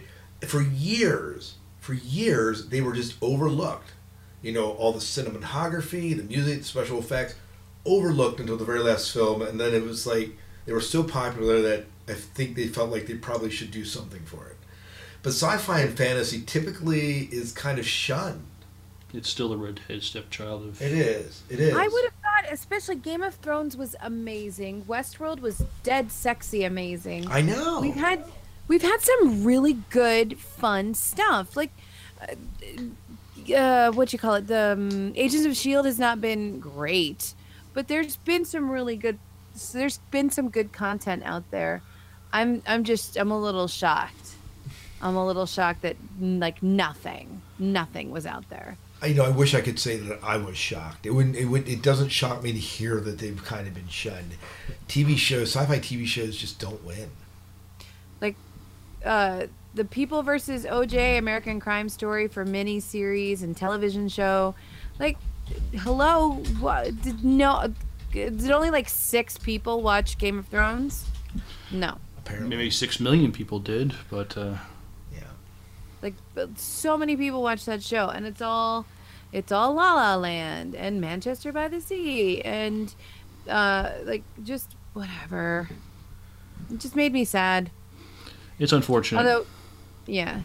for 0.47 0.63
years, 0.63 1.57
for 1.79 1.95
years 1.95 2.69
they 2.69 2.81
were 2.81 2.93
just 2.93 3.17
overlooked. 3.23 3.93
You 4.43 4.53
know, 4.53 4.73
all 4.73 4.93
the 4.93 4.99
cinematography, 4.99 6.17
the 6.17 6.23
music, 6.23 6.59
the 6.59 6.65
special 6.65 6.99
effects, 6.99 7.35
overlooked 7.85 8.41
until 8.41 8.57
the 8.57 8.65
very 8.65 8.81
last 8.81 9.13
film, 9.13 9.43
and 9.43 9.61
then 9.61 9.75
it 9.75 9.85
was 9.85 10.07
like 10.07 10.37
they 10.67 10.73
were 10.73 10.81
so 10.81 11.03
popular 11.03 11.63
that 11.63 11.87
I 12.09 12.15
think 12.15 12.57
they 12.57 12.67
felt 12.67 12.91
like 12.91 13.07
they 13.07 13.15
probably 13.15 13.51
should 13.51 13.71
do 13.71 13.85
something 13.85 14.23
for 14.25 14.47
it. 14.49 14.57
But 15.23 15.31
sci-fi 15.31 15.81
and 15.81 15.97
fantasy 15.97 16.43
typically 16.43 17.29
is 17.33 17.53
kind 17.53 17.79
of 17.79 17.87
shunned. 17.87 18.45
It's 19.13 19.29
still 19.29 19.49
the 19.49 19.57
redhead 19.57 20.03
stepchild 20.03 20.65
of. 20.65 20.83
It 20.83 20.93
is. 20.93 21.43
It 21.49 21.61
is. 21.61 21.75
i 21.75 21.89
would 21.89 22.05
have 22.05 22.13
thought 22.15 22.53
especially 22.53 22.97
game 22.97 23.23
of 23.23 23.35
thrones 23.37 23.77
was 23.77 23.97
amazing 24.01 24.83
westworld 24.83 25.41
was 25.41 25.65
dead 25.83 26.11
sexy 26.11 26.65
amazing 26.65 27.27
I 27.31 27.41
know. 27.41 27.81
we've 27.81 27.95
had 27.95 28.25
we've 28.69 28.83
had 28.83 29.01
some 29.01 29.45
really 29.45 29.75
good 29.91 30.39
fun 30.39 30.95
stuff 30.95 31.57
like 31.57 31.71
uh, 32.21 33.55
uh 33.55 33.93
what 33.93 34.13
you 34.13 34.19
call 34.19 34.35
it 34.35 34.49
the 34.49 34.73
um, 34.73 35.13
agents 35.17 35.47
of 35.47 35.57
shield 35.57 35.87
has 35.87 35.99
not 35.99 36.21
been 36.21 36.61
great 36.61 37.35
but 37.73 37.89
there's 37.89 38.17
been 38.17 38.45
some 38.45 38.71
really 38.71 38.97
good 38.97 39.19
there's 39.73 39.99
been 40.11 40.31
some 40.31 40.49
good 40.49 40.73
content 40.73 41.23
out 41.25 41.51
there 41.51 41.83
i'm 42.33 42.63
i'm 42.67 42.85
just 42.85 43.17
i'm 43.17 43.31
a 43.31 43.39
little 43.39 43.69
shocked 43.69 44.35
i'm 45.03 45.17
a 45.17 45.27
little 45.27 45.47
shocked 45.47 45.83
that 45.83 45.97
like 46.21 46.63
nothing 46.63 47.41
nothing 47.59 48.11
was 48.11 48.27
out 48.27 48.49
there 48.51 48.77
I, 49.03 49.07
you 49.09 49.15
know, 49.15 49.27
I 49.27 49.29
wish 49.29 49.55
I 49.55 49.61
could 49.61 49.79
say 49.79 49.99
that 49.99 50.21
I 50.23 50.39
was 50.39 50.57
shocked. 50.57 51.05
It 51.05 51.11
wouldn't. 51.11 51.37
It 51.37 51.45
would. 51.45 51.69
It 51.69 51.83
doesn't 51.83 52.09
shock 52.09 52.43
me 52.43 52.53
to 52.53 52.59
hear 52.59 52.99
that 52.99 53.19
they've 53.19 53.45
kind 53.45 53.69
of 53.69 53.75
been 53.75 53.89
shunned. 53.89 54.33
TV 54.89 55.19
shows, 55.19 55.55
sci-fi 55.55 55.79
TV 55.81 56.07
shows, 56.07 56.35
just 56.35 56.59
don't 56.59 56.83
win. 56.83 57.11
like 58.23 58.37
uh 59.05 59.47
the 59.75 59.85
people 59.85 60.23
versus 60.23 60.65
oj 60.65 61.19
american 61.19 61.61
crime 61.61 61.89
story 61.91 62.27
for 62.29 62.45
mini 62.45 62.81
series 62.81 63.43
and 63.43 63.55
television 63.57 64.09
show 64.09 64.55
like 64.99 65.19
hello 65.81 66.31
what 66.59 67.01
did 67.03 67.23
no 67.25 67.73
did 68.17 68.51
only 68.51 68.71
like 68.71 68.89
six 68.89 69.37
people 69.39 69.83
watch 69.83 70.19
game 70.19 70.39
of 70.39 70.47
thrones 70.49 71.07
no 71.71 71.99
Apparently, 72.19 72.57
Maybe 72.57 72.71
six 72.71 72.99
million 72.99 73.31
people 73.31 73.61
did, 73.61 73.95
but 74.11 74.37
uh, 74.37 74.57
yeah. 75.13 75.21
like 76.03 76.15
but 76.35 76.59
so 76.59 76.99
many 76.99 77.17
people 77.17 77.41
watch 77.41 77.65
that 77.67 77.83
show 77.85 78.09
and 78.09 78.27
it's 78.27 78.43
all 78.43 78.85
it's 79.33 79.53
all 79.53 79.73
la 79.75 79.95
la 79.95 80.17
land 80.17 80.75
and 80.75 81.01
manchester 81.01 81.53
by 81.53 81.69
the 81.69 81.81
sea 81.81 82.41
and 82.43 82.95
uh 83.49 83.91
like 84.05 84.25
just 84.43 84.75
whatever 84.93 85.69
it 86.73 86.79
just 86.81 86.97
made 86.97 87.13
me 87.13 87.25
sad 87.25 87.71
it's 88.59 88.73
unfortunate. 88.73 89.19
although 89.21 89.47
yeah 90.07 90.41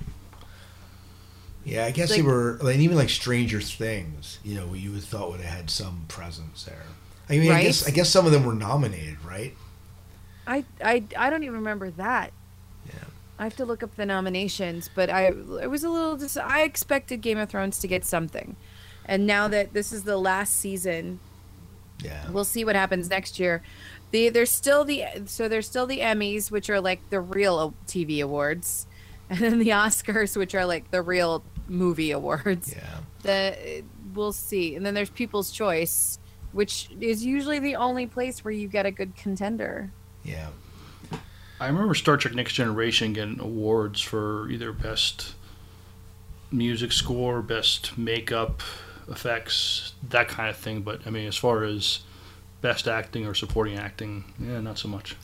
Yeah, 1.65 1.85
I 1.85 1.91
guess 1.91 2.09
Like- 2.09 2.17
they 2.17 2.23
were, 2.23 2.57
like, 2.61 2.77
even 2.77 2.97
like 2.97 3.09
Stranger 3.09 3.61
Things. 3.61 4.39
You 4.43 4.55
know, 4.55 4.73
you 4.73 4.91
would 4.91 5.03
thought 5.03 5.29
would 5.31 5.41
have 5.41 5.55
had 5.57 5.69
some 5.69 6.05
presence 6.07 6.63
there. 6.63 6.85
I 7.31 7.37
mean, 7.39 7.51
I 7.51 7.63
guess 7.63 7.87
I 7.87 7.91
guess 7.91 8.09
some 8.09 8.25
of 8.25 8.31
them 8.31 8.43
were 8.45 8.53
nominated, 8.53 9.17
right? 9.25 9.55
I, 10.45 10.65
I 10.83 11.03
I 11.17 11.29
don't 11.29 11.43
even 11.43 11.55
remember 11.55 11.89
that. 11.91 12.31
Yeah. 12.87 12.93
I 13.39 13.43
have 13.45 13.55
to 13.57 13.65
look 13.65 13.83
up 13.83 13.95
the 13.95 14.05
nominations, 14.05 14.89
but 14.93 15.09
I 15.09 15.27
I 15.61 15.67
was 15.67 15.83
a 15.83 15.89
little 15.89 16.17
dis- 16.17 16.37
I 16.37 16.61
expected 16.63 17.21
Game 17.21 17.37
of 17.37 17.49
Thrones 17.49 17.79
to 17.79 17.87
get 17.87 18.03
something. 18.05 18.55
And 19.05 19.25
now 19.25 19.47
that 19.47 19.73
this 19.73 19.91
is 19.91 20.03
the 20.03 20.17
last 20.17 20.55
season, 20.55 21.19
Yeah. 22.03 22.29
we'll 22.29 22.43
see 22.45 22.63
what 22.65 22.75
happens 22.75 23.09
next 23.09 23.39
year. 23.39 23.61
The 24.11 24.29
there's 24.29 24.51
still 24.51 24.83
the 24.83 25.03
so 25.25 25.47
there's 25.47 25.67
still 25.67 25.85
the 25.87 25.99
Emmys, 25.99 26.51
which 26.51 26.69
are 26.69 26.81
like 26.81 27.09
the 27.11 27.21
real 27.21 27.73
TV 27.87 28.21
awards, 28.21 28.87
and 29.29 29.39
then 29.39 29.59
the 29.59 29.69
Oscars, 29.69 30.35
which 30.35 30.53
are 30.53 30.65
like 30.65 30.91
the 30.91 31.01
real 31.01 31.43
movie 31.69 32.11
awards. 32.11 32.73
Yeah. 32.75 32.97
The 33.23 33.83
we'll 34.13 34.33
see, 34.33 34.75
and 34.75 34.85
then 34.85 34.93
there's 34.95 35.09
People's 35.11 35.51
Choice, 35.51 36.19
which 36.51 36.89
is 36.99 37.25
usually 37.25 37.59
the 37.59 37.75
only 37.75 38.07
place 38.07 38.43
where 38.43 38.53
you 38.53 38.67
get 38.67 38.85
a 38.85 38.91
good 38.91 39.15
contender. 39.15 39.91
Yeah. 40.23 40.49
I 41.59 41.67
remember 41.67 41.93
Star 41.93 42.17
Trek 42.17 42.33
Next 42.33 42.53
Generation 42.53 43.13
getting 43.13 43.39
awards 43.39 44.01
for 44.01 44.49
either 44.49 44.71
best 44.71 45.35
music 46.51 46.91
score, 46.91 47.41
best 47.41 47.97
makeup 47.97 48.61
effects, 49.07 49.93
that 50.09 50.27
kind 50.27 50.49
of 50.49 50.57
thing. 50.57 50.81
But 50.81 51.01
I 51.05 51.11
mean, 51.11 51.27
as 51.27 51.37
far 51.37 51.63
as 51.63 51.99
best 52.61 52.87
acting 52.87 53.25
or 53.25 53.33
supporting 53.33 53.77
acting, 53.77 54.23
yeah, 54.39 54.59
not 54.59 54.77
so 54.77 54.87
much. 54.87 55.15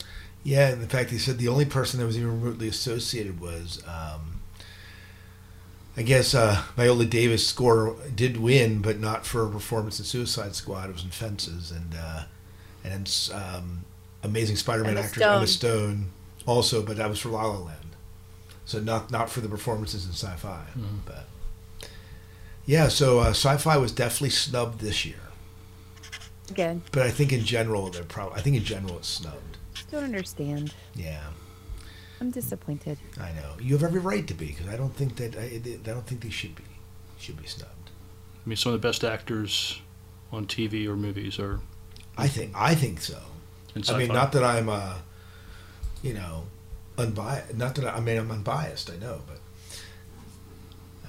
Yeah, 0.44 0.68
and 0.68 0.82
in 0.82 0.88
fact, 0.88 1.10
they 1.10 1.18
said 1.18 1.38
the 1.38 1.48
only 1.48 1.64
person 1.64 1.98
that 2.00 2.06
was 2.06 2.16
even 2.16 2.40
remotely 2.40 2.68
associated 2.68 3.40
was, 3.40 3.82
um, 3.86 4.37
I 5.98 6.02
guess, 6.02 6.32
uh, 6.32 6.62
Viola 6.76 7.04
Davis' 7.06 7.44
score 7.44 7.96
did 8.14 8.36
win, 8.36 8.80
but 8.80 9.00
not 9.00 9.26
for 9.26 9.44
a 9.44 9.50
performance 9.50 9.98
in 9.98 10.04
Suicide 10.04 10.54
Squad. 10.54 10.90
It 10.90 10.92
was 10.92 11.02
in 11.02 11.10
Fences, 11.10 11.72
and 11.72 11.92
uh, 12.00 12.22
and 12.84 13.30
um, 13.34 13.84
Amazing 14.22 14.54
Spider-Man 14.54 14.92
Emma 14.92 15.00
actress 15.00 15.26
Emma 15.26 15.46
Stone. 15.48 15.80
Stone 15.80 16.10
also, 16.46 16.82
but 16.84 16.98
that 16.98 17.10
was 17.10 17.18
for 17.18 17.30
La 17.30 17.46
La 17.46 17.58
Land, 17.58 17.96
so 18.64 18.78
not 18.78 19.10
not 19.10 19.28
for 19.28 19.40
the 19.40 19.48
performances 19.48 20.06
in 20.06 20.12
Sci-Fi, 20.12 20.66
but 21.04 21.26
yeah. 22.64 22.86
So 22.86 23.18
uh, 23.18 23.30
Sci-Fi 23.30 23.76
was 23.78 23.90
definitely 23.90 24.30
snubbed 24.30 24.80
this 24.80 25.04
year, 25.04 25.18
Again, 26.48 26.82
but 26.92 27.02
I 27.02 27.10
think 27.10 27.32
in 27.32 27.42
general 27.44 27.90
they're 27.90 28.04
probably 28.04 28.38
I 28.38 28.42
think 28.42 28.54
in 28.54 28.62
general 28.62 28.98
it's 28.98 29.08
snubbed. 29.08 29.56
don't 29.90 30.04
understand. 30.04 30.74
Yeah. 30.94 31.24
I'm 32.20 32.30
disappointed. 32.30 32.98
I 33.20 33.32
know 33.32 33.54
you 33.60 33.74
have 33.74 33.84
every 33.84 34.00
right 34.00 34.26
to 34.26 34.34
be 34.34 34.46
because 34.46 34.68
I 34.68 34.76
don't 34.76 34.94
think 34.94 35.16
that 35.16 35.36
I, 35.36 35.60
I 35.64 35.94
don't 35.94 36.06
think 36.06 36.22
they 36.22 36.30
should 36.30 36.54
be 36.56 36.64
should 37.18 37.40
be 37.40 37.46
snubbed. 37.46 37.90
I 38.44 38.48
mean, 38.48 38.56
some 38.56 38.72
of 38.72 38.80
the 38.80 38.86
best 38.86 39.04
actors 39.04 39.80
on 40.32 40.46
TV 40.46 40.86
or 40.86 40.96
movies 40.96 41.38
are 41.38 41.60
I 42.16 42.28
think 42.28 42.52
I 42.54 42.74
think 42.74 43.00
so. 43.00 43.18
in 43.74 43.82
I 43.88 43.96
mean, 43.98 44.08
not 44.08 44.32
that 44.32 44.42
I'm 44.42 44.68
uh, 44.68 44.94
you 46.02 46.14
know, 46.14 46.44
unbiased. 46.96 47.54
Not 47.56 47.74
that 47.76 47.86
I, 47.86 47.96
I 47.96 48.00
mean 48.00 48.18
I'm 48.18 48.30
unbiased. 48.30 48.90
I 48.90 48.96
know, 48.96 49.20
but 49.26 49.38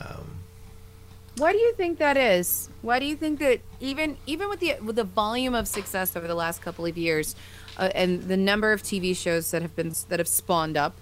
um, 0.06 0.40
Why 1.38 1.52
do 1.52 1.58
you 1.58 1.74
think 1.74 1.98
that 2.00 2.18
is? 2.18 2.70
Why 2.82 3.00
do 3.00 3.06
you 3.06 3.16
think 3.16 3.40
that 3.40 3.62
even 3.80 4.18
even 4.26 4.50
with 4.50 4.60
the 4.60 4.76
with 4.84 4.96
the 4.96 5.04
volume 5.04 5.56
of 5.56 5.68
success 5.68 6.16
over 6.16 6.28
the 6.28 6.36
last 6.36 6.62
couple 6.62 6.86
of 6.86 6.98
years, 6.98 7.36
uh, 7.80 7.90
and 7.96 8.24
the 8.24 8.38
number 8.38 8.72
of 8.72 8.84
TV 8.84 9.16
shows 9.16 9.52
that 9.52 9.62
have 9.62 9.76
been 9.76 9.94
that 10.10 10.20
have 10.20 10.28
spawned 10.28 10.78
up, 10.78 10.98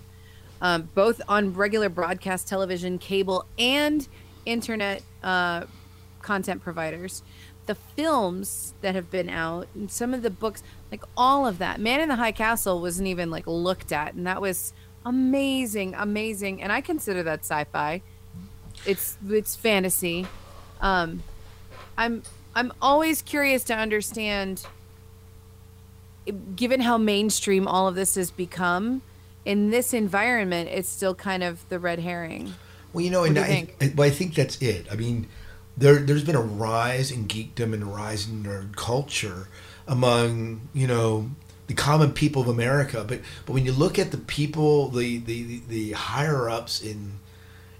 um, 0.61 0.89
both 0.93 1.19
on 1.27 1.53
regular 1.53 1.89
broadcast 1.89 2.47
television, 2.47 2.97
cable, 2.99 3.45
and 3.57 4.07
internet 4.45 5.01
uh, 5.23 5.63
content 6.21 6.61
providers, 6.61 7.23
the 7.65 7.75
films 7.75 8.73
that 8.81 8.95
have 8.95 9.11
been 9.11 9.29
out, 9.29 9.67
and 9.73 9.91
some 9.91 10.13
of 10.13 10.21
the 10.21 10.29
books, 10.29 10.63
like 10.91 11.03
all 11.17 11.45
of 11.45 11.57
that, 11.57 11.79
Man 11.81 11.99
in 11.99 12.07
the 12.07 12.15
High 12.15 12.31
Castle 12.31 12.79
wasn't 12.79 13.07
even 13.07 13.31
like 13.31 13.47
looked 13.47 13.91
at, 13.91 14.13
and 14.13 14.25
that 14.27 14.39
was 14.39 14.71
amazing, 15.05 15.95
amazing, 15.95 16.61
and 16.61 16.71
I 16.71 16.81
consider 16.81 17.23
that 17.23 17.39
sci-fi. 17.39 18.01
It's 18.85 19.17
it's 19.27 19.55
fantasy. 19.55 20.27
Um 20.79 21.23
i'm 21.97 22.21
i'm 22.55 22.71
always 22.81 23.21
curious 23.21 23.63
to 23.63 23.75
understand 23.75 24.65
given 26.55 26.81
how 26.81 26.97
mainstream 26.97 27.67
all 27.67 27.87
of 27.87 27.95
this 27.95 28.15
has 28.15 28.31
become 28.31 29.01
in 29.45 29.69
this 29.69 29.93
environment 29.93 30.69
it's 30.71 30.89
still 30.89 31.15
kind 31.15 31.43
of 31.43 31.67
the 31.69 31.79
red 31.79 31.99
herring 31.99 32.53
well, 32.93 33.03
you 33.05 33.11
know, 33.11 33.19
What 33.21 33.29
and 33.29 33.37
you 33.37 33.43
I, 33.43 33.45
think? 33.45 33.75
I, 33.79 33.93
well, 33.95 34.07
I 34.07 34.11
think 34.11 34.33
that's 34.33 34.61
it. 34.61 34.87
I 34.91 34.95
mean, 34.95 35.27
there 35.77 35.99
there's 35.99 36.23
been 36.23 36.35
a 36.35 36.41
rise 36.41 37.11
in 37.11 37.27
geekdom 37.27 37.73
and 37.73 37.83
a 37.83 37.85
rise 37.85 38.27
in 38.27 38.43
nerd 38.43 38.75
culture 38.75 39.49
among 39.87 40.61
you 40.73 40.87
know 40.87 41.29
the 41.67 41.73
common 41.73 42.11
people 42.13 42.41
of 42.41 42.47
America. 42.47 43.05
But 43.07 43.21
but 43.45 43.53
when 43.53 43.65
you 43.65 43.71
look 43.71 43.99
at 43.99 44.09
the 44.11 44.17
people, 44.17 44.89
the 44.89 45.19
the, 45.19 45.61
the 45.67 45.91
higher 45.91 46.49
ups 46.49 46.81
in 46.81 47.19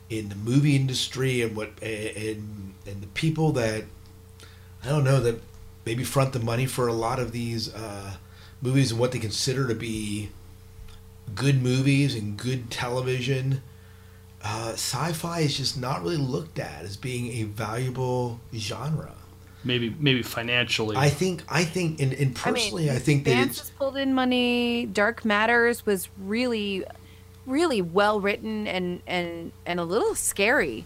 in 0.09 0.29
the 0.29 0.35
movie 0.35 0.75
industry 0.75 1.41
and 1.41 1.55
what 1.55 1.71
and 1.81 2.75
and 2.85 3.01
the 3.01 3.07
people 3.15 3.51
that 3.53 3.85
I 4.83 4.89
don't 4.89 5.03
know 5.03 5.19
that 5.21 5.41
maybe 5.85 6.03
front 6.03 6.33
the 6.33 6.39
money 6.39 6.65
for 6.65 6.87
a 6.87 6.93
lot 6.93 7.17
of 7.17 7.31
these 7.31 7.73
uh, 7.73 8.17
movies 8.61 8.91
and 8.91 8.99
what 8.99 9.11
they 9.11 9.19
consider 9.19 9.67
to 9.67 9.75
be 9.75 10.29
good 11.35 11.61
movies 11.61 12.15
and 12.15 12.37
good 12.37 12.71
television. 12.71 13.61
Uh, 14.43 14.71
sci-fi 14.73 15.39
is 15.39 15.57
just 15.57 15.79
not 15.79 16.01
really 16.03 16.17
looked 16.17 16.59
at 16.59 16.83
as 16.83 16.95
being 16.95 17.31
a 17.41 17.43
valuable 17.43 18.39
genre. 18.55 19.13
maybe 19.63 19.95
maybe 19.99 20.21
financially. 20.21 20.95
I 20.95 21.09
think 21.09 21.43
I 21.49 21.63
think 21.63 21.99
and, 21.99 22.13
and 22.13 22.35
personally 22.35 22.89
I, 22.89 22.99
think 22.99 23.25
that 23.25 23.31
Vance 23.31 23.51
it's 23.51 23.59
has 23.59 23.69
pulled 23.71 23.97
in 23.97 24.13
money 24.13 24.85
dark 24.85 25.25
matters 25.25 25.85
was 25.85 26.07
really 26.17 26.85
really 27.45 27.81
well 27.81 28.19
written 28.21 28.67
and 28.67 29.01
and 29.07 29.51
and 29.65 29.79
a 29.79 29.83
little 29.83 30.15
scary 30.15 30.85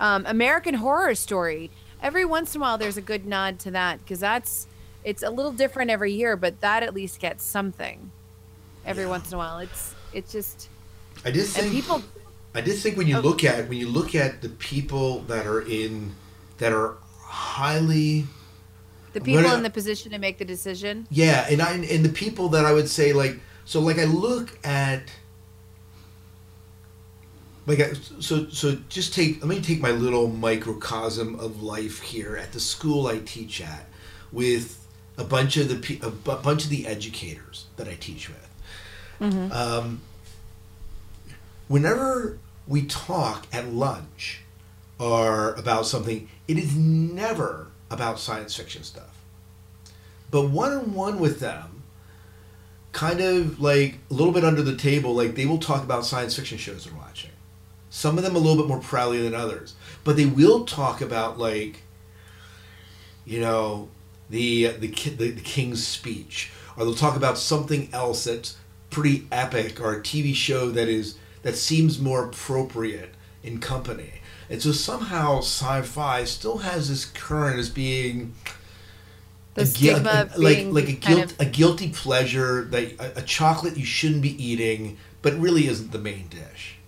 um, 0.00 0.24
american 0.26 0.74
horror 0.74 1.14
story 1.14 1.70
every 2.02 2.24
once 2.24 2.54
in 2.54 2.60
a 2.60 2.62
while 2.62 2.76
there's 2.78 2.96
a 2.96 3.02
good 3.02 3.24
nod 3.26 3.58
to 3.60 3.70
that 3.70 3.98
because 4.00 4.20
that's 4.20 4.66
it's 5.08 5.22
a 5.22 5.30
little 5.30 5.52
different 5.52 5.90
every 5.90 6.12
year 6.12 6.36
but 6.36 6.60
that 6.60 6.82
at 6.82 6.92
least 6.92 7.18
gets 7.18 7.42
something 7.42 8.10
every 8.84 9.06
once 9.06 9.28
in 9.28 9.34
a 9.34 9.38
while. 9.38 9.58
It's 9.58 9.94
it's 10.12 10.30
just 10.30 10.68
I 11.24 11.30
just 11.30 11.56
think 11.56 11.72
people 11.72 12.02
I 12.54 12.60
just 12.60 12.82
think 12.82 12.96
when 12.98 13.06
you 13.06 13.16
Oh. 13.16 13.20
look 13.20 13.42
at 13.42 13.68
when 13.70 13.78
you 13.78 13.88
look 13.88 14.14
at 14.14 14.42
the 14.42 14.50
people 14.50 15.20
that 15.22 15.46
are 15.46 15.62
in 15.62 16.14
that 16.58 16.72
are 16.72 16.96
highly 17.22 18.26
the 19.14 19.20
people 19.22 19.42
gonna- 19.42 19.56
in 19.56 19.62
the 19.62 19.70
position 19.70 20.12
to 20.12 20.18
make 20.18 20.36
the 20.38 20.44
decision? 20.44 21.06
Yeah, 21.10 21.46
and 21.50 21.62
I 21.62 21.72
and 21.72 22.04
the 22.04 22.10
people 22.24 22.50
that 22.50 22.66
I 22.66 22.72
would 22.72 22.88
say 22.88 23.12
like 23.14 23.40
so 23.64 23.80
like 23.80 23.98
I 23.98 24.04
look 24.04 24.58
at 24.62 25.04
like 27.66 27.80
I, 27.80 27.92
so 28.20 28.48
so 28.50 28.76
just 28.90 29.14
take 29.14 29.40
let 29.40 29.48
me 29.48 29.60
take 29.62 29.80
my 29.80 29.90
little 29.90 30.28
microcosm 30.28 31.38
of 31.40 31.62
life 31.62 32.00
here 32.00 32.36
at 32.36 32.52
the 32.52 32.60
school 32.60 33.06
I 33.06 33.18
teach 33.18 33.60
at 33.62 33.86
with 34.32 34.77
a 35.18 35.24
bunch 35.24 35.56
of 35.58 35.68
the 35.68 35.98
a 36.02 36.10
bunch 36.36 36.64
of 36.64 36.70
the 36.70 36.86
educators 36.86 37.66
that 37.76 37.86
I 37.88 37.94
teach 37.94 38.30
with. 38.30 38.48
Um, 39.52 40.00
whenever 41.66 42.38
we 42.66 42.82
talk 42.86 43.46
at 43.52 43.68
lunch 43.72 44.40
or 44.98 45.52
about 45.54 45.86
something, 45.86 46.28
it 46.46 46.56
is 46.56 46.74
never 46.74 47.66
about 47.90 48.18
science 48.18 48.54
fiction 48.56 48.82
stuff 48.84 49.18
but 50.30 50.48
one 50.48 50.72
on 50.72 50.94
one 50.94 51.18
with 51.18 51.40
them, 51.40 51.82
kind 52.92 53.20
of 53.20 53.60
like 53.60 53.98
a 54.10 54.14
little 54.14 54.32
bit 54.32 54.44
under 54.44 54.62
the 54.62 54.76
table, 54.76 55.14
like 55.14 55.34
they 55.34 55.46
will 55.46 55.58
talk 55.58 55.82
about 55.82 56.04
science 56.04 56.36
fiction 56.36 56.58
shows 56.58 56.84
they're 56.84 56.94
watching. 56.94 57.30
Some 57.90 58.18
of 58.18 58.24
them 58.24 58.36
a 58.36 58.38
little 58.38 58.56
bit 58.56 58.68
more 58.68 58.80
proudly 58.80 59.22
than 59.22 59.34
others, 59.34 59.74
but 60.04 60.16
they 60.16 60.26
will 60.26 60.64
talk 60.64 61.00
about 61.00 61.38
like, 61.38 61.82
you 63.24 63.40
know, 63.40 63.88
the 64.30 64.68
uh, 64.68 64.72
the 64.78 64.88
the, 64.88 65.30
the 65.30 65.40
king's 65.40 65.86
speech, 65.86 66.52
or 66.76 66.84
they'll 66.84 66.94
talk 66.94 67.16
about 67.16 67.38
something 67.38 67.88
else 67.92 68.24
that's 68.24 68.56
pretty 68.90 69.26
epic, 69.32 69.80
or 69.80 69.94
a 69.94 70.02
TV 70.02 70.34
show 70.34 70.70
that 70.70 70.88
is 70.88 71.16
that 71.42 71.56
seems 71.56 71.98
more 72.00 72.24
appropriate 72.24 73.14
in 73.42 73.60
company. 73.60 74.22
And 74.50 74.62
so 74.62 74.72
somehow 74.72 75.38
sci-fi 75.40 76.24
still 76.24 76.58
has 76.58 76.88
this 76.88 77.04
current 77.04 77.58
as 77.58 77.70
being 77.70 78.34
the 79.54 79.66
stigma 79.66 80.30
a- 80.34 80.38
like 80.38 80.66
like 80.70 80.88
a 80.88 80.92
guilt 80.92 81.32
of 81.32 81.36
a 81.38 81.44
guilty 81.44 81.90
pleasure 81.90 82.64
that 82.66 82.92
a, 83.00 83.18
a 83.18 83.22
chocolate 83.22 83.76
you 83.76 83.84
shouldn't 83.84 84.22
be 84.22 84.42
eating, 84.42 84.98
but 85.22 85.34
really 85.38 85.66
isn't 85.68 85.92
the 85.92 85.98
main 85.98 86.28
dish. 86.28 86.78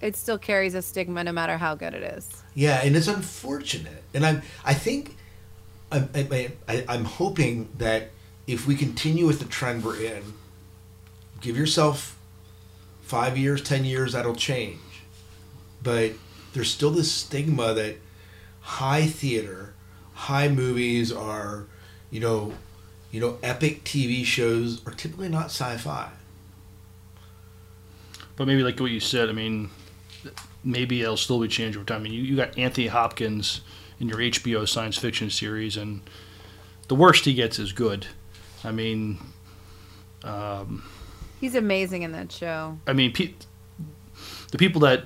it 0.00 0.16
still 0.16 0.38
carries 0.38 0.74
a 0.74 0.82
stigma 0.82 1.24
no 1.24 1.32
matter 1.32 1.58
how 1.58 1.74
good 1.74 1.94
it 1.94 2.02
is 2.02 2.42
Yeah, 2.56 2.80
and 2.82 2.96
it's 2.96 3.06
unfortunate, 3.06 4.02
and 4.14 4.24
I'm 4.24 4.42
I 4.64 4.72
think 4.72 5.14
I'm 5.92 6.08
I, 6.14 6.52
I, 6.66 6.84
I'm 6.88 7.04
hoping 7.04 7.68
that 7.76 8.10
if 8.46 8.66
we 8.66 8.74
continue 8.76 9.26
with 9.26 9.40
the 9.40 9.44
trend 9.44 9.84
we're 9.84 10.00
in, 10.00 10.22
give 11.42 11.54
yourself 11.54 12.18
five 13.02 13.36
years, 13.36 13.62
ten 13.62 13.84
years, 13.84 14.14
that'll 14.14 14.34
change. 14.34 14.80
But 15.82 16.12
there's 16.54 16.70
still 16.70 16.90
this 16.90 17.12
stigma 17.12 17.74
that 17.74 17.96
high 18.62 19.04
theater, 19.04 19.74
high 20.14 20.48
movies 20.48 21.12
are, 21.12 21.66
you 22.10 22.20
know, 22.20 22.54
you 23.10 23.20
know, 23.20 23.36
epic 23.42 23.84
TV 23.84 24.24
shows 24.24 24.80
are 24.86 24.92
typically 24.92 25.28
not 25.28 25.46
sci-fi. 25.46 26.08
But 28.36 28.46
maybe 28.46 28.62
like 28.62 28.80
what 28.80 28.90
you 28.90 29.00
said, 29.00 29.28
I 29.28 29.32
mean, 29.32 29.68
maybe 30.66 31.00
it'll 31.00 31.16
still 31.16 31.40
be 31.40 31.48
changed 31.48 31.78
over 31.78 31.86
time. 31.86 32.00
I 32.00 32.04
mean, 32.04 32.12
you, 32.12 32.22
you 32.22 32.36
got 32.36 32.58
Anthony 32.58 32.88
Hopkins 32.88 33.62
in 34.00 34.08
your 34.08 34.18
HBO 34.18 34.68
science 34.68 34.98
fiction 34.98 35.30
series, 35.30 35.76
and 35.76 36.02
the 36.88 36.94
worst 36.94 37.24
he 37.24 37.32
gets 37.32 37.58
is 37.58 37.72
good. 37.72 38.06
I 38.64 38.72
mean, 38.72 39.18
um, 40.24 40.82
He's 41.40 41.54
amazing 41.54 42.02
in 42.02 42.12
that 42.12 42.32
show. 42.32 42.78
I 42.86 42.92
mean, 42.92 43.12
pe- 43.12 43.34
the 44.50 44.58
people 44.58 44.80
that 44.82 45.04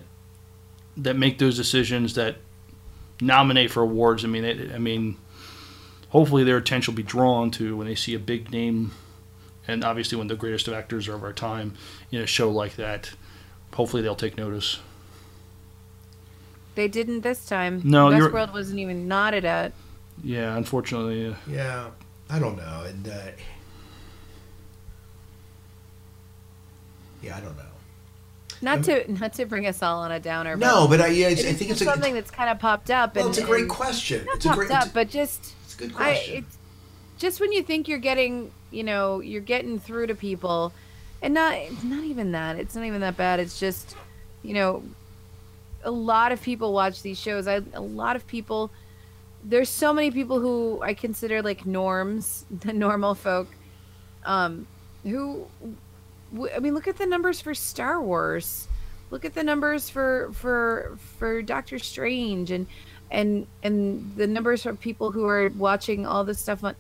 that 0.97 1.17
make 1.17 1.39
those 1.39 1.57
decisions 1.57 2.15
that 2.15 2.37
nominate 3.21 3.71
for 3.71 3.83
awards. 3.83 4.25
I 4.25 4.29
mean, 4.29 4.45
it, 4.45 4.73
I 4.73 4.79
mean, 4.79 5.17
hopefully 6.09 6.45
their 6.45 6.57
attention 6.57 6.93
will 6.93 6.97
be 6.97 7.03
drawn 7.03 7.51
to 7.53 7.77
when 7.77 7.87
they 7.87 7.95
see 7.95 8.15
a 8.15 8.19
big 8.19 8.51
name, 8.51 8.93
and 9.67 9.85
obviously 9.85 10.19
when 10.19 10.29
the 10.29 10.37
greatest 10.37 10.69
of 10.69 10.75
actors 10.75 11.09
of 11.09 11.23
our 11.23 11.33
time 11.33 11.75
in 12.11 12.21
a 12.21 12.27
show 12.27 12.51
like 12.51 12.77
that. 12.77 13.13
Hopefully 13.75 14.03
they'll 14.03 14.17
take 14.17 14.37
notice. 14.37 14.81
They 16.75 16.89
didn't 16.89 17.21
this 17.23 17.45
time. 17.47 17.81
No, 17.85 18.11
you're- 18.11 18.31
Westworld 18.31 18.53
wasn't 18.53 18.79
even 18.81 19.09
nodded 19.09 19.45
at. 19.45 19.73
Yeah, 20.23 20.57
unfortunately. 20.57 21.35
Yeah, 21.49 21.91
I 22.29 22.39
don't 22.39 22.57
know, 22.57 22.85
and 22.87 23.09
uh, 23.09 23.19
yeah, 27.23 27.37
I 27.37 27.41
don't 27.41 27.57
know. 27.57 27.65
Not 28.63 28.85
to 28.85 29.11
not 29.13 29.33
to 29.35 29.47
bring 29.47 29.67
us 29.67 29.83
all 29.83 30.01
on 30.01 30.13
a 30.13 30.21
downer. 30.21 30.57
No, 30.57 30.87
but 30.87 31.01
I, 31.01 31.09
yeah, 31.09 31.29
it 31.29 31.33
it's, 31.33 31.41
I 31.43 31.45
think 31.53 31.71
just 31.71 31.71
it's 31.71 31.81
a, 31.83 31.85
something 31.85 32.13
that's 32.15 32.31
kind 32.31 32.51
of 32.51 32.59
popped 32.59 32.91
up. 32.91 33.15
well, 33.15 33.27
and, 33.27 33.35
it's 33.35 33.43
a 33.43 33.47
great 33.47 33.63
and- 33.63 33.71
question. 33.71 34.25
Not 34.27 34.37
It's 34.37 34.45
a 34.45 34.49
popped 34.49 34.59
great, 34.59 34.71
up, 34.71 34.85
it's, 34.85 34.93
but 34.93 35.09
just 35.09 35.55
it's 35.65 35.75
a 35.75 35.79
good 35.79 35.93
I, 35.93 35.95
question. 35.95 36.35
it's 36.37 36.59
just 37.19 37.41
when 37.41 37.53
you 37.53 37.63
think 37.63 37.89
you're 37.89 37.99
getting, 37.99 38.51
you 38.71 38.85
know, 38.85 39.21
you're 39.21 39.41
getting 39.41 39.79
through 39.79 40.09
to 40.09 40.15
people, 40.15 40.73
and 41.23 41.33
not 41.33 41.55
not 41.83 42.05
even 42.05 42.33
that. 42.33 42.57
It's 42.57 42.75
not 42.75 42.85
even 42.85 43.01
that 43.01 43.17
bad. 43.17 43.41
It's 43.41 43.59
just, 43.59 43.97
you 44.43 44.53
know, 44.53 44.83
a 45.85 45.91
lot 45.91 46.33
of 46.33 46.43
people 46.43 46.73
watch 46.73 47.03
these 47.03 47.19
shows. 47.19 47.47
I 47.47 47.61
a 47.75 47.81
lot 47.81 48.17
of 48.17 48.27
people. 48.27 48.71
There's 49.43 49.69
so 49.69 49.93
many 49.93 50.11
people 50.11 50.39
who 50.39 50.83
I 50.83 50.95
consider 50.95 51.43
like 51.43 51.65
norms, 51.65 52.45
the 52.51 52.73
normal 52.73 53.15
folk, 53.15 53.49
um, 54.25 54.67
who, 55.03 55.47
I 56.55 56.59
mean, 56.59 56.75
look 56.75 56.89
at 56.89 56.99
the 56.99 57.07
numbers 57.07 57.41
for 57.41 57.55
Star 57.55 58.01
Wars. 58.01 58.69
Look 59.11 59.25
at 59.25 59.35
the 59.35 59.43
numbers 59.43 59.91
for 59.91 60.31
for 60.35 60.99
for 61.19 61.43
Doctor 61.43 61.79
Strange 61.79 62.51
and 62.51 62.67
and 63.11 63.47
and 63.63 64.13
the 64.17 64.27
numbers 64.27 64.63
for 64.63 64.75
people 64.75 65.11
who 65.11 65.27
are 65.27 65.51
watching 65.57 66.07
all 66.07 66.25
this 66.25 66.39
stuff 66.39 66.63
on 66.63 66.77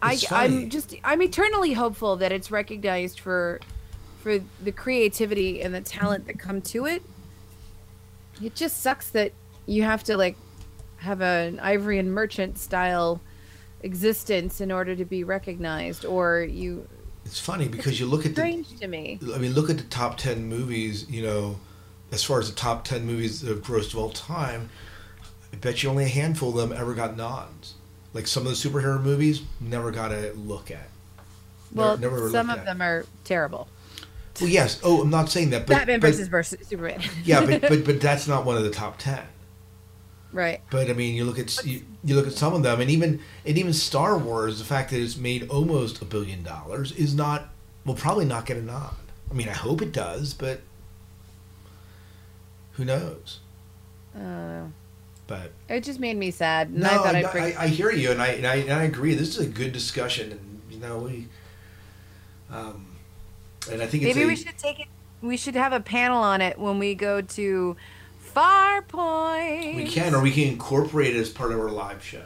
I, 0.00 0.12
It's. 0.12 0.30
I'm 0.30 0.68
just 0.68 0.94
I'm 1.02 1.22
eternally 1.22 1.72
hopeful 1.72 2.16
that 2.16 2.32
it's 2.32 2.50
recognized 2.50 3.20
for 3.20 3.60
for 4.20 4.38
the 4.62 4.72
creativity 4.72 5.62
and 5.62 5.74
the 5.74 5.80
talent 5.80 6.26
that 6.26 6.38
come 6.38 6.60
to 6.62 6.86
it. 6.86 7.02
It 8.42 8.54
just 8.54 8.82
sucks 8.82 9.10
that 9.10 9.32
you 9.66 9.82
have 9.82 10.04
to 10.04 10.16
like 10.16 10.36
have 10.96 11.20
an 11.20 11.60
ivory 11.60 11.98
and 11.98 12.12
merchant 12.12 12.58
style 12.58 13.20
existence 13.82 14.60
in 14.60 14.72
order 14.72 14.96
to 14.96 15.04
be 15.04 15.22
recognized 15.22 16.04
or 16.04 16.40
you 16.40 16.88
it's 17.28 17.38
funny 17.38 17.68
because 17.68 18.00
you 18.00 18.06
look 18.06 18.24
at 18.24 18.34
the 18.34 18.40
strange 18.40 18.80
to 18.80 18.88
me. 18.88 19.20
I 19.34 19.38
mean, 19.38 19.52
look 19.52 19.68
at 19.68 19.76
the 19.76 19.84
top 19.84 20.16
10 20.16 20.48
movies, 20.48 21.08
you 21.10 21.22
know, 21.22 21.60
as 22.10 22.24
far 22.24 22.40
as 22.40 22.48
the 22.48 22.56
top 22.56 22.84
10 22.84 23.04
movies 23.04 23.42
that 23.42 23.50
have 23.50 23.62
grossed 23.62 23.92
of 23.92 23.98
all 23.98 24.08
time, 24.08 24.70
I 25.52 25.56
bet 25.56 25.82
you 25.82 25.90
only 25.90 26.04
a 26.04 26.08
handful 26.08 26.58
of 26.58 26.70
them 26.70 26.78
ever 26.78 26.94
got 26.94 27.18
nods. 27.18 27.74
Like 28.14 28.26
some 28.26 28.46
of 28.46 28.48
the 28.50 28.56
superhero 28.68 29.00
movies 29.00 29.42
never 29.60 29.90
got 29.90 30.10
a 30.10 30.32
look 30.32 30.70
at. 30.70 30.88
Well, 31.74 31.98
never 31.98 32.22
were 32.22 32.30
some 32.30 32.48
of 32.48 32.60
at. 32.60 32.64
them 32.64 32.80
are 32.80 33.04
terrible. 33.24 33.68
Well, 34.40 34.50
yes. 34.50 34.80
Oh, 34.82 35.00
I'm 35.02 35.10
not 35.10 35.28
saying 35.30 35.50
that. 35.50 35.66
But, 35.66 35.74
Batman 35.78 36.00
but- 36.00 36.08
versus 36.08 36.28
versus 36.28 36.66
Superman. 36.66 37.00
yeah, 37.24 37.44
but, 37.44 37.60
but 37.68 37.84
but 37.84 38.00
that's 38.00 38.26
not 38.28 38.44
one 38.44 38.56
of 38.56 38.62
the 38.64 38.70
top 38.70 38.98
10. 38.98 39.20
right. 40.32 40.60
But 40.70 40.90
I 40.90 40.92
mean, 40.92 41.14
you 41.14 41.24
look 41.24 41.38
at 41.38 41.64
you, 41.64 41.82
you 42.04 42.14
look 42.14 42.26
at 42.26 42.32
some 42.34 42.54
of 42.54 42.62
them, 42.62 42.80
and 42.80 42.90
even 42.90 43.20
and 43.44 43.58
even 43.58 43.72
Star 43.72 44.16
Wars, 44.18 44.58
the 44.58 44.64
fact 44.64 44.90
that 44.90 45.00
it's 45.00 45.16
made 45.16 45.48
almost 45.50 46.00
a 46.02 46.04
billion 46.04 46.42
dollars 46.42 46.92
is 46.92 47.14
not 47.14 47.48
will 47.84 47.94
probably 47.94 48.24
not 48.24 48.46
get 48.46 48.56
a 48.56 48.62
nod. 48.62 48.94
I 49.30 49.34
mean, 49.34 49.48
I 49.48 49.52
hope 49.52 49.82
it 49.82 49.92
does, 49.92 50.34
but 50.34 50.60
who 52.72 52.84
knows? 52.84 53.40
Uh, 54.16 54.64
But 55.26 55.52
it 55.68 55.84
just 55.84 56.00
made 56.00 56.16
me 56.16 56.30
sad, 56.30 56.68
and 56.68 56.78
no, 56.80 56.88
I 56.88 56.96
thought 56.96 57.14
I, 57.14 57.18
I'd 57.20 57.32
bring. 57.32 57.56
I, 57.56 57.64
I 57.64 57.66
hear 57.68 57.90
you, 57.90 58.10
and 58.10 58.20
I, 58.22 58.28
and 58.28 58.46
I 58.46 58.54
and 58.56 58.72
I 58.72 58.84
agree. 58.84 59.14
This 59.14 59.36
is 59.36 59.46
a 59.46 59.48
good 59.50 59.72
discussion, 59.72 60.32
and 60.32 60.60
you 60.70 60.78
know 60.78 60.98
we, 60.98 61.28
um, 62.50 62.86
and 63.68 63.82
I 63.82 63.86
think 63.86 64.02
it's 64.04 64.14
Maybe 64.14 64.24
a, 64.24 64.28
we 64.28 64.36
should 64.36 64.58
take 64.58 64.80
it. 64.80 64.86
We 65.22 65.36
should 65.36 65.54
have 65.56 65.72
a 65.72 65.80
panel 65.80 66.18
on 66.22 66.40
it 66.40 66.58
when 66.58 66.78
we 66.78 66.94
go 66.94 67.20
to 67.20 67.76
Farpoint. 68.34 69.76
we 69.76 69.86
can 69.86 70.14
or 70.14 70.20
we 70.22 70.30
can 70.30 70.44
incorporate 70.48 71.16
it 71.16 71.18
as 71.18 71.28
part 71.30 71.52
of 71.52 71.58
our 71.58 71.70
live 71.70 72.04
show. 72.04 72.22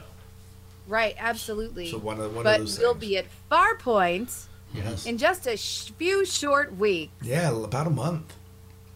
Right, 0.87 1.15
absolutely. 1.17 1.89
So 1.89 1.97
one 1.97 2.19
of 2.19 2.35
one 2.35 2.43
but 2.43 2.59
of 2.59 2.65
those 2.67 2.79
we'll 2.79 2.93
things. 2.93 3.05
be 3.05 3.17
at 3.17 3.25
Farpoint 3.51 4.45
yes, 4.73 5.05
in 5.05 5.17
just 5.17 5.47
a 5.47 5.57
sh- 5.57 5.91
few 5.97 6.25
short 6.25 6.75
weeks. 6.77 7.11
yeah, 7.21 7.49
about 7.51 7.87
a 7.87 7.91
month. 7.91 8.35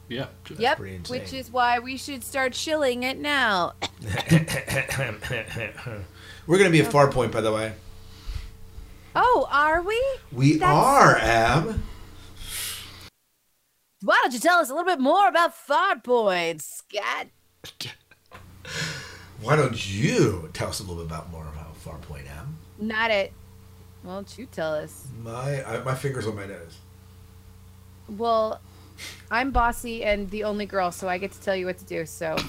Yeah. 0.09 0.27
yep, 0.57 0.79
which 0.79 1.33
is 1.33 1.51
why 1.51 1.79
we 1.79 1.97
should 1.97 2.23
start 2.23 2.55
shilling 2.55 3.03
it 3.03 3.17
now. 3.17 3.73
We're 6.47 6.57
gonna 6.57 6.69
be 6.69 6.79
at 6.81 6.89
Farpoint, 6.91 7.31
by 7.33 7.41
the 7.41 7.51
way. 7.51 7.73
Oh, 9.15 9.47
are 9.51 9.81
we? 9.81 10.01
We 10.31 10.53
That's- 10.57 10.77
are 10.77 11.17
Ab. 11.17 11.79
Why 14.03 14.19
don't 14.23 14.33
you 14.33 14.39
tell 14.39 14.59
us 14.59 14.69
a 14.69 14.73
little 14.75 14.85
bit 14.89 14.99
more 14.99 15.27
about 15.27 15.53
Farpoint, 15.55 16.61
Scott? 16.61 17.27
Why 19.41 19.55
don't 19.55 19.89
you 19.91 20.49
tell 20.53 20.69
us 20.69 20.79
a 20.79 20.83
little 20.83 20.97
bit 21.03 21.05
about 21.11 21.31
more 21.31 21.47
about 21.47 21.75
Farpoint, 21.83 22.27
Ab? 22.29 22.47
Not 22.79 23.11
it. 23.11 23.33
Why 24.03 24.13
don't 24.15 24.37
you 24.37 24.45
tell 24.45 24.73
us? 24.75 25.07
My 25.23 25.63
I, 25.63 25.83
my 25.83 25.95
fingers 25.95 26.27
on 26.27 26.35
my 26.35 26.45
nose. 26.45 26.77
Well, 28.07 28.61
I'm 29.31 29.51
bossy 29.51 30.03
and 30.03 30.29
the 30.29 30.43
only 30.43 30.65
girl, 30.65 30.91
so 30.91 31.07
I 31.09 31.17
get 31.17 31.31
to 31.31 31.41
tell 31.41 31.55
you 31.55 31.65
what 31.65 31.77
to 31.79 31.85
do. 31.85 32.05
So 32.05 32.35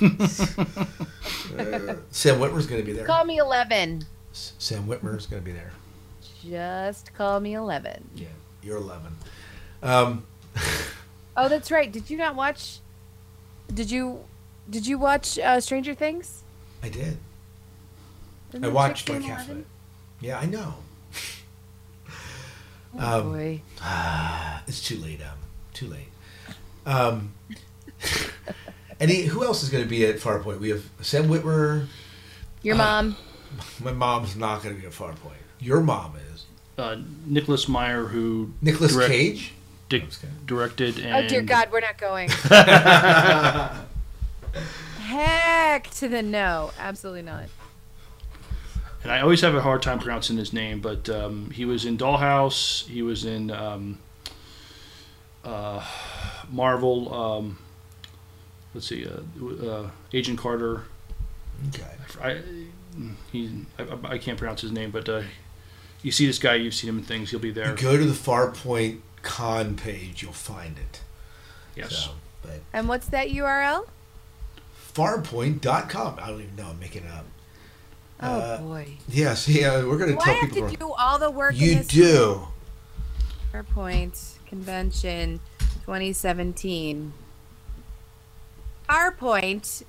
Uh, 1.58 1.94
Sam 2.10 2.38
Witwer's 2.40 2.66
gonna 2.66 2.82
be 2.82 2.92
there. 2.92 3.06
call 3.06 3.24
me 3.24 3.38
11. 3.38 4.04
S- 4.32 4.52
Sam 4.58 4.86
Witwer's 4.86 5.26
gonna 5.26 5.40
be 5.42 5.52
there. 5.52 5.72
Just 6.44 7.14
call 7.14 7.40
me 7.40 7.54
11. 7.54 8.10
Yeah, 8.14 8.26
you're 8.62 8.76
11. 8.76 9.16
Um, 9.82 10.26
Oh, 11.40 11.48
that's 11.48 11.70
right. 11.70 11.90
Did 11.90 12.10
you 12.10 12.16
not 12.16 12.34
watch? 12.34 12.80
Did 13.72 13.90
you? 13.92 14.24
Did 14.68 14.86
you 14.88 14.98
watch 14.98 15.38
uh, 15.38 15.60
Stranger 15.60 15.94
Things? 15.94 16.42
I 16.82 16.88
did. 16.88 17.16
Isn't 18.50 18.64
I 18.64 18.68
watched 18.68 19.08
like 19.08 19.22
half 19.22 19.48
of 19.48 19.60
it. 19.60 19.66
Yeah, 20.20 20.38
I 20.38 20.46
know. 20.46 20.74
Oh, 22.98 23.20
Um, 23.20 23.32
boy. 23.32 23.60
It's 24.66 24.82
too 24.86 24.96
late, 24.96 25.20
um, 25.22 25.38
too 25.74 25.86
late. 25.86 26.08
Um, 26.86 27.32
any 29.00 29.22
who 29.22 29.44
else 29.44 29.62
is 29.62 29.68
going 29.68 29.84
to 29.84 29.88
be 29.88 30.04
at 30.06 30.16
Farpoint? 30.16 30.58
We 30.58 30.70
have 30.70 30.82
Sam 31.02 31.28
Witwer. 31.28 31.86
Your 32.62 32.74
uh, 32.74 32.78
mom. 32.78 33.16
My 33.84 33.92
mom's 33.92 34.36
not 34.36 34.62
going 34.62 34.74
to 34.74 34.80
be 34.80 34.86
at 34.86 34.92
Farpoint. 34.94 35.42
Your 35.60 35.80
mom 35.82 36.14
is. 36.32 36.46
Uh, 36.78 36.96
Nicholas 37.26 37.68
Meyer, 37.68 38.04
who 38.06 38.52
Nicholas 38.62 38.92
direct- 38.94 39.12
Cage. 39.12 39.52
Di- 39.88 40.00
I'm 40.02 40.06
just 40.08 40.20
kidding. 40.20 40.36
directed 40.46 40.98
and 40.98 41.24
Oh 41.24 41.28
dear 41.28 41.42
God, 41.42 41.70
we're 41.72 41.80
not 41.80 41.96
going. 41.98 42.28
Heck 45.00 45.90
to 45.92 46.08
the 46.08 46.22
no. 46.22 46.72
Absolutely 46.78 47.22
not. 47.22 47.44
and 49.02 49.10
I 49.12 49.20
always 49.20 49.40
have 49.40 49.54
a 49.54 49.62
hard 49.62 49.82
time 49.82 49.98
pronouncing 49.98 50.36
his 50.36 50.52
name, 50.52 50.80
but 50.80 51.08
um, 51.08 51.50
he 51.50 51.64
was 51.64 51.84
in 51.84 51.96
Dollhouse. 51.96 52.86
He 52.86 53.02
was 53.02 53.24
in 53.24 53.50
um, 53.50 53.98
uh, 55.44 55.84
Marvel. 56.50 57.14
Um, 57.14 57.58
let's 58.74 58.86
see, 58.86 59.06
uh, 59.06 59.20
uh, 59.66 59.90
Agent 60.12 60.38
Carter. 60.38 60.84
Okay. 61.68 61.84
I, 62.22 62.40
he, 63.32 63.64
I, 63.78 63.86
I 64.04 64.18
can't 64.18 64.36
pronounce 64.38 64.60
his 64.60 64.72
name, 64.72 64.90
but 64.90 65.08
uh, 65.08 65.22
you 66.02 66.10
see 66.12 66.26
this 66.26 66.38
guy, 66.38 66.54
you've 66.56 66.74
seen 66.74 66.90
him 66.90 66.98
in 66.98 67.04
things. 67.04 67.30
He'll 67.30 67.40
be 67.40 67.50
there. 67.50 67.70
You 67.70 67.76
go 67.76 67.96
to 67.96 68.04
the 68.04 68.12
Farpoint 68.12 69.00
con 69.28 69.76
page, 69.76 70.22
you'll 70.22 70.32
find 70.32 70.78
it. 70.78 71.02
Yes. 71.76 71.94
So, 72.06 72.10
but 72.42 72.60
And 72.72 72.88
what's 72.88 73.06
that 73.08 73.28
URL? 73.28 73.86
farpoint.com. 74.94 76.18
I 76.20 76.26
don't 76.28 76.40
even 76.40 76.56
know. 76.56 76.68
I'm 76.70 76.80
making 76.80 77.04
it 77.04 77.10
up. 77.12 77.26
Oh 78.20 78.26
Uh, 78.40 78.58
boy. 78.62 78.88
Yes, 79.08 79.46
yeah, 79.46 79.84
we're 79.84 79.98
going 79.98 80.10
Do 80.10 80.16
to 80.16 80.22
I 80.22 80.24
tell 80.24 80.34
have 80.34 80.50
people. 80.50 80.70
to 80.70 80.76
do 80.76 80.92
all 80.92 81.18
the 81.18 81.30
work? 81.30 81.54
in 81.54 81.60
you 81.60 81.74
this 81.76 81.86
do. 81.88 82.48
Farpoint 83.52 84.38
Convention 84.46 85.40
2017. 85.84 87.12
Farpoint 88.88 89.82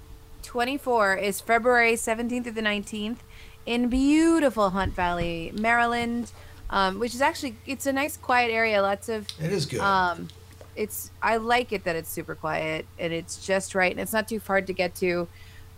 24 0.44 1.16
is 1.16 1.40
February 1.42 1.94
17th 1.94 2.44
through 2.44 2.52
the 2.52 2.62
19th 2.62 3.18
in 3.66 3.88
beautiful 3.90 4.72
Hunt 4.72 4.94
Valley, 4.94 5.52
Maryland, 5.56 6.32
um, 6.70 7.00
which 7.00 7.14
is 7.16 7.22
actually 7.22 7.56
it's 7.66 7.86
a 7.86 7.94
nice 7.94 8.18
quiet 8.18 8.52
area. 8.52 8.82
Lots 8.82 9.10
of 9.10 9.28
It 9.42 9.52
is 9.52 9.66
good. 9.66 9.80
um, 9.82 10.28
it's 10.76 11.12
I 11.22 11.38
like 11.38 11.72
it 11.72 11.84
that 11.84 11.96
it's 11.96 12.10
super 12.10 12.36
quiet 12.36 12.86
and 12.98 13.12
it's 13.12 13.46
just 13.46 13.76
right 13.76 13.92
and 13.92 14.00
it's 14.00 14.14
not 14.14 14.28
too 14.30 14.40
hard 14.46 14.68
to 14.68 14.74
get 14.74 14.96
to 14.96 15.28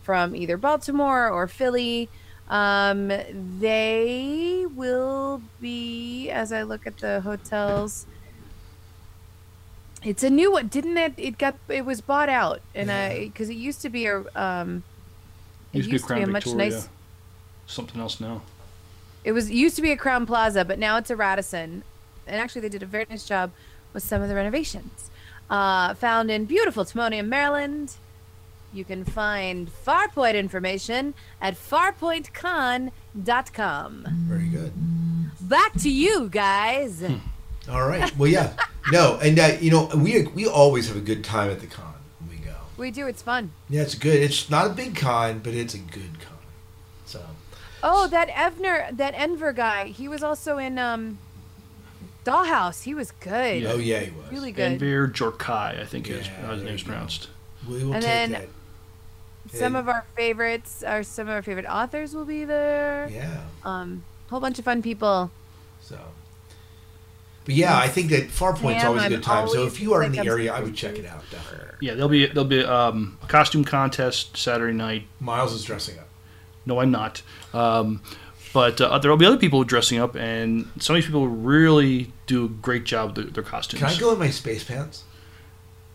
from 0.04 0.36
either 0.36 0.58
Baltimore 0.58 1.30
or 1.30 1.48
Philly. 1.48 2.10
Um, 2.50 3.08
they 3.60 4.66
will 4.76 5.42
be 5.62 6.30
as 6.30 6.52
I 6.52 6.64
look 6.64 6.86
at 6.86 6.98
the 6.98 7.22
hotels. 7.22 8.06
It's 10.04 10.24
a 10.24 10.30
new 10.30 10.52
one, 10.52 10.68
didn't 10.68 10.98
it? 10.98 11.14
It 11.18 11.38
got 11.38 11.56
it 11.70 11.86
was 11.86 12.02
bought 12.02 12.28
out, 12.30 12.60
and 12.74 12.92
I 12.92 13.26
because 13.26 13.50
it 13.50 13.56
used 13.56 13.82
to 13.84 13.90
be 13.90 14.08
a 14.08 14.24
um, 14.36 14.84
it 15.74 15.78
Used 15.78 15.88
to 15.88 15.90
be 15.90 15.94
used 15.94 16.08
to 16.08 16.14
be 16.16 16.20
Crown 16.20 16.24
a 16.24 16.28
much 16.32 16.44
Victoria. 16.46 16.72
nice. 16.72 16.90
Something 17.68 18.02
else 18.02 18.20
now. 18.20 18.42
It 19.24 19.32
was 19.34 19.50
it 19.50 19.54
used 19.56 19.76
to 19.76 19.82
be 19.82 19.92
a 19.92 19.98
Crowne 19.98 20.26
Plaza, 20.26 20.66
but 20.66 20.80
now 20.80 20.98
it's 20.98 21.10
a 21.10 21.16
Radisson, 21.16 21.84
and 22.28 22.42
actually 22.42 22.62
they 22.62 22.70
did 22.70 22.84
a 22.84 22.88
very 22.88 23.06
nice 23.10 23.26
job 23.26 23.52
with 23.94 24.04
some 24.04 24.22
of 24.22 24.30
the 24.30 24.36
renovations. 24.36 25.10
Uh, 25.50 25.94
found 25.96 26.32
in 26.32 26.46
beautiful 26.46 26.86
Timonium, 26.86 27.28
Maryland. 27.28 27.94
You 28.74 28.86
can 28.86 29.04
find 29.04 29.70
Farpoint 29.86 30.36
information 30.36 31.14
at 31.42 31.56
farpointcon.com. 31.56 34.06
Very 34.28 34.48
good. 34.48 34.72
Back 35.42 35.74
to 35.82 35.90
you 35.90 36.30
guys. 36.30 37.04
All 37.70 37.86
right. 37.88 38.16
Well, 38.18 38.30
yeah. 38.30 38.54
No, 38.92 39.20
and 39.22 39.38
uh, 39.40 39.58
you 39.62 39.70
know 39.70 39.86
we 39.96 40.24
we 40.24 40.48
always 40.48 40.88
have 40.88 40.98
a 40.98 41.02
good 41.02 41.24
time 41.24 41.52
at 41.52 41.60
the 41.60 41.68
con 41.68 41.94
when 42.20 42.30
we 42.36 42.44
go. 42.44 42.56
We 42.78 42.90
do. 42.90 43.06
It's 43.06 43.22
fun. 43.22 43.52
Yeah, 43.70 43.84
it's 43.84 43.94
good. 43.94 44.24
It's 44.24 44.50
not 44.50 44.66
a 44.66 44.70
big 44.72 44.96
con, 44.96 45.38
but 45.38 45.54
it's 45.54 45.76
a 45.76 45.78
good 45.78 46.20
con. 46.20 46.31
So 47.82 47.88
Oh, 48.04 48.08
that 48.08 48.30
Evner, 48.30 48.96
that 48.96 49.14
Enver 49.16 49.54
guy. 49.54 49.88
He 49.88 50.08
was 50.08 50.22
also 50.24 50.58
in 50.58 50.78
um, 50.78 51.18
Dollhouse. 52.26 52.84
He 52.84 52.94
was 52.94 53.12
good. 53.12 53.66
oh 53.66 53.78
yeah, 53.78 54.00
he 54.02 54.12
was. 54.12 54.32
Really 54.32 54.52
good. 54.52 54.74
Enver 54.74 55.08
Gjokaj, 55.08 55.80
I 55.80 55.86
think 55.86 56.10
is 56.10 56.28
Yeah, 56.28 56.34
how 56.46 56.52
his 56.54 56.62
there 56.62 56.70
name's 56.70 56.84
pronounced. 56.84 57.28
We 57.68 57.84
will 57.84 57.94
And 57.94 58.04
take 58.04 58.12
then- 58.12 58.32
that. 58.32 58.48
Some 59.54 59.76
And- 59.76 59.78
of 59.78 59.90
our 59.90 60.06
favorites 60.16 60.84
are 60.84 61.02
some 61.04 61.28
of 61.28 61.34
our 61.34 61.42
favorite 61.42 61.66
authors 61.66 62.14
will 62.14 62.26
be 62.26 62.46
there. 62.46 63.10
Yeah. 63.12 63.42
Um, 63.66 64.04
whole 64.30 64.40
bunch 64.40 64.60
of 64.60 64.66
fun 64.66 64.82
people. 64.84 65.32
So. 65.82 65.98
But 67.44 67.56
yeah, 67.56 67.76
I 67.76 67.88
think 67.88 68.12
that 68.12 68.30
Farpoint's 68.30 68.82
Sam, 68.82 68.90
always 68.90 69.02
a 69.02 69.06
I'm 69.06 69.12
good 69.12 69.24
time. 69.24 69.48
So 69.50 69.66
if 69.66 69.82
you 69.82 69.94
are 69.94 70.04
in 70.04 70.12
the 70.12 70.20
area, 70.26 70.54
I 70.54 70.60
would 70.62 70.76
check 70.76 70.98
it 71.00 71.08
out. 71.08 71.24
Definitely. 71.32 71.68
Yeah, 71.82 71.96
there'll 71.96 72.08
be 72.08 72.28
there'll 72.28 72.46
be 72.46 72.64
um, 72.64 73.18
a 73.24 73.26
costume 73.28 73.66
contest 73.66 74.38
Saturday 74.38 74.78
night. 74.78 75.08
Miles 75.20 75.54
is 75.54 75.64
dressing 75.66 75.98
up. 75.98 76.08
No, 76.66 76.80
I'm 76.80 76.92
not. 76.92 77.22
Um, 77.54 78.02
but 78.54 78.80
uh, 78.82 79.00
there'll 79.00 79.18
be 79.18 79.26
other 79.26 79.38
people 79.38 79.64
dressing 79.64 79.98
up, 80.00 80.16
and 80.16 80.70
some 80.80 80.96
of 80.96 81.02
these 81.02 81.06
people 81.08 81.28
really 81.28 82.12
do 82.28 82.46
a 82.46 82.50
great 82.50 82.84
job 82.84 83.08
with 83.08 83.16
their, 83.16 83.26
their 83.34 83.44
costumes. 83.44 83.80
Can 83.80 83.90
I 83.90 83.98
go 83.98 84.12
in 84.14 84.20
my 84.20 84.30
space 84.30 84.64
pants? 84.64 85.04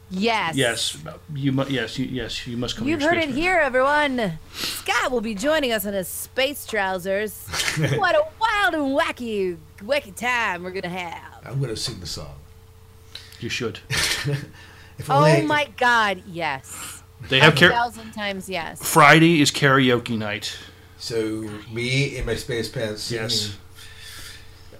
Yes. 0.08 0.54
Yes, 0.56 0.96
you 1.34 1.50
mu- 1.50 1.66
yes 1.68 1.98
you, 1.98 2.06
yes 2.06 2.46
you 2.46 2.56
must 2.56 2.76
come. 2.76 2.84
in 2.84 2.90
You've 2.92 3.00
your 3.00 3.10
heard 3.10 3.18
it 3.18 3.22
space 3.24 3.34
man. 3.34 3.42
here, 3.42 3.58
everyone. 3.58 4.38
Scott 4.54 5.10
will 5.10 5.20
be 5.20 5.34
joining 5.34 5.72
us 5.72 5.84
in 5.84 5.94
his 5.94 6.06
space 6.06 6.64
trousers. 6.64 7.46
what 7.96 8.14
a 8.14 8.24
wild 8.40 8.74
and 8.74 8.96
wacky, 8.96 9.56
wacky 9.80 10.14
time 10.14 10.62
we're 10.62 10.70
gonna 10.70 10.88
have. 10.88 11.44
I'm 11.44 11.58
going 11.58 11.70
to 11.74 11.76
sing 11.76 11.98
the 11.98 12.06
song. 12.06 12.36
You 13.40 13.48
should. 13.48 13.80
Oh 15.10 15.26
only- 15.26 15.42
my 15.42 15.68
God, 15.76 16.22
yes. 16.26 16.95
They 17.28 17.40
have 17.40 17.54
karaoke. 17.54 17.70
thousand 17.70 18.12
times 18.12 18.48
yes. 18.48 18.82
Friday 18.82 19.40
is 19.40 19.50
karaoke 19.50 20.16
night. 20.16 20.56
So 20.98 21.48
me 21.72 22.16
in 22.16 22.26
my 22.26 22.34
space 22.34 22.68
pants. 22.68 23.02
Singing. 23.02 23.24
Yes. 23.24 23.56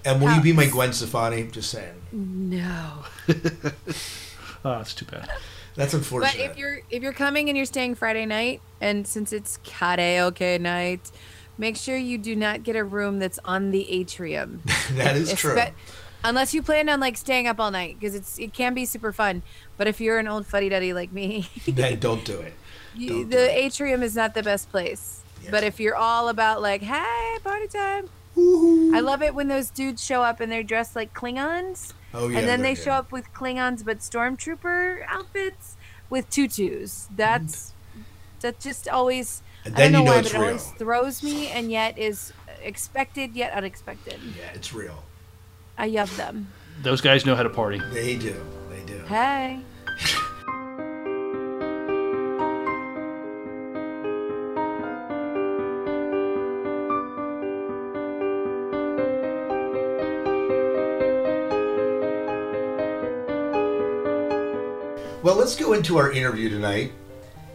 And 0.04 0.22
will 0.22 0.32
you 0.34 0.40
be 0.40 0.52
my 0.52 0.64
House. 0.64 0.72
Gwen 0.72 0.92
Stefani? 0.92 1.44
Just 1.48 1.70
saying. 1.70 1.94
No. 2.12 3.04
Oh, 3.28 3.32
that's 4.62 4.94
too 4.94 5.04
bad. 5.04 5.28
That's 5.74 5.94
unfortunate. 5.94 6.36
But 6.36 6.50
if 6.50 6.56
you're 6.56 6.80
if 6.90 7.02
you're 7.02 7.12
coming 7.12 7.48
and 7.48 7.56
you're 7.56 7.66
staying 7.66 7.96
Friday 7.96 8.24
night, 8.24 8.60
and 8.80 9.06
since 9.06 9.32
it's 9.32 9.58
karaoke 9.58 10.60
night, 10.60 11.10
make 11.58 11.76
sure 11.76 11.96
you 11.96 12.18
do 12.18 12.36
not 12.36 12.62
get 12.62 12.76
a 12.76 12.84
room 12.84 13.18
that's 13.18 13.38
on 13.44 13.72
the 13.72 13.90
atrium. 13.90 14.62
that 14.92 15.16
is 15.16 15.34
true. 15.34 15.60
Unless 16.24 16.54
you 16.54 16.62
plan 16.62 16.88
on 16.88 16.98
like 17.00 17.16
staying 17.16 17.46
up 17.46 17.60
all 17.60 17.70
night, 17.70 17.96
because 18.00 18.14
it's 18.14 18.38
it 18.38 18.52
can 18.52 18.74
be 18.74 18.84
super 18.84 19.12
fun. 19.12 19.42
But 19.76 19.86
if 19.86 20.00
you're 20.00 20.18
an 20.18 20.26
old 20.28 20.46
fuddy 20.46 20.68
duddy 20.68 20.92
like 20.92 21.12
me, 21.12 21.48
then 21.68 21.98
don't 21.98 22.24
do 22.24 22.38
it. 22.40 22.54
you, 22.96 23.08
Don't 23.08 23.18
do 23.24 23.36
the 23.36 23.44
it. 23.52 23.64
atrium 23.66 24.02
is 24.02 24.16
not 24.16 24.34
the 24.34 24.42
best 24.42 24.70
place. 24.70 25.22
Yes. 25.42 25.50
But 25.50 25.62
if 25.64 25.78
you're 25.78 25.94
all 25.96 26.28
about 26.28 26.60
like, 26.62 26.82
hey, 26.82 27.36
party 27.44 27.68
time, 27.68 28.08
I 28.94 29.00
love 29.00 29.22
it 29.22 29.34
when 29.34 29.48
those 29.48 29.70
dudes 29.70 30.04
show 30.04 30.22
up 30.22 30.40
and 30.40 30.50
they're 30.50 30.62
dressed 30.64 30.96
like 30.96 31.14
Klingons, 31.14 31.92
Oh 32.12 32.28
yeah. 32.28 32.38
and 32.40 32.48
then 32.48 32.62
they're 32.62 32.74
good. 32.74 32.84
show 32.84 32.90
up 32.92 33.12
with 33.12 33.32
Klingons 33.32 33.84
but 33.84 33.98
stormtrooper 34.00 35.04
outfits 35.06 35.76
with 36.10 36.28
tutus. 36.30 37.08
That's 37.14 37.72
that 38.40 38.58
just 38.60 38.88
always. 38.88 39.42
And 39.64 39.74
I 39.76 39.78
don't 39.78 39.92
then 39.92 39.92
you 39.92 39.98
know, 39.98 40.04
know 40.04 40.10
why, 40.12 40.18
it's 40.20 40.32
but 40.32 40.40
it 40.40 40.44
always 40.46 40.64
real. 40.66 40.74
throws 40.78 41.22
me, 41.22 41.48
and 41.48 41.70
yet 41.70 41.98
is 41.98 42.32
expected 42.62 43.34
yet 43.34 43.52
unexpected. 43.52 44.18
Yeah, 44.36 44.50
it's 44.54 44.72
real. 44.72 45.02
I 45.78 45.88
love 45.88 46.16
them. 46.16 46.48
Those 46.82 47.00
guys 47.00 47.26
know 47.26 47.34
how 47.34 47.42
to 47.42 47.50
party. 47.50 47.80
They 47.92 48.16
do. 48.16 48.34
They 48.70 48.82
do. 48.86 48.98
Hey. 49.06 49.60
Well, 65.22 65.34
let's 65.34 65.56
go 65.56 65.72
into 65.72 65.96
our 65.98 66.12
interview 66.12 66.48
tonight. 66.48 66.92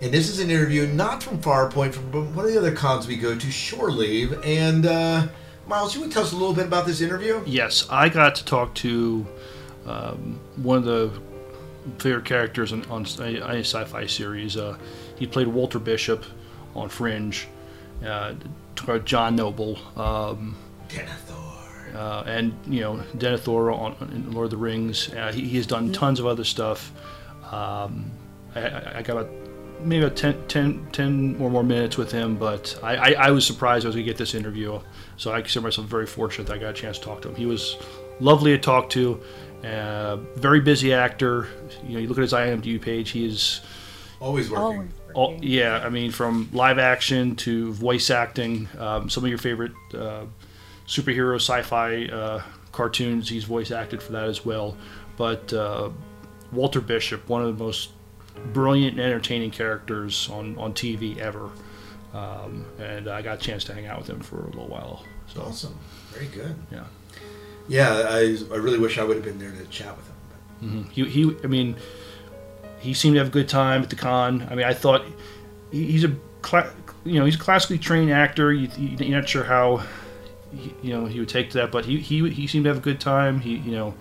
And 0.02 0.12
this 0.12 0.30
is 0.30 0.40
an 0.40 0.50
interview 0.50 0.88
not 0.88 1.24
from 1.24 1.40
Farpoint, 1.40 1.94
from 1.94 2.12
but 2.12 2.24
one 2.36 2.44
of 2.44 2.52
the 2.52 2.58
other 2.58 2.76
cons 2.76 3.08
we 3.08 3.16
go 3.16 3.38
to, 3.38 3.52
Shore 3.52 3.92
Leave. 3.92 4.34
And 4.44 4.86
uh, 4.86 5.28
Miles, 5.68 5.96
you 5.96 6.02
would 6.02 6.12
tell 6.12 6.24
us 6.24 6.32
a 6.32 6.36
little 6.36 6.54
bit 6.54 6.66
about 6.66 6.86
this 6.86 7.02
interview? 7.02 7.42
Yes, 7.46 7.88
I 7.90 8.10
got 8.10 8.36
to 8.36 8.46
talk 8.46 8.74
to 8.76 9.26
um, 9.86 10.40
one 10.58 10.78
of 10.78 10.84
the 10.84 11.22
favorite 12.00 12.26
characters 12.26 12.74
on, 12.74 12.84
on 12.86 13.06
a, 13.20 13.38
a 13.38 13.60
sci-fi 13.60 14.06
series. 14.06 14.58
Uh, 14.58 14.78
he 15.18 15.26
played 15.28 15.48
Walter 15.48 15.80
Bishop 15.80 16.26
on 16.76 16.90
Fringe. 16.90 17.48
Uh, 18.06 18.34
about 18.84 19.06
John 19.06 19.36
Noble. 19.36 19.78
Um, 19.96 20.56
Denethor. 20.90 21.96
uh, 21.96 22.24
and 22.26 22.54
you 22.68 22.82
know 22.82 23.04
Denethor 23.16 23.74
on 23.78 23.96
in 24.12 24.32
Lord 24.32 24.46
of 24.46 24.52
the 24.52 24.58
Rings. 24.58 25.14
Uh, 25.14 25.32
he, 25.32 25.42
he 25.48 25.58
has 25.58 25.68
done 25.68 25.92
tons 25.94 26.20
of 26.20 26.26
other 26.26 26.44
stuff. 26.44 26.92
Um, 27.52 28.12
I, 28.56 28.62
I, 28.62 28.98
I 28.98 29.02
got 29.02 29.18
a, 29.18 29.30
maybe 29.82 30.04
about 30.06 30.18
10, 30.18 30.48
10, 30.48 30.88
10 30.92 31.38
or 31.40 31.50
more 31.50 31.64
minutes 31.64 31.98
with 31.98 32.12
him, 32.12 32.38
but 32.38 32.80
I, 32.82 32.96
I, 32.96 33.12
I 33.28 33.32
was 33.32 33.46
surprised 33.46 33.86
as 33.86 33.96
we 33.96 34.04
get 34.04 34.18
this 34.18 34.34
interview. 34.34 34.80
So 35.18 35.32
I 35.32 35.42
consider 35.42 35.64
myself 35.64 35.88
very 35.88 36.08
fortunate 36.08 36.48
that 36.48 36.54
I 36.54 36.58
got 36.58 36.70
a 36.70 36.74
chance 36.74 36.98
to 37.00 37.06
talk 37.06 37.22
to 37.24 37.30
him. 37.30 37.36
He 37.36 37.46
was 37.46 37.78
lovely 38.20 38.52
to 38.52 38.58
talk 38.58 38.90
to. 38.92 39.22
Uh, 39.64 40.18
very 40.36 40.60
busy 40.60 40.94
actor. 40.94 41.48
You 41.86 41.94
know, 41.94 42.00
you 42.00 42.08
look 42.08 42.18
at 42.18 42.24
his 42.24 42.34
IMDb 42.34 42.82
page. 42.82 43.12
He 43.12 43.26
is 43.26 43.62
Always 44.22 44.52
working. 44.52 44.64
Always. 44.64 44.90
all, 45.16 45.38
yeah, 45.42 45.82
I 45.84 45.90
mean, 45.90 46.12
from 46.12 46.48
live 46.54 46.78
action 46.78 47.36
to 47.38 47.74
voice 47.74 48.12
acting, 48.12 48.70
um, 48.78 49.10
some 49.10 49.24
of 49.24 49.30
your 49.30 49.40
favorite 49.40 49.74
uh, 49.96 50.26
superhero 50.88 51.36
sci-fi 51.36 52.06
uh, 52.06 52.44
cartoons, 52.72 53.28
he's 53.28 53.46
voice 53.46 53.72
acted 53.72 54.02
for 54.02 54.12
that 54.12 54.26
as 54.26 54.46
well. 54.46 54.78
But 55.18 55.52
uh, 55.54 55.90
Walter 56.52 56.82
Bishop, 56.82 57.28
one 57.28 57.42
of 57.42 57.58
the 57.58 57.64
most 57.64 57.92
brilliant 58.54 58.98
and 58.98 59.06
entertaining 59.06 59.50
characters 59.50 60.30
on, 60.30 60.56
on 60.58 60.74
TV 60.74 61.18
ever, 61.18 61.50
um, 62.14 62.66
and 62.80 63.08
I 63.08 63.22
got 63.22 63.38
a 63.38 63.42
chance 63.42 63.64
to 63.66 63.74
hang 63.74 63.86
out 63.88 64.00
with 64.00 64.10
him 64.10 64.20
for 64.20 64.42
a 64.42 64.46
little 64.48 64.68
while. 64.68 65.06
So 65.34 65.42
Awesome. 65.44 65.78
Very 66.12 66.28
good. 66.28 66.56
yeah, 66.72 66.84
Yeah, 67.68 68.08
I, 68.10 68.38
I 68.52 68.58
really 68.58 68.80
wish 68.80 68.98
I 68.98 69.04
would 69.04 69.16
have 69.16 69.26
been 69.26 69.40
there 69.40 69.52
to 69.52 69.66
chat 69.68 69.96
with 69.96 70.08
him. 70.08 70.16
Mhm. 70.86 70.92
he, 70.92 71.06
he, 71.06 71.36
I 71.44 71.48
mean, 71.48 71.76
he 72.80 72.94
seemed 72.94 73.16
to 73.16 73.20
have 73.20 73.28
a 73.30 73.32
good 73.32 73.48
time 73.50 73.82
at 73.84 73.90
the 73.90 73.96
con. 73.96 74.48
I 74.52 74.56
mean, 74.56 74.66
I 74.66 74.74
thought 74.74 75.04
he, 75.72 75.86
he's 75.92 76.04
a, 76.04 76.14
cla- 76.42 76.72
you 77.06 77.18
know, 77.20 77.26
he's 77.26 77.36
a 77.36 77.40
classically 77.40 77.78
trained 77.78 78.12
actor. 78.12 78.52
You, 78.54 78.68
you, 78.78 78.98
you're 79.00 79.20
not 79.20 79.28
sure 79.30 79.44
how, 79.44 79.84
he, 80.54 80.74
you 80.84 80.94
know, 80.94 81.06
he 81.06 81.20
would 81.20 81.30
take 81.30 81.50
to 81.52 81.58
that, 81.60 81.72
but 81.72 81.86
he, 81.86 81.98
he, 82.00 82.30
he 82.30 82.46
seemed 82.48 82.66
to 82.66 82.70
have 82.70 82.78
a 82.78 82.82
good 82.82 83.00
time. 83.00 83.40
He, 83.40 83.56
you 83.58 83.72
know, 83.72 83.94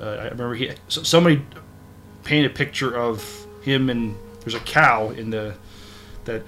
uh, 0.00 0.04
I 0.06 0.22
remember 0.24 0.54
he, 0.54 0.70
so- 0.88 1.02
somebody 1.02 1.44
painted 2.24 2.50
a 2.50 2.54
picture 2.54 2.96
of 2.96 3.46
him 3.62 3.90
and 3.90 4.16
there's 4.40 4.54
a 4.54 4.60
cow 4.60 5.10
in 5.10 5.30
the 5.30 5.54
that 6.24 6.42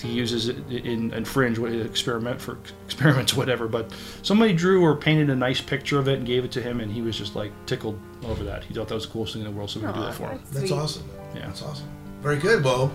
he 0.00 0.08
uses 0.12 0.48
it 0.48 0.56
in, 0.70 1.12
in 1.12 1.24
Fringe, 1.24 1.58
what 1.58 1.72
experiment 1.72 2.40
for 2.40 2.58
experiments, 2.86 3.34
whatever. 3.36 3.68
But 3.68 3.92
somebody 4.22 4.52
drew 4.52 4.82
or 4.82 4.96
painted 4.96 5.30
a 5.30 5.36
nice 5.36 5.60
picture 5.60 5.98
of 5.98 6.08
it 6.08 6.18
and 6.18 6.26
gave 6.26 6.44
it 6.44 6.52
to 6.52 6.62
him, 6.62 6.80
and 6.80 6.90
he 6.90 7.02
was 7.02 7.16
just 7.16 7.34
like 7.36 7.52
tickled 7.66 7.98
over 8.24 8.44
that. 8.44 8.64
He 8.64 8.74
thought 8.74 8.88
that 8.88 8.94
was 8.94 9.06
the 9.06 9.12
coolest 9.12 9.34
thing 9.34 9.42
in 9.44 9.48
the 9.50 9.56
world, 9.56 9.70
so 9.70 9.80
we 9.80 9.86
could 9.86 9.94
do 9.94 10.00
that 10.02 10.14
for 10.14 10.28
him. 10.30 10.40
that's 10.52 10.68
Sweet. 10.68 10.72
awesome. 10.72 11.08
Yeah. 11.34 11.46
That's 11.46 11.62
awesome. 11.62 11.86
Very 12.22 12.36
good. 12.38 12.64
Well, 12.64 12.90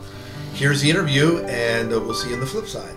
here's 0.53 0.81
the 0.81 0.89
interview, 0.89 1.39
and 1.45 1.93
uh, 1.93 1.99
we'll 1.99 2.13
see 2.13 2.29
you 2.29 2.35
on 2.35 2.39
the 2.41 2.45
flip 2.45 2.67
side. 2.67 2.93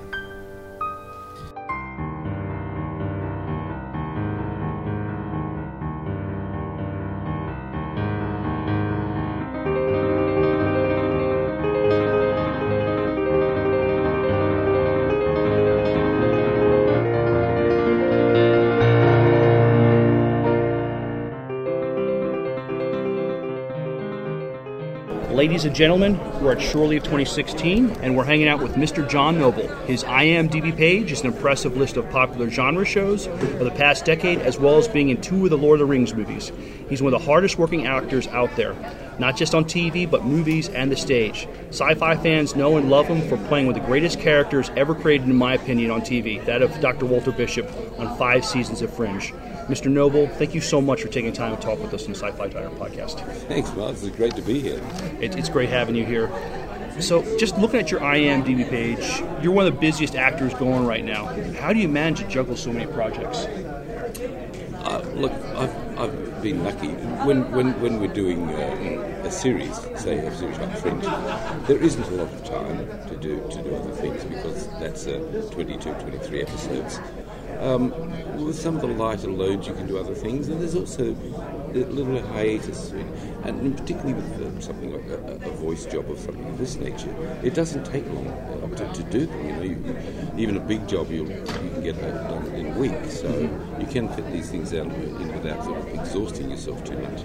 And 25.66 25.74
gentlemen, 25.74 26.16
we're 26.40 26.52
at 26.52 26.62
Shore 26.62 26.86
Leave 26.86 27.02
2016, 27.02 27.90
and 28.00 28.16
we're 28.16 28.24
hanging 28.24 28.46
out 28.46 28.62
with 28.62 28.74
Mr. 28.74 29.08
John 29.08 29.38
Noble. 29.38 29.66
His 29.86 30.04
IMDb 30.04 30.74
page 30.76 31.10
is 31.10 31.22
an 31.22 31.26
impressive 31.26 31.76
list 31.76 31.96
of 31.96 32.08
popular 32.10 32.48
genre 32.48 32.84
shows 32.84 33.26
of 33.26 33.58
the 33.58 33.72
past 33.72 34.04
decade, 34.04 34.38
as 34.38 34.58
well 34.60 34.78
as 34.78 34.86
being 34.86 35.08
in 35.08 35.20
two 35.20 35.42
of 35.42 35.50
the 35.50 35.58
Lord 35.58 35.80
of 35.80 35.86
the 35.86 35.90
Rings 35.90 36.14
movies. 36.14 36.52
He's 36.88 37.02
one 37.02 37.12
of 37.12 37.20
the 37.20 37.26
hardest 37.26 37.58
working 37.58 37.86
actors 37.86 38.28
out 38.28 38.54
there, 38.54 38.76
not 39.18 39.36
just 39.36 39.56
on 39.56 39.64
TV, 39.64 40.08
but 40.08 40.24
movies 40.24 40.68
and 40.68 40.90
the 40.90 40.96
stage. 40.96 41.48
Sci 41.70 41.94
fi 41.94 42.16
fans 42.16 42.54
know 42.54 42.76
and 42.76 42.88
love 42.88 43.06
him 43.08 43.28
for 43.28 43.36
playing 43.48 43.66
one 43.66 43.74
of 43.74 43.82
the 43.82 43.86
greatest 43.88 44.20
characters 44.20 44.70
ever 44.76 44.94
created, 44.94 45.26
in 45.26 45.34
my 45.34 45.54
opinion, 45.54 45.90
on 45.90 46.00
TV 46.00 46.44
that 46.44 46.62
of 46.62 46.80
Dr. 46.80 47.06
Walter 47.06 47.32
Bishop 47.32 47.68
on 47.98 48.16
five 48.16 48.44
seasons 48.44 48.82
of 48.82 48.94
Fringe. 48.94 49.32
Mr. 49.68 49.90
Noble, 49.90 50.28
thank 50.28 50.54
you 50.54 50.60
so 50.60 50.80
much 50.80 51.02
for 51.02 51.08
taking 51.08 51.32
time 51.32 51.56
to 51.56 51.60
talk 51.60 51.80
with 51.80 51.92
us 51.92 52.04
on 52.04 52.12
the 52.12 52.18
Sci 52.18 52.30
Fi 52.32 52.48
Diner 52.48 52.70
podcast. 52.70 53.18
Thanks, 53.48 53.74
Miles. 53.74 54.04
It's 54.04 54.16
great 54.16 54.36
to 54.36 54.42
be 54.42 54.60
here. 54.60 54.80
It, 55.20 55.36
it's 55.36 55.48
great 55.48 55.68
having 55.68 55.96
you 55.96 56.04
here. 56.04 56.30
So, 57.00 57.36
just 57.36 57.58
looking 57.58 57.80
at 57.80 57.90
your 57.90 58.00
IMDb 58.00 58.68
page, 58.68 59.22
you're 59.42 59.52
one 59.52 59.66
of 59.66 59.74
the 59.74 59.80
busiest 59.80 60.14
actors 60.14 60.54
going 60.54 60.86
right 60.86 61.04
now. 61.04 61.26
How 61.54 61.72
do 61.72 61.80
you 61.80 61.88
manage 61.88 62.20
to 62.20 62.28
juggle 62.28 62.56
so 62.56 62.72
many 62.72 62.90
projects? 62.90 63.38
Uh, 64.86 65.04
look, 65.16 65.32
I've, 65.32 65.98
I've 65.98 66.42
been 66.42 66.62
lucky. 66.62 66.88
When, 67.26 67.50
when, 67.50 67.78
when 67.80 68.00
we're 68.00 68.12
doing 68.14 68.48
uh, 68.48 69.22
a 69.24 69.30
series, 69.32 69.74
say 69.96 70.18
a 70.18 70.34
series 70.34 70.58
like 70.58 70.78
Fringe, 70.78 71.02
there 71.66 71.82
isn't 71.82 72.04
a 72.04 72.10
lot 72.10 72.32
of 72.32 72.44
time 72.44 72.86
to 73.08 73.16
do 73.16 73.40
to 73.50 73.62
do 73.64 73.74
other 73.74 73.92
things 73.92 74.22
because 74.24 74.68
that's 74.78 75.08
uh, 75.08 75.50
22, 75.52 75.92
23 75.92 76.42
episodes. 76.42 77.00
Um, 77.60 77.90
with 78.44 78.56
some 78.56 78.76
of 78.76 78.82
the 78.82 78.88
lighter 78.88 79.30
loads, 79.30 79.66
you 79.66 79.74
can 79.74 79.86
do 79.86 79.98
other 79.98 80.14
things, 80.14 80.48
and 80.48 80.60
there's 80.60 80.74
also 80.74 81.16
a 81.74 81.78
little 81.78 82.20
hiatus, 82.28 82.92
and 83.44 83.76
particularly 83.76 84.14
with 84.14 84.40
uh, 84.40 84.60
something 84.60 84.92
like 84.92 85.06
a, 85.06 85.46
a, 85.46 85.50
voice 85.56 85.84
job 85.86 86.10
of 86.10 86.18
something 86.18 86.44
of 86.46 86.58
this 86.58 86.76
nature, 86.76 87.14
it 87.42 87.54
doesn't 87.54 87.84
take 87.84 88.06
long 88.12 88.28
uh, 88.28 88.68
to, 88.76 88.92
to 88.92 89.02
do 89.10 89.26
them. 89.26 89.46
You 89.46 89.52
know, 89.52 89.62
you, 89.62 89.96
even 90.36 90.56
a 90.56 90.60
big 90.60 90.86
job, 90.86 91.10
you'll, 91.10 91.28
you 91.28 91.44
can 91.44 91.82
get 91.82 92.00
done 92.00 92.46
in 92.54 92.72
a 92.72 92.78
week, 92.78 93.04
so 93.10 93.28
mm-hmm. 93.28 93.80
you 93.80 93.86
can 93.86 94.08
fit 94.08 94.30
these 94.32 94.50
things 94.50 94.72
out 94.74 94.86
in 94.86 95.32
without 95.32 95.64
sort 95.64 95.78
of 95.78 95.88
exhausting 95.94 96.50
yourself 96.50 96.82
too 96.84 96.98
much. 96.98 97.22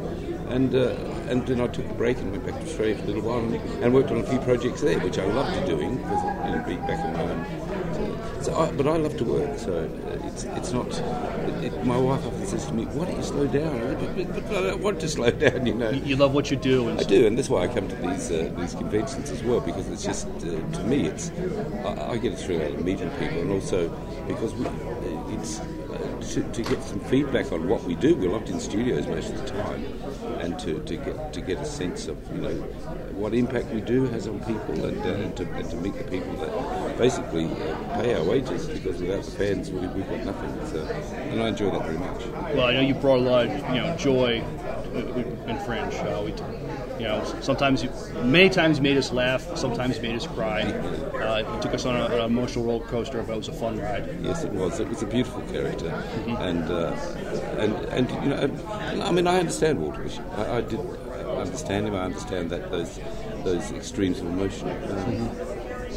And 0.50 0.74
uh, 0.76 0.96
and 1.30 1.46
then 1.48 1.62
I 1.62 1.68
took 1.68 1.90
a 1.90 1.94
break 1.94 2.18
and 2.18 2.32
went 2.32 2.46
back 2.46 2.60
to 2.60 2.66
Australia 2.66 2.96
for 2.96 3.04
a 3.04 3.08
little 3.08 3.22
while 3.22 3.40
and, 3.40 3.56
and 3.84 3.94
worked 3.94 4.12
on 4.12 4.18
a 4.18 4.24
few 4.24 4.40
projects 4.40 4.82
there, 4.82 5.00
which 5.00 5.18
I 5.18 5.26
loved 5.26 5.66
doing 5.66 5.98
because 5.98 6.24
you 6.24 6.56
know, 6.56 6.64
being 6.66 6.82
back 6.82 7.06
in 7.06 7.14
my 7.14 7.24
own 7.24 7.61
so 8.42 8.56
I, 8.56 8.72
but 8.72 8.88
I 8.88 8.98
love 8.98 9.18
to 9.18 9.24
work, 9.24 9.60
so 9.60 9.90
it's 10.26 10.44
it's 10.46 10.72
not. 10.72 10.88
It, 10.88 11.66
it, 11.66 11.86
my 11.86 11.98
wife 11.98 12.26
often 12.26 12.46
says 12.48 12.66
to 12.66 12.74
me, 12.74 12.86
"Why 12.86 13.06
don't 13.06 13.18
you 13.18 13.24
slow 13.24 13.48
down?" 13.48 13.96
But, 14.00 14.16
but, 14.16 14.48
but 14.48 14.58
I 14.58 14.62
don't 14.68 14.82
want 14.82 15.00
to 15.02 15.10
slow 15.18 15.32
down, 15.32 15.66
you 15.66 15.76
know. 15.76 15.92
You 15.92 16.16
love 16.16 16.34
what 16.34 16.50
you 16.50 16.58
do, 16.58 16.90
I 16.92 17.04
do, 17.04 17.28
and 17.28 17.38
that's 17.38 17.50
why 17.50 17.64
I 17.64 17.68
come 17.68 17.88
to 17.88 17.96
these 17.96 18.32
uh, 18.32 18.52
these 18.58 18.74
conventions 18.74 19.30
as 19.30 19.44
well 19.44 19.60
because 19.62 19.88
it's 19.90 20.04
just 20.04 20.28
uh, 20.28 20.42
to 20.42 20.84
me, 20.86 21.06
it's 21.06 21.32
I, 21.86 22.12
I, 22.12 22.18
get 22.18 22.34
a 22.34 22.36
thrill 22.36 22.62
out 22.62 22.72
of 22.72 22.84
meeting 22.84 23.10
people, 23.12 23.40
and 23.42 23.52
also 23.52 23.90
because 24.28 24.54
we, 24.56 24.66
it's 25.36 25.60
uh, 25.60 26.22
to, 26.22 26.44
to 26.44 26.64
get 26.64 26.82
some 26.84 27.00
feedback 27.02 27.52
on 27.52 27.68
what 27.68 27.84
we 27.84 27.96
do. 27.96 28.16
We're 28.16 28.32
locked 28.32 28.50
in 28.50 28.60
studios 28.60 29.08
most 29.08 29.32
of 29.34 29.42
the 29.42 29.50
time, 29.50 29.86
and 30.40 30.58
to, 30.60 30.80
to 30.80 30.98
get 30.98 31.34
to 31.34 31.42
get 31.42 31.60
a 31.60 31.66
sense 31.66 32.08
of 32.08 32.18
you 32.34 32.42
know 32.42 32.56
what 33.14 33.34
impact 33.34 33.68
we 33.68 33.82
do 33.82 34.08
has 34.08 34.28
on 34.28 34.40
people, 34.40 34.86
and, 34.86 35.00
uh, 35.02 35.14
and, 35.14 35.38
to, 35.38 35.44
and 35.54 35.70
to 35.70 35.76
meet 35.78 35.96
the 35.96 36.04
people 36.06 36.34
that 36.38 36.50
basically 37.02 37.46
uh, 37.46 38.02
pay 38.02 38.14
our 38.14 38.24
wages 38.24 38.68
because 38.68 39.02
without 39.02 39.24
the 39.24 39.32
fans 39.32 39.72
we, 39.72 39.80
we've 39.88 40.08
got 40.08 40.24
nothing. 40.24 40.68
So, 40.68 40.86
and 40.86 41.42
I 41.42 41.48
enjoy 41.48 41.72
that 41.72 41.84
very 41.84 41.98
much. 41.98 42.28
Well, 42.56 42.68
I 42.68 42.74
know 42.74 42.82
you 42.82 42.94
brought 42.94 43.18
a 43.18 43.22
lot 43.22 43.48
of 43.48 43.52
you 43.52 43.82
know 43.82 43.98
joy 43.98 44.44
in 44.94 45.60
Fringe. 45.66 45.96
Uh, 45.96 46.22
we, 46.24 46.32
you 47.00 47.08
know, 47.08 47.24
sometimes, 47.42 47.82
you, 47.82 47.90
many 48.24 48.50
times, 48.50 48.78
you 48.78 48.84
made 48.84 48.98
us 48.98 49.12
laugh. 49.12 49.58
Sometimes 49.58 49.96
you 49.96 50.04
made 50.04 50.16
us 50.16 50.28
cry. 50.28 50.62
Uh, 50.62 51.56
you 51.56 51.62
took 51.62 51.74
us 51.74 51.86
on 51.86 51.96
a, 51.96 52.06
an 52.18 52.22
emotional 52.26 52.66
roller 52.66 52.86
coaster, 52.86 53.24
but 53.24 53.34
it 53.34 53.38
was 53.38 53.48
a 53.48 53.54
fun 53.54 53.80
ride. 53.80 54.08
Yes, 54.22 54.44
it 54.44 54.52
was. 54.52 54.80
It 54.80 54.88
was 54.88 55.02
a 55.02 55.08
beautiful 55.08 55.42
character, 55.44 55.90
mm-hmm. 55.90 56.36
and 56.36 56.70
uh, 56.70 56.96
and 57.58 57.74
and 57.86 58.12
you 58.24 58.30
know, 58.30 59.04
I 59.04 59.12
mean, 59.12 59.26
I 59.26 59.40
understand 59.40 59.82
Walter 59.82 60.04
Bishop. 60.04 60.26
I, 60.38 60.58
I 60.58 60.62
did 60.62 60.80
understand 61.26 61.88
him. 61.88 61.96
I 61.96 62.04
understand 62.04 62.52
that 62.52 62.70
those 62.70 63.00
those 63.44 63.72
extremes 63.72 64.20
of 64.20 64.28
emotion. 64.28 64.70
Um, 64.70 64.76
mm-hmm 64.78 65.51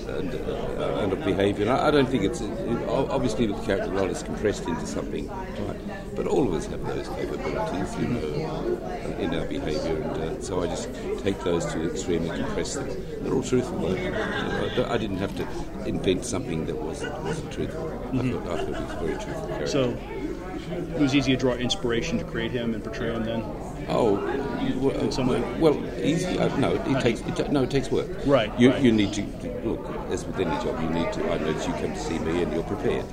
and, 0.06 0.34
uh, 0.34 1.00
and 1.02 1.12
of 1.12 1.24
behaviour. 1.24 1.70
I, 1.70 1.88
I, 1.88 1.90
don't 1.90 2.08
think 2.08 2.24
it's 2.24 2.40
it, 2.40 2.88
obviously 2.88 3.46
the 3.46 3.54
character 3.62 3.90
role 3.90 4.08
is 4.10 4.22
compressed 4.22 4.66
into 4.66 4.86
something, 4.86 5.28
right? 5.28 6.16
But 6.16 6.26
all 6.26 6.46
of 6.46 6.54
us 6.54 6.66
have 6.66 6.84
those 6.86 7.08
capabilities, 7.08 7.96
you 7.98 8.08
know, 8.08 9.16
in 9.18 9.34
our 9.34 9.46
behaviour, 9.46 10.02
and 10.02 10.38
uh, 10.38 10.42
so 10.42 10.62
I 10.62 10.66
just 10.66 10.88
take 11.22 11.38
those 11.40 11.66
to 11.66 11.78
the 11.78 11.90
extreme 11.90 12.30
and 12.30 12.44
compress 12.44 12.74
them. 12.74 12.88
They're 13.22 13.34
all 13.34 13.42
truthful. 13.42 13.78
Though. 13.78 13.94
You 13.94 14.10
know, 14.10 14.86
I, 14.88 14.94
I, 14.94 14.96
didn't 14.98 15.18
have 15.18 15.34
to 15.36 15.48
invent 15.86 16.24
something 16.24 16.66
that 16.66 16.76
wasn't 16.76 17.20
wasn't 17.22 17.52
truthful. 17.52 17.88
Mm-hmm. 17.88 18.36
I, 18.36 18.56
thought, 18.56 18.58
I 18.58 18.64
thought 18.64 18.68
it 18.68 18.80
was 18.80 18.92
a 18.92 19.06
very 19.06 19.14
truthful 19.14 19.48
character. 19.48 19.66
So 19.66 19.96
it 20.70 21.00
was 21.00 21.14
easy 21.14 21.32
to 21.32 21.38
draw 21.38 21.54
inspiration 21.54 22.18
to 22.18 22.24
create 22.24 22.50
him 22.50 22.74
and 22.74 22.82
portray 22.82 23.12
him 23.12 23.24
then. 23.24 23.42
Oh, 23.88 24.14
well, 24.76 25.12
someone. 25.12 25.60
Well, 25.60 25.82
easy. 25.98 26.38
Uh, 26.38 26.54
no, 26.56 26.74
it 26.74 27.00
takes. 27.00 27.20
It, 27.20 27.52
no, 27.52 27.62
it 27.62 27.70
takes 27.70 27.90
work. 27.90 28.08
Right. 28.26 28.52
You 28.58 28.70
right. 28.70 28.82
you 28.82 28.92
need 28.92 29.12
to 29.14 29.22
look. 29.64 29.88
As 30.10 30.24
with 30.24 30.38
any 30.38 30.50
job, 30.64 30.80
you 30.82 30.90
need 30.90 31.12
to. 31.14 31.32
I 31.32 31.38
notice 31.38 31.66
you 31.66 31.72
come 31.74 31.92
to 31.92 31.98
see 31.98 32.18
me 32.18 32.42
and 32.42 32.52
you're 32.52 32.62
prepared. 32.64 33.04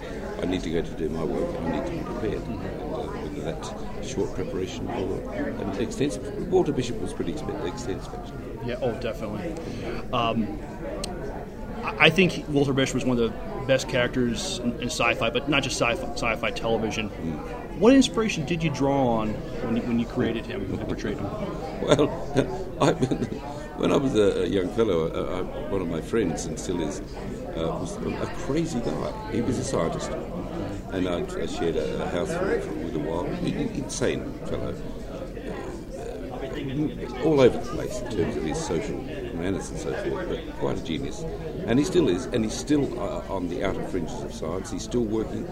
I 0.41 0.45
need 0.45 0.63
to 0.63 0.71
go 0.71 0.81
to 0.81 0.91
do 0.91 1.09
my 1.09 1.23
work. 1.23 1.55
I 1.61 1.71
need 1.71 1.85
to 1.85 1.91
be 1.91 1.99
prepared. 1.99 2.41
Mm-hmm. 2.41 2.65
And, 2.65 2.93
uh, 2.93 3.07
whether 3.07 3.41
that's 3.41 4.09
short 4.09 4.33
preparation 4.33 4.87
or 4.89 5.33
an 5.33 5.81
extensive. 5.81 6.51
Walter 6.51 6.71
Bishop 6.71 6.99
was 7.01 7.13
pretty 7.13 7.33
extensive. 7.33 8.13
Actually. 8.13 8.69
Yeah. 8.69 8.75
Oh, 8.81 8.93
definitely. 8.99 9.55
Um, 10.13 10.59
I 11.83 12.09
think 12.09 12.45
Walter 12.49 12.73
Bishop 12.73 12.95
was 12.95 13.05
one 13.05 13.17
of 13.19 13.31
the 13.31 13.65
best 13.65 13.89
characters 13.89 14.59
in, 14.59 14.79
in 14.81 14.87
sci-fi, 14.89 15.29
but 15.29 15.49
not 15.49 15.63
just 15.63 15.79
sci-fi, 15.79 16.11
sci-fi 16.13 16.51
television. 16.51 17.09
Mm. 17.09 17.60
What 17.81 17.95
inspiration 17.95 18.45
did 18.45 18.61
you 18.61 18.69
draw 18.69 19.07
on 19.07 19.29
when 19.63 19.75
you, 19.75 19.81
when 19.81 19.99
you 19.99 20.05
created 20.05 20.45
him 20.45 20.71
and 20.71 20.87
portrayed 20.87 21.17
him? 21.17 21.25
Well, 21.81 22.77
I, 22.79 22.91
when 23.81 23.91
I 23.91 23.95
was 23.95 24.13
a, 24.13 24.47
young 24.47 24.69
fellow, 24.69 25.07
uh, 25.07 25.43
one 25.71 25.81
of 25.81 25.87
my 25.87 25.99
friends, 25.99 26.45
and 26.45 26.59
still 26.59 26.79
is, 26.79 26.99
uh, 27.57 27.79
was 27.81 27.97
a 27.97 28.31
crazy 28.45 28.79
guy. 28.81 29.31
He 29.31 29.41
was 29.41 29.57
a 29.57 29.63
scientist, 29.63 30.11
and 30.91 31.09
I, 31.09 31.25
I 31.41 31.47
shared 31.47 31.75
a, 31.75 32.07
house 32.09 32.29
with 32.29 32.95
a 32.97 32.99
wild, 32.99 33.29
insane 33.43 34.31
fellow 34.45 34.75
all 37.23 37.39
over 37.39 37.57
the 37.57 37.65
place 37.71 37.99
in 38.01 38.11
terms 38.11 38.35
of 38.35 38.43
his 38.43 38.63
social 38.63 38.97
manners 39.33 39.69
and 39.69 39.79
so 39.79 39.93
forth, 40.03 40.29
but 40.29 40.59
quite 40.59 40.77
a 40.77 40.83
genius. 40.83 41.23
And 41.65 41.79
he 41.79 41.85
still 41.85 42.09
is, 42.09 42.25
and 42.25 42.43
he's 42.43 42.53
still 42.53 42.99
uh, 42.99 43.23
on 43.29 43.47
the 43.49 43.63
outer 43.63 43.83
fringes 43.87 44.21
of 44.21 44.33
science. 44.33 44.71
He's 44.71 44.83
still 44.83 45.03
working, 45.03 45.47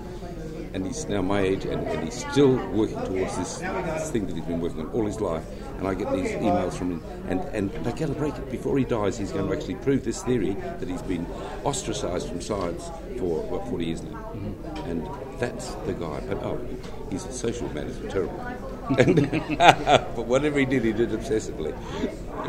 and 0.74 0.86
he's 0.86 1.07
now 1.07 1.22
my 1.22 1.41
age, 1.41 1.65
and, 1.65 1.86
and 1.88 2.03
he's 2.03 2.26
still 2.32 2.55
working 2.70 2.97
towards 3.05 3.38
this, 3.38 3.57
this, 3.57 4.11
thing 4.11 4.28
that 4.28 4.36
he's 4.36 4.45
been 4.45 4.61
working 4.61 4.82
on 4.82 4.88
all 4.91 5.05
his 5.05 5.20
life. 5.20 5.43
And 5.78 5.88
I 5.88 5.93
get 5.93 6.11
these 6.11 6.32
emails 6.32 6.74
from 6.74 6.91
him, 6.91 7.03
and, 7.28 7.41
and 7.53 7.88
I 7.88 7.91
calibrate 7.91 8.38
it. 8.38 8.51
Before 8.51 8.78
he 8.78 8.84
dies, 8.84 9.17
he's 9.17 9.32
going 9.32 9.47
to 9.47 9.55
actually 9.55 9.76
prove 9.76 10.03
this 10.03 10.24
theory 10.24 10.53
that 10.53 10.88
he's 10.88 11.01
been 11.01 11.26
ostracized 11.63 12.28
from 12.28 12.41
science 12.41 12.89
for, 13.17 13.41
what, 13.43 13.67
40 13.67 13.86
years 13.86 14.03
now. 14.03 14.11
Mm-hmm. 14.11 14.89
And 14.89 15.39
that's 15.39 15.72
the 15.86 15.93
guy. 15.93 16.22
But, 16.28 16.43
oh, 16.43 16.59
his 17.09 17.24
social 17.24 17.70
manners 17.74 17.97
are 17.99 18.09
terrible. 18.09 18.38
but 20.15 20.26
whatever 20.26 20.59
he 20.59 20.65
did, 20.65 20.84
he 20.84 20.93
did 20.93 21.09
obsessively. 21.11 21.74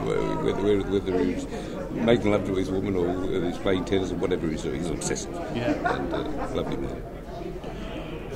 Whether, 0.04 0.82
whether, 0.90 1.24
he 1.24 1.34
was 1.34 1.46
making 1.92 2.30
love 2.30 2.46
to 2.46 2.54
his 2.54 2.70
woman 2.70 2.96
or 2.96 3.44
he's 3.44 3.58
playing 3.58 3.84
tennis 3.84 4.10
or 4.10 4.16
whatever 4.16 4.46
he's 4.48 4.62
doing, 4.62 4.80
he's 4.80 4.90
obsessive. 4.90 5.34
Yeah. 5.54 5.96
And 5.96 6.12
uh, 6.12 6.54
lovely 6.54 6.76
man. 6.76 7.02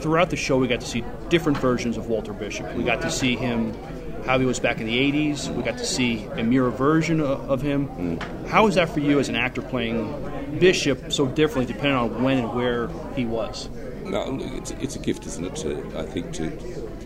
Throughout 0.05 0.29
the 0.29 0.37
show, 0.37 0.59
we 0.59 0.69
got 0.69 0.83
to 0.83 0.87
see 0.87 1.03
different 1.31 1.57
versions 1.57 1.97
of 1.97 2.09
Walter 2.09 2.35
Bishop. 2.35 2.71
We 2.75 2.85
got 2.85 3.01
to 3.01 3.11
see 3.11 3.37
him 3.37 3.73
how 4.27 4.39
he 4.39 4.45
was 4.45 4.61
back 4.61 4.79
in 4.79 4.87
the 4.87 4.99
80s. 4.99 5.49
We 5.49 5.63
got 5.63 5.79
to 5.79 5.87
see 5.87 6.27
a 6.37 6.43
mirror 6.43 6.69
version 6.69 7.23
of, 7.23 7.51
of 7.51 7.63
him. 7.63 7.89
Mm. 7.89 8.47
How 8.49 8.67
was 8.67 8.75
that 8.75 8.91
for 8.91 9.01
you 9.01 9.19
as 9.19 9.31
an 9.31 9.35
actor 9.35 9.63
playing 9.63 10.59
Bishop 10.61 11.11
so 11.11 11.27
differently 11.27 11.73
depending 11.73 11.97
on 11.97 12.23
when 12.23 12.37
and 12.37 12.53
where 12.53 12.89
he 13.17 13.25
was? 13.25 13.71
No, 14.05 14.39
it's, 14.43 14.73
it's 14.73 14.95
a 14.95 14.99
gift, 14.99 15.25
isn't 15.25 15.43
it? 15.43 15.57
To, 15.57 15.99
I 15.99 16.03
think 16.03 16.35
to 16.35 16.53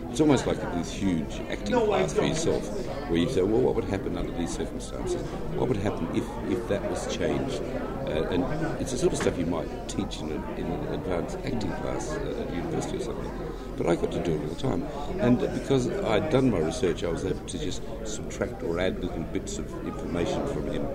it's 0.09 0.19
almost 0.19 0.45
like 0.45 0.59
this 0.73 0.91
huge 0.91 1.39
acting 1.49 1.75
class 1.75 2.11
for 2.11 2.25
yourself, 2.25 2.67
where 3.07 3.17
you 3.17 3.29
say, 3.29 3.43
well, 3.43 3.61
what 3.61 3.75
would 3.75 3.85
happen 3.85 4.17
under 4.17 4.33
these 4.33 4.53
circumstances? 4.53 5.21
What 5.55 5.69
would 5.69 5.77
happen 5.77 6.05
if, 6.13 6.25
if 6.51 6.67
that 6.67 6.83
was 6.91 7.15
changed? 7.15 7.61
Uh, 8.09 8.27
and 8.29 8.43
it's 8.81 8.91
the 8.91 8.97
sort 8.97 9.13
of 9.13 9.19
stuff 9.19 9.37
you 9.37 9.45
might 9.45 9.87
teach 9.87 10.19
in, 10.19 10.31
a, 10.31 10.55
in 10.55 10.65
an 10.65 10.93
advanced 10.93 11.37
acting 11.45 11.71
class 11.73 12.11
uh, 12.11 12.45
at 12.47 12.55
university 12.55 12.97
or 12.97 13.01
something. 13.01 13.31
But 13.77 13.87
I 13.87 13.95
got 13.95 14.11
to 14.11 14.23
do 14.23 14.33
it 14.33 14.41
all 14.41 14.47
the 14.47 14.55
time. 14.55 14.87
And 15.19 15.39
because 15.39 15.89
I'd 15.89 16.29
done 16.31 16.49
my 16.49 16.57
research, 16.57 17.03
I 17.03 17.09
was 17.09 17.23
able 17.23 17.45
to 17.45 17.59
just 17.59 17.83
subtract 18.05 18.63
or 18.63 18.79
add 18.79 18.99
little 18.99 19.23
bits 19.23 19.59
of 19.59 19.71
information 19.85 20.45
from 20.47 20.71
him 20.71 20.87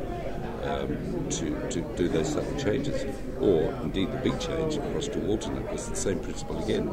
um, 0.64 1.28
to, 1.30 1.68
to 1.70 1.80
do 1.96 2.08
those 2.08 2.32
subtle 2.32 2.58
changes. 2.58 3.04
Or 3.40 3.72
indeed, 3.82 4.10
the 4.10 4.18
big 4.18 4.38
change 4.40 4.76
across 4.76 5.08
to 5.08 5.26
alternate 5.28 5.70
was 5.70 5.88
the 5.88 5.96
same 5.96 6.18
principle 6.18 6.62
again. 6.62 6.88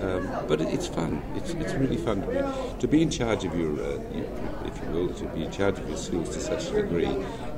Um, 0.00 0.28
but 0.46 0.60
it, 0.60 0.68
it's 0.68 0.86
fun. 0.86 1.22
It's, 1.34 1.50
it's 1.50 1.74
really 1.74 1.96
fun 1.96 2.20
to 2.22 2.26
be, 2.28 2.80
to 2.80 2.88
be 2.88 3.02
in 3.02 3.10
charge 3.10 3.44
of 3.44 3.56
your, 3.58 3.72
uh, 3.72 3.98
your, 4.12 4.26
will, 4.86 5.12
to 5.14 5.24
be 5.28 5.44
in 5.44 5.50
charge 5.50 5.78
of 5.78 5.88
your 5.88 5.96
skills 5.96 6.30
to 6.30 6.40
such 6.40 6.70
a 6.70 6.82
degree 6.82 7.10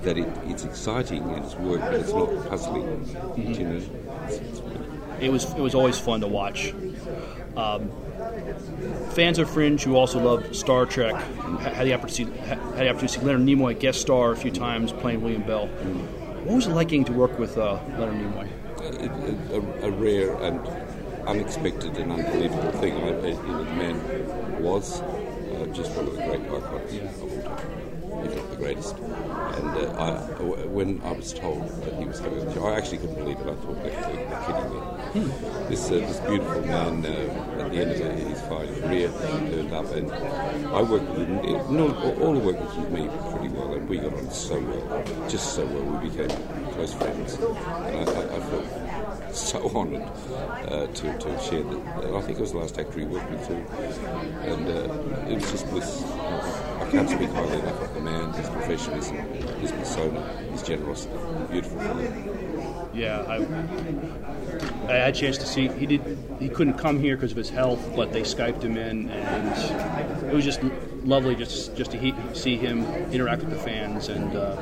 that 0.02 0.18
it, 0.18 0.28
it's 0.46 0.64
exciting 0.64 1.22
and 1.22 1.44
it's 1.44 1.54
work, 1.56 1.80
but 1.80 1.94
it's 1.94 2.12
not 2.12 2.48
puzzling. 2.48 2.84
You 3.36 3.64
know, 3.64 3.76
it's, 3.76 4.36
it's 4.36 4.62
It 5.20 5.30
was 5.30 5.44
it 5.52 5.60
was 5.60 5.74
always 5.74 5.98
fun 5.98 6.20
to 6.20 6.28
watch. 6.28 6.72
Um, 7.56 7.90
fans 9.10 9.38
of 9.38 9.50
Fringe 9.50 9.82
who 9.82 9.96
also 9.96 10.20
love 10.20 10.54
Star 10.54 10.86
Trek 10.86 11.14
had 11.60 11.86
the 11.86 11.94
opportunity 11.94 12.38
had 12.38 12.58
the 12.58 12.88
opportunity 12.88 13.00
to 13.00 13.08
see 13.08 13.20
Leonard 13.20 13.42
Nimoy 13.42 13.78
guest 13.78 14.00
star 14.00 14.32
a 14.32 14.36
few 14.36 14.50
times 14.50 14.92
playing 14.92 15.20
William 15.22 15.42
Bell. 15.42 15.66
What 15.66 16.56
was 16.56 16.66
it 16.66 16.70
like 16.70 16.88
getting 16.88 17.04
to 17.04 17.12
work 17.12 17.38
with 17.38 17.58
uh, 17.58 17.80
Leonard 17.98 18.14
Nimoy? 18.14 18.48
a, 18.80 19.54
a, 19.54 19.88
a 19.88 19.90
rare 19.90 20.34
and 20.42 20.60
unexpected 21.26 21.96
and 21.96 22.12
unbelievable 22.12 22.72
thing. 22.72 22.94
I, 22.96 23.28
you 23.28 23.34
know, 23.34 23.64
the 23.64 23.74
man 23.74 24.62
was 24.62 25.00
uh, 25.00 25.66
just 25.72 25.92
one 25.92 26.06
of 26.06 26.16
the 26.16 26.22
great 26.22 26.40
icons 26.40 27.22
of 27.22 27.22
all 27.22 27.42
time, 27.42 28.24
if 28.24 28.36
not 28.36 28.50
the 28.50 28.56
greatest. 28.56 28.96
And 28.96 29.68
uh, 29.76 29.92
I, 29.98 30.64
when 30.66 31.00
I 31.02 31.12
was 31.12 31.32
told 31.32 31.68
that 31.82 31.94
he 31.98 32.04
was 32.04 32.20
coming 32.20 32.46
I 32.58 32.76
actually 32.76 32.98
couldn't 32.98 33.16
believe 33.16 33.38
it. 33.38 33.46
I 33.46 33.54
thought 33.56 33.82
they 33.82 33.90
were, 33.90 34.00
kidding 34.46 34.70
me. 34.70 34.80
This, 35.68 35.90
uh, 35.90 35.94
this 35.94 36.20
beautiful 36.20 36.60
man, 36.62 37.04
uh, 37.04 37.60
at 37.60 37.72
the 37.72 37.78
end 37.78 37.90
of 37.90 38.28
his 38.28 38.40
fine 38.42 38.74
career, 38.80 39.08
turned 39.08 39.72
up, 39.72 39.92
and 39.92 40.12
I 40.12 40.82
worked 40.82 41.10
with 41.10 41.28
him. 41.28 41.40
All 42.22 42.34
the 42.34 42.40
workers 42.40 42.76
with 42.76 42.90
me 42.90 43.08
pretty 43.32 43.48
well, 43.48 43.74
and 43.74 43.88
we 43.88 43.98
got 43.98 44.14
on 44.14 44.30
so 44.30 44.60
well, 44.60 45.28
just 45.28 45.54
so 45.54 45.66
well. 45.66 45.82
We 45.98 46.08
became 46.08 46.30
close 46.72 46.94
friends, 46.94 47.34
and 47.34 48.08
I, 48.08 48.12
I, 48.12 48.36
I 48.36 48.40
felt 48.40 48.79
so 49.34 49.70
honoured 49.76 50.02
uh, 50.02 50.86
to, 50.86 51.18
to 51.18 51.30
have 51.30 51.42
shared 51.42 51.70
that. 51.70 52.04
And 52.04 52.16
I 52.16 52.20
think 52.20 52.38
it 52.38 52.40
was 52.40 52.52
the 52.52 52.58
last 52.58 52.78
actor 52.78 53.00
he 53.00 53.06
worked 53.06 53.30
with 53.30 53.46
too. 53.46 53.64
And 54.42 54.68
uh, 54.68 55.28
it 55.28 55.34
was 55.34 55.50
just 55.50 55.68
bliss. 55.70 56.02
I 56.02 56.88
can't 56.90 57.08
speak 57.08 57.30
highly 57.30 57.58
enough 57.58 57.80
of 57.82 57.94
the 57.94 58.00
man, 58.00 58.32
his 58.32 58.48
professionalism, 58.48 59.16
his 59.60 59.72
persona, 59.72 60.20
his 60.50 60.62
generosity. 60.62 61.14
Beautiful 61.50 61.78
fellow. 61.78 62.40
Yeah, 62.92 63.20
I, 63.28 63.36
I 64.92 64.96
had 64.96 65.14
a 65.14 65.18
chance 65.18 65.38
to 65.38 65.46
see. 65.46 65.68
He 65.68 65.86
did. 65.86 66.18
He 66.40 66.48
couldn't 66.48 66.74
come 66.74 66.98
here 66.98 67.16
because 67.16 67.30
of 67.30 67.36
his 67.36 67.48
health, 67.48 67.80
but 67.94 68.12
they 68.12 68.22
skyped 68.22 68.62
him 68.62 68.76
in, 68.76 69.10
and 69.10 70.24
it 70.24 70.34
was 70.34 70.44
just 70.44 70.60
lovely 71.04 71.36
just 71.36 71.76
just 71.76 71.92
to 71.92 71.98
he, 71.98 72.12
see 72.32 72.56
him 72.56 72.84
interact 73.12 73.42
with 73.42 73.50
the 73.50 73.58
fans. 73.58 74.08
And 74.08 74.36
uh, 74.36 74.56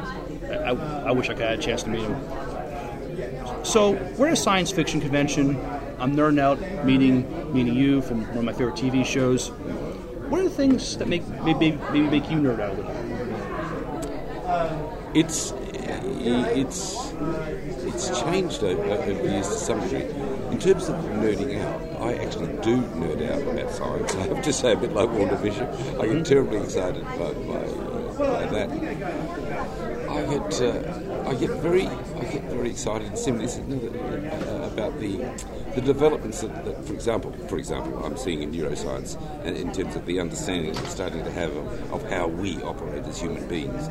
I, 0.44 1.08
I 1.08 1.10
wish 1.12 1.30
I 1.30 1.32
could 1.32 1.42
have 1.42 1.50
had 1.50 1.58
a 1.58 1.62
chance 1.62 1.82
to 1.84 1.90
meet 1.90 2.02
him. 2.02 2.20
So 3.62 3.92
we're 4.16 4.28
at 4.28 4.32
a 4.32 4.36
science 4.36 4.70
fiction 4.70 5.00
convention. 5.00 5.56
I'm 5.98 6.14
nerding 6.14 6.40
out, 6.40 6.84
meeting 6.84 7.52
meeting 7.52 7.74
you 7.74 8.00
from 8.02 8.26
one 8.28 8.38
of 8.38 8.44
my 8.44 8.52
favorite 8.52 8.76
TV 8.76 9.04
shows. 9.04 9.50
What 10.28 10.40
are 10.40 10.44
the 10.44 10.50
things 10.50 10.96
that 10.98 11.08
make 11.08 11.26
maybe 11.42 11.72
maybe 11.92 12.08
make 12.08 12.30
you 12.30 12.38
nerd 12.38 12.60
out 12.60 12.72
a 12.72 12.74
little? 12.74 12.92
It's 15.14 15.52
it's 16.20 16.94
it's 17.84 18.20
changed 18.20 18.62
over, 18.62 19.12
the 19.12 19.30
years 19.30 19.48
to 19.48 19.54
some 19.54 19.80
degree. 19.80 20.04
In 20.50 20.58
terms 20.58 20.88
of 20.88 20.96
nerding 20.96 21.60
out, 21.60 22.02
I 22.02 22.14
actually 22.14 22.56
do 22.62 22.82
nerd 22.82 23.30
out 23.30 23.42
about 23.42 23.72
science. 23.72 24.14
I 24.14 24.26
have 24.28 24.42
to 24.42 24.52
say, 24.52 24.72
a 24.72 24.76
bit 24.76 24.92
like 24.92 25.10
Walter 25.10 25.36
Bishop, 25.36 25.68
I 26.00 26.06
get 26.06 26.24
terribly 26.24 26.58
excited 26.58 27.04
by, 27.04 27.32
by, 27.32 27.64
by 28.18 28.46
that. 28.46 28.70
I 30.08 30.22
get 30.26 30.62
uh, 30.62 31.07
I 31.28 31.34
get 31.34 31.50
very 31.60 31.86
I 31.86 32.24
get 32.24 32.44
very 32.44 32.70
excited 32.70 33.08
and 33.08 33.18
similarly 33.18 33.48
uh, 33.48 34.70
about 34.72 34.98
the 34.98 35.16
the 35.74 35.82
developments 35.82 36.40
that, 36.40 36.64
that, 36.64 36.84
for 36.86 36.94
example, 36.94 37.32
for 37.48 37.58
example, 37.58 38.02
I'm 38.02 38.16
seeing 38.16 38.42
in 38.42 38.50
neuroscience, 38.50 39.20
and 39.44 39.54
in 39.54 39.70
terms 39.70 39.94
of 39.94 40.06
the 40.06 40.20
understanding 40.20 40.72
that 40.72 40.82
we're 40.82 40.88
starting 40.88 41.22
to 41.22 41.30
have 41.32 41.54
of, 41.54 41.92
of 41.92 42.10
how 42.10 42.28
we 42.28 42.62
operate 42.62 43.04
as 43.04 43.20
human 43.20 43.46
beings, 43.46 43.88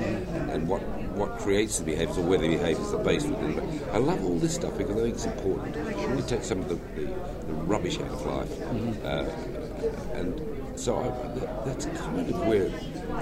and 0.51 0.67
what 0.67 0.81
what 1.15 1.37
creates 1.37 1.77
the 1.77 1.85
behaviours 1.85 2.17
or 2.17 2.23
where 2.23 2.39
the 2.39 2.47
behaviours 2.47 2.91
are 2.91 3.03
based 3.03 3.27
within. 3.27 3.81
I 3.91 3.99
love 3.99 4.25
all 4.25 4.39
this 4.39 4.55
stuff 4.55 4.75
because 4.75 4.97
I 4.97 5.01
think 5.01 5.15
it's 5.15 5.25
important. 5.25 5.75
Really 5.75 6.23
takes 6.23 6.47
some 6.47 6.59
of 6.61 6.69
the, 6.69 6.75
the, 6.99 7.05
the 7.45 7.53
rubbish 7.53 7.99
out 7.99 8.09
of 8.09 8.25
life, 8.25 8.61
uh, 9.05 9.29
and 10.13 10.41
so 10.75 10.97
I, 10.97 11.37
that, 11.39 11.65
that's 11.65 11.85
kind 11.85 12.29
of 12.29 12.47
where 12.47 12.69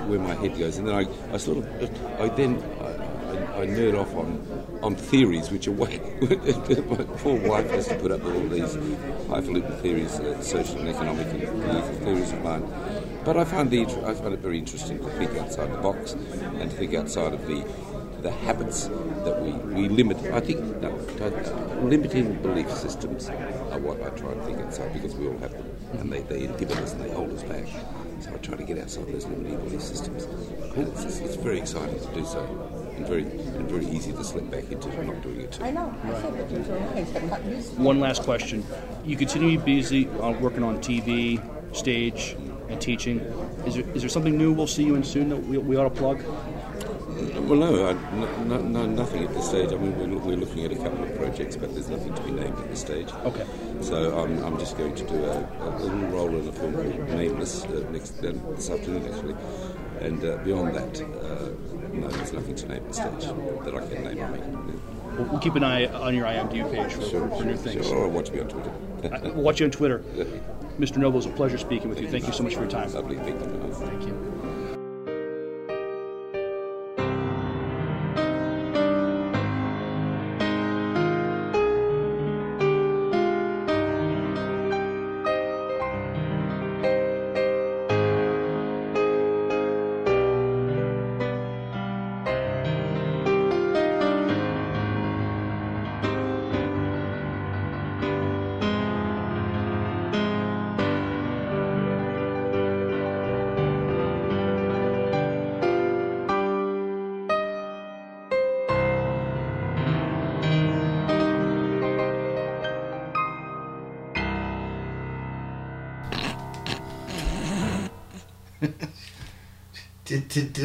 where 0.08 0.20
my 0.20 0.36
head 0.36 0.58
goes. 0.58 0.78
And 0.78 0.88
then 0.88 0.96
I, 0.96 1.34
I 1.34 1.38
sort 1.38 1.58
of 1.58 1.66
I 2.22 2.30
then 2.30 2.64
I, 3.36 3.66
nerd 3.66 4.00
off 4.00 4.16
on 4.16 4.80
on 4.82 4.96
theories 4.96 5.52
which 5.52 5.68
are 5.68 5.72
way. 5.72 6.00
my 6.22 7.04
poor 7.18 7.40
wife 7.48 7.70
has 7.72 7.88
to 7.88 7.96
put 7.96 8.12
up 8.12 8.22
with 8.22 8.36
all 8.36 8.48
these 8.48 8.76
highfalutin 9.30 9.78
theories, 9.82 10.20
uh, 10.20 10.42
social 10.42 10.80
and 10.80 10.90
economic 10.90 11.28
and 11.28 11.62
political 11.62 11.96
theories 12.06 12.32
of 12.32 12.44
mine. 12.44 12.64
But 13.24 13.38
I 13.38 13.46
find 13.46 13.70
the 13.72 13.82
I 13.82 14.14
find 14.14 14.34
it 14.34 14.40
very 14.40 14.60
interesting 14.60 15.00
to 15.00 15.10
think 15.12 15.36
outside 15.38 15.72
the 15.72 15.78
box 15.78 16.14
and 16.14 16.70
to 16.70 16.78
think 16.78 16.94
outside 16.94 17.34
of 17.34 17.46
the 17.48 17.66
the 18.22 18.32
habits 18.32 18.88
that 19.24 19.40
we, 19.42 19.52
we 19.76 19.88
limit. 19.88 20.18
I 20.34 20.40
think 20.40 20.60
no, 20.82 20.90
limiting 21.84 22.42
belief 22.42 22.72
systems 22.72 23.30
are 23.30 23.80
what 23.80 24.02
I 24.02 24.10
try 24.18 24.32
and 24.32 24.42
think 24.44 24.60
outside 24.60 24.94
because 24.94 25.16
we 25.16 25.28
all 25.28 25.38
have 25.38 25.52
them 25.52 25.76
and 26.00 26.12
they, 26.12 26.22
they 26.22 26.44
inhibit 26.46 26.78
us 26.78 26.94
and 26.94 27.02
they 27.02 27.12
hold 27.12 27.32
us 27.32 27.44
back. 27.44 27.66
So 28.22 28.34
I 28.34 28.38
try 28.38 28.58
to 28.58 28.64
get 28.64 28.80
outside 28.80 29.08
those 29.08 29.26
limiting 29.26 29.58
belief 29.60 29.82
systems. 29.82 30.24
And 30.24 30.88
it's, 30.88 31.20
it's 31.20 31.36
very 31.36 31.60
exciting 31.60 32.00
to 32.00 32.14
do 32.14 32.26
so 32.26 32.85
and 32.96 33.08
very 33.08 33.24
and 33.24 33.70
very 33.70 33.86
easy 33.88 34.12
to 34.12 34.24
slip 34.24 34.50
back 34.50 34.72
into 34.72 34.90
not 35.04 35.22
doing 35.22 35.42
it 35.42 35.52
too. 35.52 35.64
One 37.82 38.00
last 38.00 38.24
question. 38.24 38.66
You 39.06 39.18
continue 39.18 39.58
to 39.58 39.64
be 39.66 39.76
busy 39.78 40.08
on 40.22 40.40
working 40.42 40.64
on 40.64 40.80
TV, 40.80 41.42
stage, 41.76 42.36
and 42.70 42.80
teaching. 42.82 43.20
Is 43.66 43.76
there, 43.76 43.90
is 43.94 44.02
there 44.02 44.10
something 44.10 44.38
new 44.38 44.54
we'll 44.54 44.68
see 44.68 44.84
you 44.84 44.96
in 44.96 45.04
soon 45.04 45.30
that 45.30 45.38
we, 45.38 45.58
we 45.58 45.76
ought 45.76 45.84
to 45.84 45.90
plug? 45.90 46.24
Well, 47.48 47.60
no, 47.60 47.88
I, 47.88 47.94
no, 48.44 48.62
no, 48.62 48.86
nothing 48.86 49.24
at 49.24 49.34
this 49.34 49.48
stage. 49.48 49.72
I 49.72 49.78
mean, 49.78 49.98
we're, 49.98 50.18
we're 50.18 50.36
looking 50.36 50.66
at 50.66 50.72
a 50.72 50.76
couple 50.76 51.04
of 51.04 51.16
projects, 51.16 51.56
but 51.56 51.74
there's 51.74 51.90
nothing 51.90 52.14
to 52.14 52.22
be 52.24 52.32
named 52.32 52.58
at 52.58 52.68
this 52.70 52.82
stage. 52.82 53.10
Okay. 53.24 53.46
So 53.82 54.18
I'm, 54.18 54.44
I'm 54.44 54.58
just 54.60 54.78
going 54.78 54.96
to 54.96 55.04
do 55.06 55.24
a, 55.24 55.48
a 55.62 55.70
little 55.80 56.10
role 56.10 56.36
in 56.36 56.48
a 56.48 56.52
film 56.52 56.74
called 56.74 57.10
Nameless 57.10 57.64
uh, 57.66 57.86
next 57.92 58.24
uh, 58.24 58.34
this 58.56 58.70
afternoon, 58.70 59.06
actually. 59.14 59.36
And 60.02 60.26
uh, 60.26 60.38
beyond 60.38 60.76
that, 60.76 61.02
uh, 61.02 61.75
no, 62.02 62.08
there's 62.10 62.34
nothing 62.34 62.56
to 62.56 62.68
name 62.68 62.78
at 62.78 62.88
this 62.88 62.98
stage 62.98 63.34
that 63.64 63.76
I 63.76 63.88
can 63.88 64.04
name. 64.04 64.24
I 64.24 64.30
mean, 64.32 64.82
We'll, 65.18 65.28
we'll 65.28 65.40
keep 65.40 65.56
an 65.56 65.64
eye 65.64 65.88
on 65.88 66.14
your 66.14 66.26
IMDb 66.26 66.70
page 66.72 66.92
for, 66.92 67.02
sure, 67.02 67.30
for, 67.30 67.46
new 67.46 67.56
things. 67.56 67.88
Sure, 67.88 68.00
or 68.00 68.10
watch 68.10 68.32
me 68.32 68.42
on 68.42 68.50
Twitter. 68.50 68.72
I- 69.04 69.20
We'll 69.30 69.44
watch 69.44 69.62
you 69.62 69.66
on 69.66 69.72
Twitter. 69.72 70.00
Mr. 70.80 70.98
Noble, 70.98 71.20
it's 71.20 71.28
a 71.28 71.30
pleasure 71.30 71.58
speaking 71.58 71.88
with 71.88 72.02
you. 72.02 72.10
Thank 72.10 72.28
you 72.28 72.34
so 72.34 72.44
much 72.44 72.54
for 72.56 72.62
your 72.62 72.70
time. 72.70 72.92
Lovely, 72.92 73.16
thank 73.16 73.40
you. 73.40 73.92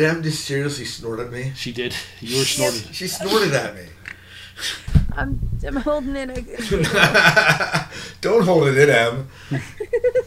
Did, 0.01 0.07
did, 0.07 0.13
did 0.13 0.17
Em 0.17 0.23
just 0.23 0.45
seriously 0.47 0.87
snort 0.87 1.21
at 1.21 1.31
me? 1.31 1.53
She 1.55 1.73
did. 1.73 1.95
You 2.21 2.39
were 2.39 2.45
snorted. 2.45 2.95
She 2.95 3.07
snorted 3.07 3.53
at 3.53 3.75
me. 3.75 3.83
I'm, 5.13 5.51
I'm 5.67 5.77
holding 5.77 6.17
in 6.17 6.31
a. 6.31 6.35
Don't 8.23 8.45
hold 8.45 8.69
it 8.69 8.79
in, 8.79 8.89
Em. 8.89 9.29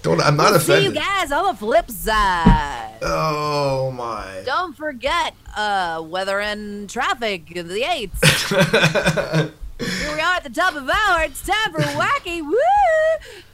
Don't. 0.03 0.21
I'm 0.21 0.37
not 0.37 0.55
afraid. 0.55 0.79
See 0.79 0.83
you 0.85 0.91
guys 0.91 1.31
on 1.31 1.45
the 1.45 1.53
flip 1.55 1.89
side. 1.89 2.99
Oh 3.01 3.91
my. 3.91 4.43
Don't 4.45 4.77
forget, 4.77 5.33
uh, 5.55 6.03
weather 6.05 6.39
and 6.39 6.87
traffic 6.89 7.51
in 7.51 7.67
the 7.67 7.83
eights. 7.83 8.49
Here 8.49 10.13
we 10.13 10.21
are 10.21 10.35
at 10.35 10.43
the 10.43 10.51
top 10.51 10.75
of 10.75 10.87
hour. 10.87 11.23
It's 11.23 11.45
time 11.45 11.73
for 11.73 11.79
wacky. 11.79 12.41
Woo! 12.41 12.57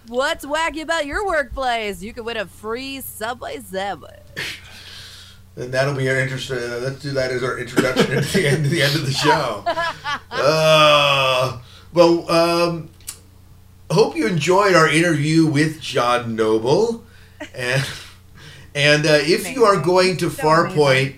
What's 0.08 0.46
wacky 0.46 0.82
about 0.82 1.06
your 1.06 1.26
workplace? 1.26 2.04
You 2.04 2.14
can 2.14 2.26
win 2.26 2.36
a 2.38 2.46
free 2.46 3.00
Subway 3.00 3.62
sandwich. 3.62 4.60
And 5.60 5.74
that'll 5.74 5.94
be 5.94 6.10
our 6.10 6.18
interest. 6.18 6.50
Uh, 6.50 6.80
let's 6.82 7.02
do 7.02 7.12
that 7.12 7.32
as 7.32 7.44
our 7.44 7.60
introduction 7.60 8.14
at 8.14 8.24
the 8.24 8.48
end, 8.48 8.66
the 8.66 8.82
end 8.82 8.96
of 8.96 9.06
the 9.06 9.12
show. 9.12 9.64
Uh, 10.32 11.60
well, 11.94 12.32
um, 12.32 12.90
hope 13.92 14.16
you 14.16 14.26
enjoyed 14.26 14.74
our 14.74 14.88
interview 14.88 15.46
with 15.46 15.82
John 15.82 16.36
Noble, 16.36 17.04
and 17.54 17.86
and 18.74 19.06
uh, 19.06 19.20
if 19.22 19.54
you 19.54 19.66
are 19.66 19.82
going 19.82 20.16
to 20.18 20.30
So 20.30 20.44
Farpoint, 20.44 21.16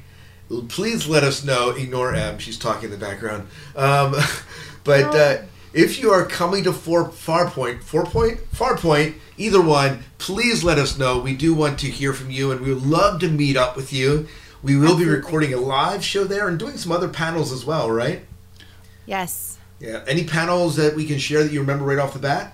please 0.69 1.07
let 1.07 1.23
us 1.23 1.43
know. 1.43 1.69
Ignore 1.69 2.15
M; 2.15 2.39
she's 2.39 2.57
talking 2.57 2.85
in 2.85 2.91
the 2.91 3.05
background. 3.05 3.47
Um, 3.75 4.15
but 4.83 5.15
uh, 5.15 5.41
if 5.73 5.99
you 5.99 6.11
are 6.11 6.25
coming 6.25 6.63
to 6.65 6.73
Far 6.73 7.05
Farpoint, 7.05 7.83
Farpoint, 7.83 8.39
Farpoint, 8.53 9.15
either 9.37 9.61
one, 9.61 10.03
please 10.17 10.63
let 10.63 10.77
us 10.77 10.97
know. 10.97 11.19
We 11.19 11.35
do 11.35 11.53
want 11.53 11.79
to 11.79 11.87
hear 11.87 12.13
from 12.13 12.29
you, 12.29 12.51
and 12.51 12.61
we 12.61 12.73
would 12.73 12.85
love 12.85 13.19
to 13.21 13.29
meet 13.29 13.55
up 13.55 13.75
with 13.75 13.93
you. 13.93 14.27
We 14.61 14.77
will 14.77 14.97
be 14.97 15.05
recording 15.05 15.53
a 15.53 15.57
live 15.57 16.03
show 16.03 16.25
there 16.25 16.47
and 16.47 16.59
doing 16.59 16.77
some 16.77 16.91
other 16.91 17.07
panels 17.07 17.51
as 17.51 17.65
well, 17.65 17.89
right? 17.89 18.25
Yes. 19.05 19.57
Yeah. 19.79 20.03
Any 20.07 20.25
panels 20.25 20.75
that 20.75 20.95
we 20.95 21.05
can 21.05 21.17
share 21.17 21.43
that 21.43 21.51
you 21.51 21.61
remember 21.61 21.85
right 21.85 21.97
off 21.97 22.13
the 22.13 22.19
bat? 22.19 22.53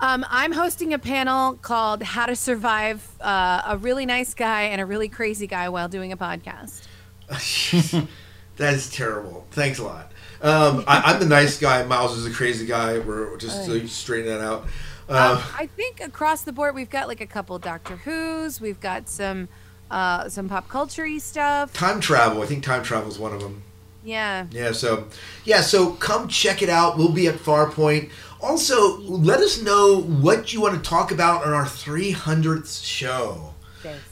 Um, 0.00 0.24
I'm 0.30 0.52
hosting 0.52 0.94
a 0.94 0.98
panel 0.98 1.54
called 1.54 2.02
"How 2.02 2.24
to 2.26 2.34
Survive 2.34 3.06
uh, 3.20 3.62
a 3.66 3.76
Really 3.76 4.06
Nice 4.06 4.32
Guy 4.32 4.62
and 4.62 4.80
a 4.80 4.86
Really 4.86 5.08
Crazy 5.08 5.46
Guy 5.46 5.68
While 5.68 5.88
Doing 5.88 6.10
a 6.10 6.16
Podcast." 6.16 6.86
that 8.56 8.74
is 8.74 8.90
terrible. 8.90 9.46
Thanks 9.50 9.78
a 9.78 9.84
lot. 9.84 10.09
Um, 10.42 10.84
I, 10.86 11.02
I'm 11.12 11.20
the 11.20 11.26
nice 11.26 11.58
guy. 11.58 11.82
Miles 11.84 12.16
is 12.16 12.24
the 12.24 12.30
crazy 12.30 12.66
guy. 12.66 12.98
We're 12.98 13.36
just 13.36 13.66
to 13.66 13.86
straighten 13.88 14.28
that 14.28 14.40
out. 14.40 14.62
Um, 15.08 15.42
I 15.58 15.68
think 15.76 16.00
across 16.00 16.42
the 16.42 16.52
board 16.52 16.74
we've 16.74 16.88
got 16.88 17.08
like 17.08 17.20
a 17.20 17.26
couple 17.26 17.58
Doctor 17.58 17.96
Who's, 17.96 18.60
we've 18.60 18.80
got 18.80 19.08
some 19.08 19.48
uh, 19.90 20.28
some 20.28 20.48
pop 20.48 20.68
culture 20.68 21.18
stuff. 21.18 21.72
time 21.72 22.00
travel. 22.00 22.42
I 22.42 22.46
think 22.46 22.62
time 22.62 22.82
travel 22.84 23.10
is 23.10 23.18
one 23.18 23.32
of 23.32 23.40
them. 23.40 23.64
Yeah. 24.04 24.46
Yeah, 24.50 24.72
so 24.72 25.08
yeah, 25.44 25.60
so 25.60 25.92
come 25.92 26.28
check 26.28 26.62
it 26.62 26.68
out. 26.70 26.96
We'll 26.96 27.12
be 27.12 27.26
at 27.26 27.34
Farpoint. 27.34 28.10
Also, 28.40 28.98
let 29.00 29.40
us 29.40 29.60
know 29.60 30.00
what 30.00 30.52
you 30.52 30.60
want 30.62 30.82
to 30.82 30.88
talk 30.88 31.10
about 31.10 31.44
on 31.44 31.52
our 31.52 31.64
300th 31.66 32.82
show. 32.82 33.54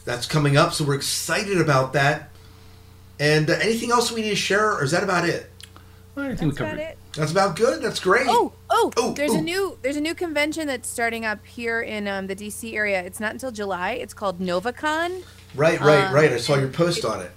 That's 0.04 0.26
coming 0.26 0.56
up, 0.56 0.72
so 0.72 0.84
we're 0.84 0.94
excited 0.94 1.60
about 1.60 1.92
that. 1.94 2.30
And 3.20 3.48
uh, 3.48 3.54
anything 3.54 3.90
else 3.90 4.10
we 4.12 4.22
need 4.22 4.30
to 4.30 4.36
share, 4.36 4.72
or 4.72 4.82
is 4.84 4.90
that 4.90 5.02
about 5.02 5.28
it? 5.28 5.47
I 6.20 6.34
think 6.34 6.38
That's 6.38 6.60
we 6.60 6.66
about 6.66 6.70
covered 6.70 6.80
it. 6.80 6.98
That's 7.14 7.32
about 7.32 7.56
good. 7.56 7.82
That's 7.82 8.00
great. 8.00 8.26
Oh, 8.28 8.52
oh, 8.70 8.92
Oh, 8.96 9.12
there's 9.14 9.32
oh. 9.32 9.38
a 9.38 9.42
new 9.42 9.78
there's 9.82 9.96
a 9.96 10.00
new 10.00 10.14
convention 10.14 10.66
that's 10.66 10.88
starting 10.88 11.24
up 11.24 11.44
here 11.46 11.80
in 11.80 12.06
um, 12.08 12.26
the 12.26 12.36
DC 12.36 12.74
area. 12.74 13.02
It's 13.02 13.20
not 13.20 13.32
until 13.32 13.50
July. 13.50 13.92
It's 13.92 14.14
called 14.14 14.40
NovaCon. 14.40 15.22
Right, 15.54 15.80
right, 15.80 16.04
Um, 16.04 16.14
right. 16.14 16.32
I 16.32 16.36
saw 16.38 16.56
your 16.56 16.68
post 16.68 17.04
on 17.04 17.20
it. 17.22 17.30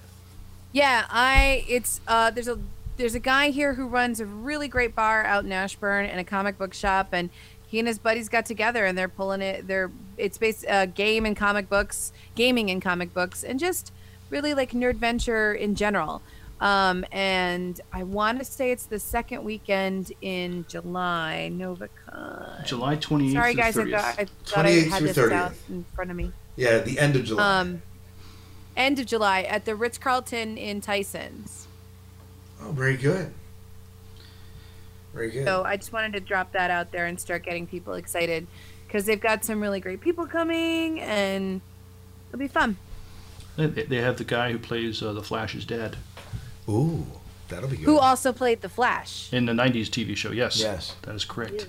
Yeah, 0.72 1.06
I 1.10 1.64
it's 1.68 2.00
uh 2.06 2.30
there's 2.30 2.48
a 2.48 2.58
there's 2.96 3.14
a 3.14 3.20
guy 3.20 3.50
here 3.50 3.74
who 3.74 3.86
runs 3.86 4.20
a 4.20 4.26
really 4.26 4.68
great 4.68 4.94
bar 4.94 5.24
out 5.24 5.44
in 5.44 5.52
Ashburn 5.52 6.06
and 6.06 6.20
a 6.20 6.24
comic 6.24 6.58
book 6.58 6.74
shop 6.74 7.08
and 7.12 7.30
he 7.66 7.78
and 7.78 7.88
his 7.88 7.98
buddies 7.98 8.28
got 8.28 8.44
together 8.46 8.84
and 8.84 8.96
they're 8.96 9.08
pulling 9.08 9.40
it 9.40 9.66
they're 9.66 9.90
it's 10.18 10.36
based 10.38 10.66
uh, 10.68 10.86
game 10.86 11.24
and 11.26 11.36
comic 11.36 11.68
books, 11.68 12.12
gaming 12.34 12.70
and 12.70 12.80
comic 12.82 13.12
books 13.14 13.42
and 13.42 13.58
just 13.58 13.92
really 14.30 14.54
like 14.54 14.72
nerd 14.72 14.96
venture 14.96 15.52
in 15.52 15.74
general. 15.74 16.22
Um, 16.62 17.04
and 17.10 17.80
I 17.92 18.04
want 18.04 18.38
to 18.38 18.44
say 18.44 18.70
it's 18.70 18.86
the 18.86 19.00
second 19.00 19.42
weekend 19.42 20.12
in 20.22 20.64
July, 20.68 21.50
NovaCon. 21.52 22.64
July 22.64 22.96
28th 22.96 23.32
Sorry, 23.32 23.52
through 23.54 23.62
guys, 23.62 23.76
I 23.76 23.82
30th. 23.82 23.90
thought, 23.90 24.18
I 24.18 24.24
thought 24.46 24.66
I 24.66 24.70
had 24.70 25.02
this 25.02 25.16
30th. 25.16 25.32
out 25.32 25.52
in 25.68 25.84
front 25.92 26.12
of 26.12 26.16
me. 26.16 26.30
Yeah, 26.54 26.78
the 26.78 27.00
end 27.00 27.16
of 27.16 27.24
July. 27.24 27.58
Um, 27.58 27.82
end 28.76 29.00
of 29.00 29.06
July 29.06 29.42
at 29.42 29.64
the 29.64 29.74
Ritz 29.74 29.98
Carlton 29.98 30.56
in 30.56 30.80
Tyson's. 30.80 31.66
oh, 32.62 32.70
very 32.70 32.96
good. 32.96 33.32
Very 35.12 35.32
good. 35.32 35.44
So 35.44 35.64
I 35.64 35.76
just 35.76 35.92
wanted 35.92 36.12
to 36.12 36.20
drop 36.20 36.52
that 36.52 36.70
out 36.70 36.92
there 36.92 37.06
and 37.06 37.20
start 37.20 37.42
getting 37.42 37.66
people 37.66 37.94
excited 37.94 38.46
because 38.86 39.04
they've 39.04 39.20
got 39.20 39.44
some 39.44 39.60
really 39.60 39.80
great 39.80 40.00
people 40.00 40.26
coming 40.26 41.00
and 41.00 41.60
it'll 42.28 42.38
be 42.38 42.46
fun. 42.46 42.76
They, 43.56 43.66
they 43.66 43.96
have 43.96 44.16
the 44.16 44.24
guy 44.24 44.52
who 44.52 44.60
plays 44.60 45.02
uh, 45.02 45.12
the 45.12 45.24
Flash's 45.24 45.64
dad 45.64 45.96
Ooh, 46.68 47.06
that'll 47.48 47.68
be 47.68 47.76
good. 47.76 47.84
Who 47.86 47.98
also 47.98 48.32
played 48.32 48.60
The 48.60 48.68
Flash? 48.68 49.32
in 49.32 49.46
the 49.46 49.52
'90s 49.52 49.88
TV 49.90 50.16
show. 50.16 50.30
Yes, 50.32 50.58
Yes. 50.60 50.94
that 51.02 51.14
is 51.14 51.24
correct. 51.24 51.68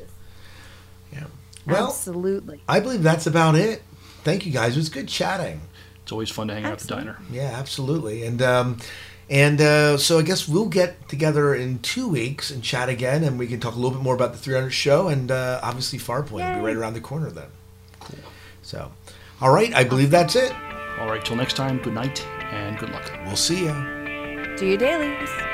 yeah. 1.11 1.25
Well, 1.65 1.87
Absolutely. 1.87 2.61
I 2.67 2.79
believe 2.79 3.03
that's 3.03 3.25
about 3.25 3.55
it. 3.55 3.81
Thank 4.23 4.45
you 4.45 4.51
guys. 4.51 4.75
It 4.75 4.79
was 4.79 4.89
good 4.89 5.07
chatting. 5.07 5.61
It's 6.03 6.11
always 6.11 6.29
fun 6.29 6.47
to 6.49 6.53
hang 6.53 6.65
out 6.65 6.73
at 6.73 6.79
the 6.79 6.87
diner. 6.87 7.17
Yeah, 7.31 7.51
absolutely. 7.57 8.25
And 8.25 8.41
um, 8.41 8.77
and 9.29 9.61
uh, 9.61 9.97
so 9.97 10.19
I 10.19 10.21
guess 10.21 10.47
we'll 10.47 10.67
get 10.67 11.07
together 11.07 11.55
in 11.55 11.79
two 11.79 12.07
weeks 12.09 12.51
and 12.51 12.61
chat 12.61 12.89
again, 12.89 13.23
and 13.23 13.39
we 13.39 13.47
can 13.47 13.59
talk 13.61 13.73
a 13.73 13.77
little 13.77 13.91
bit 13.91 14.01
more 14.01 14.13
about 14.15 14.33
the 14.33 14.37
300 14.37 14.69
show, 14.71 15.07
and 15.07 15.31
uh, 15.31 15.59
obviously 15.63 15.97
Farpoint 15.97 16.31
will 16.31 16.59
be 16.59 16.65
right 16.65 16.75
around 16.75 16.93
the 16.93 17.01
corner 17.01 17.29
then. 17.31 17.47
Cool. 18.01 18.19
So, 18.61 18.91
all 19.39 19.51
right, 19.53 19.73
I 19.73 19.85
believe 19.85 20.11
that's 20.11 20.35
it. 20.35 20.53
All 20.99 21.07
right, 21.07 21.23
till 21.23 21.37
next 21.37 21.53
time. 21.55 21.77
Good 21.81 21.93
night 21.93 22.25
and 22.51 22.77
good 22.77 22.89
luck. 22.89 23.09
We'll 23.25 23.35
see 23.37 23.65
ya. 23.65 24.02
Do 24.55 24.67
your 24.67 24.77
dailies. 24.77 25.52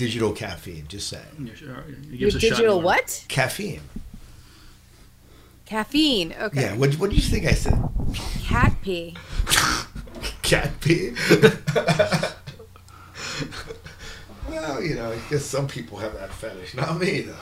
Digital 0.00 0.32
caffeine. 0.32 0.86
Just 0.88 1.08
saying. 1.08 1.22
Yeah, 1.38 1.54
sure. 1.54 1.84
Your 2.08 2.30
gives 2.30 2.36
a 2.36 2.40
shot 2.40 2.48
digital 2.48 2.80
what? 2.80 3.26
Caffeine. 3.28 3.82
Caffeine. 5.66 6.34
Okay. 6.40 6.62
Yeah. 6.62 6.74
What 6.74 6.94
What 6.94 7.10
do 7.10 7.16
you 7.16 7.22
think 7.22 7.44
I 7.44 7.52
said? 7.52 7.78
Cat 8.42 8.74
pee. 8.82 9.14
Cat 10.42 10.70
pee. 10.80 11.10
well, 14.48 14.82
you 14.82 14.94
know, 14.94 15.12
I 15.12 15.18
guess 15.28 15.44
some 15.44 15.68
people 15.68 15.98
have 15.98 16.14
that 16.14 16.32
fetish. 16.32 16.74
Not 16.74 16.98
me 16.98 17.20
though. 17.20 17.36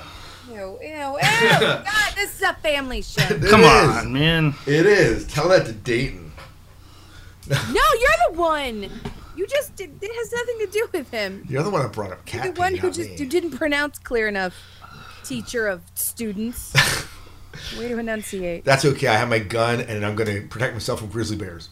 Ew, 0.50 0.78
ew, 0.82 0.88
ew. 0.88 1.18
God, 1.20 2.12
this 2.16 2.34
is 2.34 2.42
a 2.42 2.54
family 2.54 3.02
show. 3.02 3.22
Come 3.22 3.60
is. 3.60 3.66
on, 3.66 4.12
man. 4.12 4.54
It 4.66 4.84
is. 4.84 5.26
Tell 5.28 5.48
that 5.50 5.66
to 5.66 5.72
Dayton. 5.72 6.32
No, 7.48 7.56
you're 8.00 8.20
the 8.30 8.34
one. 8.34 8.90
You 9.38 9.46
just 9.46 9.76
did, 9.76 10.02
it 10.02 10.10
has 10.12 10.32
nothing 10.32 10.58
to 10.58 10.66
do 10.66 10.88
with 10.92 11.10
him. 11.12 11.46
You're 11.48 11.62
the 11.62 11.70
one 11.70 11.82
that 11.82 11.92
brought 11.92 12.10
up 12.10 12.32
You're 12.32 12.42
the 12.52 12.58
one 12.58 12.72
pee, 12.72 12.78
who 12.78 12.88
not 12.88 12.96
just 12.96 13.10
me. 13.10 13.18
who 13.18 13.24
didn't 13.26 13.52
pronounce 13.52 13.96
clear 14.00 14.26
enough. 14.26 14.52
Teacher 15.22 15.68
of 15.68 15.80
students. 15.94 16.74
Way 17.78 17.86
to 17.88 17.98
enunciate. 17.98 18.64
That's 18.64 18.84
okay. 18.84 19.06
I 19.06 19.14
have 19.14 19.28
my 19.28 19.38
gun, 19.38 19.80
and 19.80 20.04
I'm 20.04 20.16
going 20.16 20.28
to 20.28 20.48
protect 20.48 20.72
myself 20.72 20.98
from 20.98 21.08
grizzly 21.10 21.36
bears. 21.36 21.68